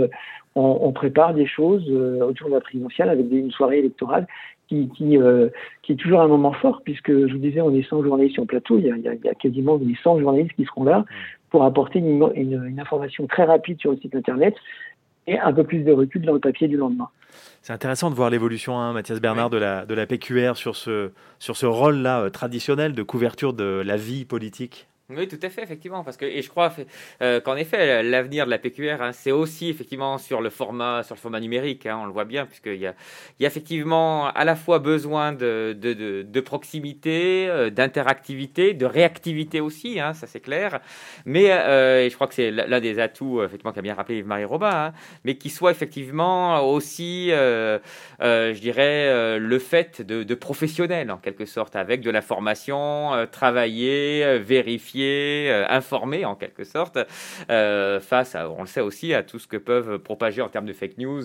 on, 0.54 0.78
on, 0.82 0.92
prépare 0.92 1.34
des 1.34 1.46
choses 1.46 1.90
autour 1.90 2.48
de 2.48 2.54
la 2.54 2.60
présidentielle 2.60 3.10
avec 3.10 3.26
une 3.30 3.50
soirée 3.50 3.78
électorale 3.78 4.26
qui, 4.68 5.18
euh, 5.18 5.48
qui, 5.82 5.92
est 5.92 5.96
toujours 5.96 6.20
un 6.20 6.28
moment 6.28 6.52
fort, 6.52 6.82
puisque 6.84 7.10
je 7.10 7.32
vous 7.32 7.38
disais, 7.38 7.60
on 7.60 7.74
est 7.74 7.88
100 7.88 8.02
journalistes 8.02 8.34
sur 8.34 8.42
le 8.42 8.48
plateau, 8.48 8.78
il 8.78 8.86
y 8.86 8.90
a, 8.90 8.96
il 8.96 9.20
y 9.24 9.28
a 9.28 9.34
quasiment 9.34 9.78
100 10.02 10.20
journalistes 10.20 10.52
qui 10.56 10.64
seront 10.64 10.84
là 10.84 11.04
pour 11.50 11.64
apporter 11.64 12.00
une, 12.00 12.76
information 12.78 13.26
très 13.26 13.44
rapide 13.44 13.78
sur 13.80 13.92
le 13.92 13.98
site 13.98 14.14
internet 14.14 14.54
et 15.26 15.38
un 15.38 15.52
peu 15.52 15.64
plus 15.64 15.80
de 15.80 15.92
recul 15.92 16.22
dans 16.22 16.34
le 16.34 16.40
papier 16.40 16.68
du 16.68 16.76
lendemain. 16.76 17.08
C'est 17.62 17.72
intéressant 17.72 18.10
de 18.10 18.14
voir 18.14 18.30
l'évolution, 18.30 18.78
hein, 18.78 18.92
Mathias 18.92 19.20
Bernard, 19.20 19.50
de, 19.50 19.56
la, 19.56 19.86
de 19.86 19.94
la 19.94 20.06
PQR 20.06 20.56
sur 20.56 20.76
ce, 20.76 21.10
sur 21.38 21.56
ce 21.56 21.66
rôle-là 21.66 22.20
euh, 22.20 22.30
traditionnel 22.30 22.92
de 22.92 23.02
couverture 23.02 23.52
de 23.52 23.82
la 23.84 23.96
vie 23.96 24.24
politique 24.24 24.86
oui, 25.08 25.28
tout 25.28 25.38
à 25.40 25.50
fait, 25.50 25.62
effectivement, 25.62 26.02
parce 26.02 26.16
que 26.16 26.24
et 26.24 26.42
je 26.42 26.48
crois 26.48 26.72
euh, 27.22 27.40
qu'en 27.40 27.54
effet, 27.54 28.02
l'avenir 28.02 28.44
de 28.44 28.50
la 28.50 28.58
PQR, 28.58 29.00
hein, 29.00 29.12
c'est 29.12 29.30
aussi 29.30 29.68
effectivement 29.68 30.18
sur 30.18 30.40
le 30.40 30.50
format, 30.50 31.04
sur 31.04 31.14
le 31.14 31.20
format 31.20 31.38
numérique. 31.38 31.86
Hein, 31.86 32.00
on 32.02 32.06
le 32.06 32.12
voit 32.12 32.24
bien, 32.24 32.44
puisqu'il 32.44 32.78
y 32.78 32.88
a, 32.88 32.94
y 33.38 33.44
a 33.44 33.46
effectivement 33.46 34.26
à 34.26 34.44
la 34.44 34.56
fois 34.56 34.80
besoin 34.80 35.32
de, 35.32 36.40
proximité, 36.44 37.46
euh, 37.48 37.70
d'interactivité, 37.70 38.74
de 38.74 38.84
réactivité 38.84 39.60
aussi, 39.60 40.00
hein, 40.00 40.12
ça 40.12 40.26
c'est 40.26 40.40
clair. 40.40 40.80
Mais 41.24 41.52
euh, 41.52 42.10
je 42.10 42.14
crois 42.16 42.26
que 42.26 42.34
c'est 42.34 42.50
l'un 42.50 42.80
des 42.80 42.98
atouts, 42.98 43.44
effectivement, 43.44 43.72
qu'a 43.72 43.82
bien 43.82 43.94
rappelé 43.94 44.18
Yves-Marie 44.18 44.44
Robin, 44.44 44.92
mais 45.22 45.36
qui 45.36 45.50
soit 45.50 45.70
effectivement 45.70 46.68
aussi, 46.68 47.28
je 47.28 48.58
dirais, 48.58 49.38
le 49.38 49.58
fait 49.60 50.02
de, 50.02 50.24
de 50.24 50.34
professionnel 50.34 51.12
en 51.12 51.18
quelque 51.18 51.44
sorte, 51.44 51.76
avec 51.76 52.00
de 52.00 52.10
la 52.10 52.22
formation, 52.22 53.12
travailler, 53.30 54.40
vérifier 54.40 54.95
édifier, 54.96 55.66
informer 55.68 56.24
en 56.24 56.34
quelque 56.34 56.64
sorte, 56.64 56.98
face, 57.48 58.34
à, 58.34 58.50
on 58.50 58.62
le 58.62 58.66
sait 58.66 58.80
aussi, 58.80 59.14
à 59.14 59.22
tout 59.22 59.38
ce 59.38 59.46
que 59.46 59.56
peuvent 59.56 59.98
propager 59.98 60.42
en 60.42 60.48
termes 60.48 60.66
de 60.66 60.72
fake 60.72 60.98
news 60.98 61.22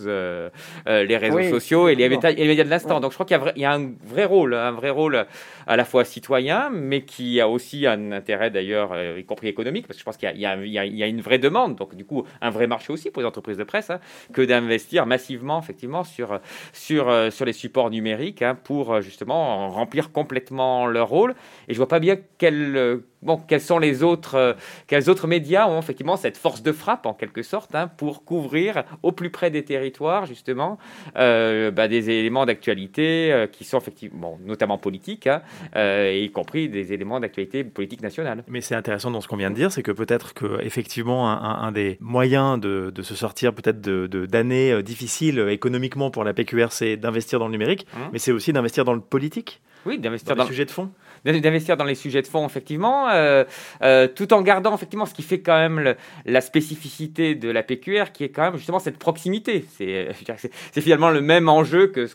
les 0.86 1.18
réseaux 1.18 1.44
sociaux 1.44 1.88
et 1.90 1.96
les, 1.96 2.10
médias, 2.10 2.32
et 2.32 2.36
les 2.36 2.48
médias 2.48 2.64
de 2.64 2.70
l'instant. 2.70 3.00
Donc 3.00 3.12
je 3.12 3.18
crois 3.18 3.26
qu'il 3.26 3.62
y, 3.62 3.66
a 3.66 3.74
un 3.74 3.92
vrai 4.04 4.26
rôle, 4.26 4.54
un 4.54 4.72
vrai 4.72 4.90
rôle 4.90 5.26
à 5.68 5.76
la 5.76 5.86
fois 5.86 6.04
citoyen, 6.06 6.70
mais 6.72 7.04
qui 7.04 7.40
a 7.40 7.48
aussi 7.48 7.88
un 7.88 8.12
intérêt 8.12 8.50
d'ailleurs, 8.52 8.92
y 9.18 9.24
compris 9.26 9.48
économique, 9.48 9.88
parce 9.88 9.98
que 9.98 10.02
je 10.02 10.06
pense 10.06 10.18
qu'il 10.18 10.32
y, 10.36 10.42
y, 10.42 11.04
a 11.04 11.08
une 11.08 11.22
vraie 11.22 11.40
demande, 11.40 11.76
donc 11.76 11.96
du 11.96 12.06
coup 12.06 12.26
un 12.42 12.50
vrai 12.50 12.68
marché 12.68 12.92
aussi 12.94 13.12
pour 13.12 13.22
les 13.22 13.28
entreprises 13.28 13.58
de 13.58 13.64
presse, 13.64 13.90
hein, 13.90 14.00
que 14.34 14.42
d'investir 14.42 15.06
massivement 15.06 15.60
effectivement 15.60 16.04
sur, 16.04 16.40
sur, 16.74 17.32
sur 17.32 17.46
les 17.46 17.54
supports 17.54 17.90
numériques 17.90 18.42
hein, 18.42 18.56
pour 18.56 19.02
justement 19.02 19.70
remplir 19.70 20.12
complètement 20.12 20.88
leur 20.88 21.10
rôle. 21.10 21.36
Et 21.68 21.74
je 21.74 21.78
vois 21.78 21.88
pas 21.88 22.00
bien 22.00 22.18
quel 22.38 23.02
bon, 23.22 23.42
quels 23.48 23.62
sont 23.62 23.80
les 23.80 24.04
autres, 24.04 24.36
euh, 24.36 24.54
quels 24.88 25.10
autres 25.10 25.28
médias 25.28 25.68
ont 25.68 25.80
effectivement 25.80 26.18
cette 26.18 26.38
force 26.38 26.64
de 26.64 26.72
frappe 26.72 27.06
en 27.06 27.14
quelque 27.14 27.44
sorte 27.44 27.76
hein, 27.76 27.88
pour 27.88 28.26
couvrir 28.26 28.84
au 29.04 29.12
plus 29.12 29.30
près 29.30 29.52
des 29.52 29.64
territoires 29.64 30.26
justement 30.26 30.78
euh, 31.18 31.72
bah, 31.72 31.88
des 31.88 32.10
éléments 32.10 32.46
d'actualité 32.46 33.32
euh, 33.32 33.48
qui 33.48 33.64
sont 33.64 33.78
effectivement, 33.78 34.40
notamment 34.44 34.78
politiques, 34.78 35.28
hein, 35.28 35.42
y 35.76 36.32
compris 36.32 36.70
des 36.70 36.94
éléments 36.94 37.20
d'actualité 37.20 37.64
politique 37.64 38.02
nationale. 38.02 38.44
Mais 38.48 38.62
c'est 38.62 38.76
intéressant 38.76 39.12
dans 39.12 39.22
ce 39.22 39.28
qu'on 39.28 39.38
vient 39.38 39.52
de 39.52 39.56
dire, 39.56 39.72
c'est 39.72 39.84
que 39.84 39.92
peut-être 39.92 40.34
que 40.34 40.62
effectivement 40.62 41.30
un, 41.30 41.72
des 41.72 41.98
moyens 42.00 42.60
de, 42.60 42.92
se 43.02 43.16
sortir 43.16 43.54
peut-être 43.54 43.82
de, 43.82 44.08
d'années 44.26 44.84
difficiles 44.84 45.40
économiquement 45.50 46.12
pour 46.12 46.24
la 46.24 46.34
PQR, 46.34 46.68
c'est 46.72 46.98
d'investir 46.98 47.40
dans 47.40 47.46
le 47.46 47.52
numérique, 47.52 47.88
mmh. 47.94 48.00
mais 48.14 48.20
c'est 48.20 48.32
aussi 48.32 48.54
d'investir 48.54 48.86
dans 48.86 48.94
le 48.94 49.02
politique. 49.02 49.62
Oui, 49.86 49.98
d'investir 49.98 50.36
dans, 50.36 50.44
le 50.44 50.48
sujet 50.48 50.66
de 50.66 50.72
fond 50.72 50.92
d'investir 51.24 51.78
dans 51.78 51.86
les 51.86 51.96
sujets 51.96 52.22
de 52.22 52.28
fond, 52.28 52.46
effectivement, 52.46 53.10
euh, 53.10 53.44
euh, 53.84 54.08
tout 54.08 54.34
en 54.34 54.42
gardant 54.42 54.74
effectivement 54.74 55.06
ce 55.06 55.14
qui 55.14 55.22
fait 55.22 55.40
quand 55.40 55.58
même 55.58 55.96
la 56.26 56.42
spécificité 56.42 57.36
de 57.36 57.50
la 57.50 57.64
PQR, 57.64 58.12
qui 58.12 58.24
est 58.24 58.30
quand 58.30 58.44
même 58.44 58.58
justement 58.58 58.80
cette 58.80 58.98
proximité. 58.98 59.66
C'est, 59.78 60.10
c'est 60.72 60.82
finalement 60.82 61.10
le 61.10 61.22
même 61.22 61.48
enjeu 61.48 61.88
que, 61.88 62.08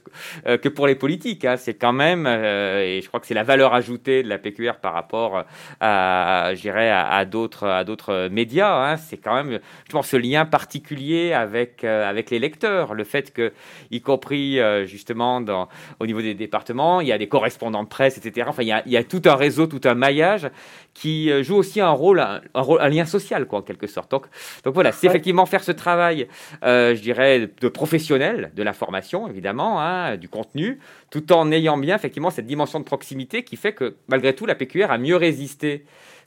euh, 0.46 0.58
que 0.58 0.68
pour 0.68 0.86
les 0.86 0.96
politiques. 0.96 1.44
Hein. 1.44 1.56
C'est 1.56 1.74
quand 1.74 1.92
même, 1.92 2.26
et 2.26 3.00
je 3.02 3.08
crois 3.08 3.20
que 3.20 3.26
c'est 3.26 3.34
la 3.34 3.44
valeur 3.44 3.74
ajoutée 3.74 4.22
de 4.22 4.28
la 4.28 4.38
PQR 4.38 4.76
par 4.82 4.92
rapport 4.92 5.44
à, 5.80 6.48
à, 6.50 7.18
à 7.18 7.24
d'autres, 7.24 8.28
médias. 8.30 8.92
Hein. 8.92 8.96
C'est 8.96 9.18
quand 9.18 9.34
même, 9.34 9.60
pense, 9.90 10.08
ce 10.08 10.16
lien 10.16 10.44
particulier 10.44 11.32
avec, 11.32 11.84
avec 11.84 12.30
les 12.30 12.38
lecteurs. 12.38 12.94
Le 12.94 13.04
fait 13.04 13.32
que, 13.32 13.52
y 13.90 14.00
compris 14.00 14.58
justement 14.86 15.40
dans, 15.40 15.68
au 16.00 16.06
niveau 16.06 16.22
des 16.22 16.34
départements, 16.34 17.00
il 17.00 17.08
y 17.08 17.12
a 17.12 17.18
des 17.18 17.28
correspondants 17.28 17.84
de 17.84 17.88
presse, 17.88 18.18
etc. 18.18 18.46
Enfin, 18.48 18.62
tout 19.04 19.22
un 19.24 19.34
réseau, 19.34 19.66
tout 19.66 19.80
un 19.84 19.94
maillage 19.94 20.50
qui 20.96 21.30
euh, 21.30 21.42
joue 21.42 21.56
aussi 21.56 21.80
un 21.80 21.90
rôle, 21.90 22.20
un, 22.20 22.40
rôle, 22.54 22.80
un 22.80 22.88
lien 22.88 23.04
social, 23.04 23.46
quoi, 23.46 23.58
en 23.58 23.62
quelque 23.62 23.86
sorte. 23.86 24.10
Donc, 24.10 24.26
donc 24.64 24.74
voilà, 24.74 24.92
c'est 24.92 25.06
effectivement 25.06 25.44
faire 25.46 25.62
ce 25.62 25.72
travail, 25.72 26.26
euh, 26.64 26.94
je 26.94 27.02
dirais, 27.02 27.50
de 27.60 27.68
professionnel, 27.68 28.50
de 28.54 28.62
la 28.62 28.72
formation, 28.72 29.28
évidemment, 29.28 29.80
hein, 29.80 30.16
du 30.16 30.28
contenu, 30.28 30.78
tout 31.10 31.32
en 31.32 31.52
ayant 31.52 31.76
bien, 31.76 31.96
effectivement, 31.96 32.30
cette 32.30 32.46
dimension 32.46 32.80
de 32.80 32.84
proximité 32.84 33.42
qui 33.42 33.56
fait 33.56 33.72
que, 33.72 33.96
malgré 34.08 34.34
tout, 34.34 34.46
la 34.46 34.54
PQR 34.54 34.90
a 34.90 34.98
mieux 34.98 35.16
résisté 35.16 35.84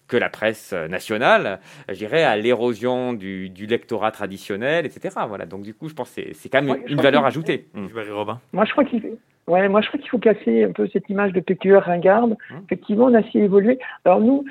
que 0.07 0.17
la 0.17 0.29
presse 0.29 0.73
nationale, 0.73 1.59
je 1.87 1.93
dirais, 1.93 2.23
à 2.23 2.35
l'érosion 2.35 3.13
du, 3.13 3.49
du, 3.49 3.67
lectorat 3.67 4.11
traditionnel, 4.11 4.85
etc. 4.85 5.15
Voilà. 5.27 5.45
Donc, 5.45 5.61
du 5.61 5.75
coup, 5.75 5.87
je 5.87 5.93
pense 5.93 6.09
que 6.09 6.21
c'est 6.33 6.49
quand 6.49 6.63
même 6.63 6.81
une 6.87 6.99
valeur 6.99 7.25
ajoutée. 7.25 7.67
Mmh. 7.75 7.87
Robin. 8.11 8.41
Moi, 8.51 8.65
je 8.65 8.71
crois 8.71 8.85
qu'il 8.85 9.01
Ouais, 9.49 9.67
moi 9.67 9.81
je 9.81 9.87
crois 9.87 9.99
qu'il 9.99 10.09
faut 10.09 10.19
casser 10.19 10.63
un 10.63 10.71
peu 10.71 10.87
cette 10.93 11.09
image 11.09 11.33
de 11.33 11.39
PQR 11.39 11.79
ringarde. 11.79 12.37
Mmh. 12.49 12.55
Effectivement, 12.65 13.05
on 13.05 13.13
a 13.15 13.19
assez 13.19 13.39
évolué. 13.39 13.79
Alors 14.05 14.21
nous, 14.21 14.45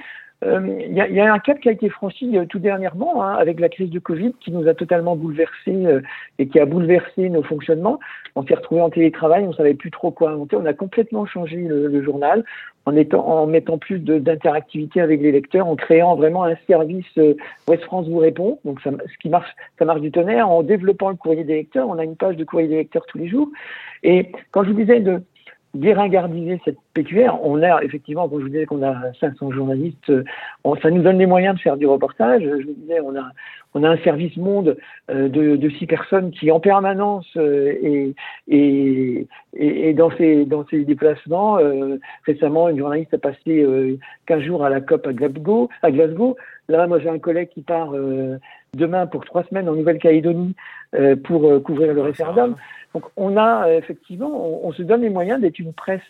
euh, 0.45 0.61
il 0.87 0.93
y, 0.93 1.01
a, 1.01 1.09
y, 1.09 1.19
a 1.19 1.33
un 1.33 1.39
cap 1.41 1.59
qui 1.59 1.69
a 1.69 1.73
été 1.73 1.89
franchi 1.89 2.39
euh, 2.39 2.45
tout 2.47 2.61
dernièrement 2.61 3.25
hein, 3.25 3.35
avec 3.35 3.59
la 3.59 3.69
crise 3.69 3.91
du 3.91 4.01
Covid 4.01 4.35
qui 4.41 4.53
nous 4.53 4.69
a 4.69 4.75
totalement 4.75 5.17
bouleversé 5.17 5.71
euh, 5.71 6.01
et 6.39 6.47
qui 6.47 6.61
a 6.61 6.65
bouleversé 6.65 7.29
nos 7.29 7.43
fonctionnements. 7.43 7.99
On 8.37 8.45
s'est 8.45 8.55
retrouvé 8.55 8.81
en 8.81 8.91
télétravail, 8.91 9.45
on 9.49 9.53
savait 9.53 9.75
plus 9.75 9.91
trop 9.91 10.13
quoi 10.13 10.31
inventer. 10.31 10.55
On 10.55 10.67
a 10.67 10.75
complètement 10.75 11.27
changé 11.27 11.57
le, 11.57 11.89
le 11.89 12.03
journal 12.05 12.45
en, 13.14 13.47
mettant 13.47 13.78
plus 13.78 13.99
d'interactivité 13.99 15.01
avec 15.01 15.20
les 15.20 15.32
lecteurs, 15.32 15.66
en 15.66 15.76
créant 15.76 16.16
vraiment 16.16 16.45
un 16.45 16.57
service 16.66 17.07
West 17.68 17.82
France 17.84 18.09
vous 18.09 18.18
répond. 18.18 18.59
Donc 18.64 18.80
ça, 18.80 18.91
ce 18.91 19.18
qui 19.18 19.28
marche, 19.28 19.51
ça 19.78 19.84
marche 19.84 20.01
du 20.01 20.11
tonnerre. 20.11 20.49
En 20.49 20.62
développant 20.62 21.11
le 21.11 21.16
courrier 21.16 21.45
des 21.45 21.55
lecteurs, 21.55 21.89
on 21.89 21.99
a 21.99 22.05
une 22.05 22.16
page 22.16 22.36
de 22.36 22.45
courrier 22.45 22.68
des 22.68 22.76
lecteurs 22.76 23.07
tous 23.07 23.18
les 23.18 23.28
jours. 23.28 23.49
Et 24.03 24.32
quand 24.51 24.64
je 24.64 24.70
vous 24.70 24.76
disais 24.76 25.01
de 25.01 25.22
déringardiser 25.79 26.61
cette 26.64 26.79
PQR. 26.95 27.39
On 27.43 27.62
a 27.62 27.83
effectivement, 27.83 28.29
quand 28.29 28.39
je 28.39 28.43
vous 28.43 28.49
disais 28.49 28.66
qu'on 28.66 28.83
a 28.83 29.12
500 29.20 29.53
journalistes, 29.53 30.11
euh, 30.11 30.24
ça 30.83 30.91
nous 30.91 31.03
donne 31.03 31.18
les 31.18 31.26
moyens 31.26 31.57
de 31.57 31.61
faire 31.61 31.76
du 31.76 31.87
reportage. 31.87 32.43
Je 32.43 32.66
vous 32.66 32.74
disais, 32.74 33.01
on 33.01 33.16
a, 33.16 33.31
on 33.74 33.85
a 33.85 33.89
un 33.89 33.97
service 33.99 34.37
monde 34.37 34.76
euh, 35.11 35.29
de, 35.29 35.57
de 35.57 35.70
six 35.70 35.87
personnes 35.87 36.31
qui 36.31 36.51
en 36.51 36.61
permanence 36.61 37.26
euh, 37.37 37.72
et, 37.83 38.14
et, 38.49 39.26
et, 39.55 39.95
dans 39.95 40.11
ces 40.16 40.45
dans 40.45 40.66
ces 40.66 40.85
déplacements. 40.85 41.59
récemment, 42.24 42.68
une 42.68 42.79
journaliste 42.79 43.14
a 43.14 43.18
passé 43.18 43.66
15 44.26 44.43
jours 44.43 44.64
à 44.64 44.70
la 44.70 44.81
COP 44.81 45.07
à 45.07 45.12
Glasgow. 45.12 45.68
À 45.83 45.91
Glasgow. 45.91 46.37
Là, 46.68 46.87
moi, 46.87 46.99
j'ai 46.99 47.09
un 47.09 47.18
collègue 47.18 47.49
qui 47.49 47.62
part 47.62 47.93
demain 48.75 49.07
pour 49.07 49.25
trois 49.25 49.45
semaines 49.45 49.69
en 49.69 49.75
Nouvelle-Calédonie 49.75 50.55
pour 51.25 51.62
couvrir 51.62 51.95
le 51.95 52.03
référendum. 52.03 52.57
Donc 52.95 53.05
on 53.16 53.37
a 53.37 53.71
effectivement, 53.73 54.64
on, 54.64 54.73
se 54.73 54.83
donne 54.83 55.03
les 55.03 55.11
moyens 55.11 55.41
d'être 55.41 55.59
une 55.59 55.73
presse 55.73 56.01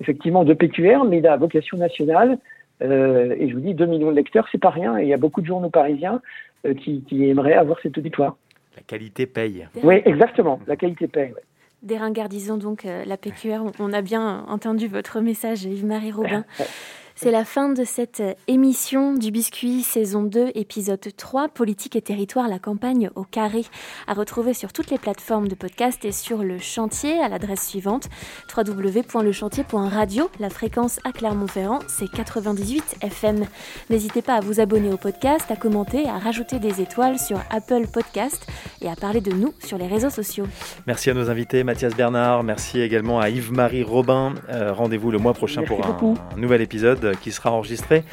effectivement 0.00 0.44
de 0.44 0.54
PQR, 0.54 1.04
mais 1.04 1.20
la 1.20 1.36
vocation 1.36 1.76
nationale. 1.76 2.38
Euh, 2.82 3.34
et 3.38 3.48
je 3.48 3.54
vous 3.54 3.60
dis, 3.60 3.74
2 3.74 3.86
millions 3.86 4.10
de 4.10 4.16
lecteurs, 4.16 4.46
c'est 4.50 4.60
pas 4.60 4.70
rien. 4.70 4.98
Et 4.98 5.02
il 5.02 5.08
y 5.08 5.14
a 5.14 5.18
beaucoup 5.18 5.40
de 5.40 5.46
journaux 5.46 5.70
parisiens 5.70 6.20
euh, 6.66 6.74
qui, 6.74 7.04
aimeraient 7.28 7.54
avoir 7.54 7.78
cet 7.80 7.98
auditoire. 7.98 8.36
La 8.76 8.82
qualité 8.82 9.26
paye. 9.26 9.68
Oui, 9.82 10.00
exactement. 10.04 10.60
La 10.66 10.76
qualité 10.76 11.06
paye. 11.06 11.32
Ouais. 11.32 11.42
Déringardisons 11.82 12.58
donc 12.58 12.84
euh, 12.84 13.04
la 13.06 13.16
PQR. 13.16 13.62
On 13.78 13.92
a 13.92 14.02
bien 14.02 14.44
entendu 14.48 14.86
votre 14.86 15.20
message, 15.20 15.64
Yves-Marie 15.64 16.12
Robin. 16.12 16.44
C'est 17.22 17.30
la 17.30 17.44
fin 17.44 17.68
de 17.68 17.84
cette 17.84 18.22
émission 18.48 19.12
du 19.12 19.30
Biscuit 19.30 19.82
saison 19.82 20.22
2 20.22 20.52
épisode 20.54 21.06
3 21.14 21.48
Politique 21.48 21.94
et 21.94 22.00
territoire 22.00 22.48
la 22.48 22.58
campagne 22.58 23.10
au 23.14 23.24
carré 23.24 23.66
à 24.06 24.14
retrouver 24.14 24.54
sur 24.54 24.72
toutes 24.72 24.90
les 24.90 24.96
plateformes 24.96 25.46
de 25.46 25.54
podcast 25.54 26.02
et 26.06 26.12
sur 26.12 26.38
le 26.38 26.58
chantier 26.58 27.20
à 27.20 27.28
l'adresse 27.28 27.68
suivante 27.68 28.08
www.lechantier.radio 28.56 30.30
la 30.40 30.48
fréquence 30.48 30.98
à 31.04 31.12
Clermont-Ferrand 31.12 31.80
c'est 31.88 32.10
98 32.10 32.96
FM. 33.02 33.44
N'hésitez 33.90 34.22
pas 34.22 34.36
à 34.36 34.40
vous 34.40 34.58
abonner 34.58 34.90
au 34.90 34.96
podcast, 34.96 35.44
à 35.50 35.56
commenter, 35.56 36.08
à 36.08 36.18
rajouter 36.18 36.58
des 36.58 36.80
étoiles 36.80 37.18
sur 37.18 37.38
Apple 37.50 37.86
Podcast 37.92 38.46
et 38.80 38.88
à 38.88 38.96
parler 38.96 39.20
de 39.20 39.32
nous 39.32 39.52
sur 39.62 39.76
les 39.76 39.88
réseaux 39.88 40.08
sociaux. 40.08 40.46
Merci 40.86 41.10
à 41.10 41.14
nos 41.14 41.28
invités 41.28 41.64
Mathias 41.64 41.94
Bernard, 41.94 42.44
merci 42.44 42.80
également 42.80 43.20
à 43.20 43.28
Yves-Marie 43.28 43.82
Robin. 43.82 44.36
Euh, 44.48 44.72
rendez-vous 44.72 45.10
le 45.10 45.18
mois 45.18 45.34
prochain 45.34 45.64
pour 45.64 45.84
un 45.84 46.38
nouvel 46.38 46.62
épisode 46.62 47.09
qui 47.14 47.32
sera 47.32 47.50
enregistré 47.50 48.04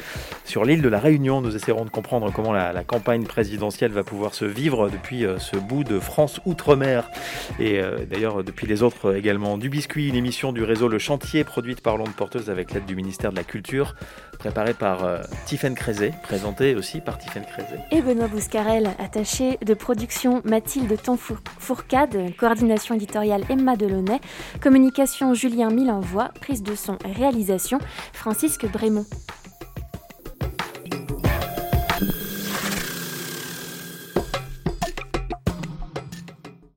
sur 0.44 0.64
l'île 0.64 0.82
de 0.82 0.88
la 0.88 0.98
Réunion. 0.98 1.40
Nous 1.40 1.54
essaierons 1.56 1.84
de 1.84 1.90
comprendre 1.90 2.32
comment 2.32 2.52
la, 2.52 2.84
campagne 2.84 3.24
présidentielle 3.24 3.92
va 3.92 4.04
pouvoir 4.04 4.34
se 4.34 4.44
vivre 4.44 4.88
depuis 4.88 5.24
euh, 5.24 5.38
ce 5.38 5.56
bout 5.56 5.84
de 5.84 5.98
France 5.98 6.40
outre-mer 6.46 7.10
et 7.58 7.80
euh, 7.80 7.98
d'ailleurs 8.08 8.42
depuis 8.44 8.66
les 8.66 8.82
autres 8.82 9.16
également. 9.16 9.58
Du 9.58 9.68
Biscuit, 9.68 10.08
une 10.08 10.14
émission 10.14 10.52
du 10.52 10.62
réseau 10.62 10.88
Le 10.88 10.98
Chantier 10.98 11.44
produite 11.44 11.80
par 11.80 11.96
l'onde 11.96 12.14
porteuse 12.14 12.50
avec 12.50 12.72
l'aide 12.72 12.86
du 12.86 12.96
ministère 12.96 13.30
de 13.30 13.36
la 13.36 13.44
Culture, 13.44 13.94
préparée 14.38 14.74
par 14.74 15.04
euh, 15.04 15.20
Tiffaine 15.46 15.74
Crézé, 15.74 16.12
présentée 16.22 16.74
aussi 16.74 17.00
par 17.00 17.18
Tiffaine 17.18 17.44
Crézé. 17.44 17.76
Et 17.90 18.02
Benoît 18.02 18.28
Bouscarel, 18.28 18.90
attaché 18.98 19.58
de 19.64 19.74
production 19.74 20.42
Mathilde 20.44 21.00
Tonfourcade, 21.00 22.34
coordination 22.36 22.94
éditoriale 22.94 23.44
Emma 23.50 23.76
Delaunay, 23.76 24.20
communication 24.60 25.34
Julien 25.34 25.70
Milenvoix, 25.70 26.30
prise 26.40 26.62
de 26.62 26.74
son 26.74 26.98
réalisation 27.04 27.78
Francisque 28.12 28.66
Bré 28.66 28.88
Raymond. 28.88 29.04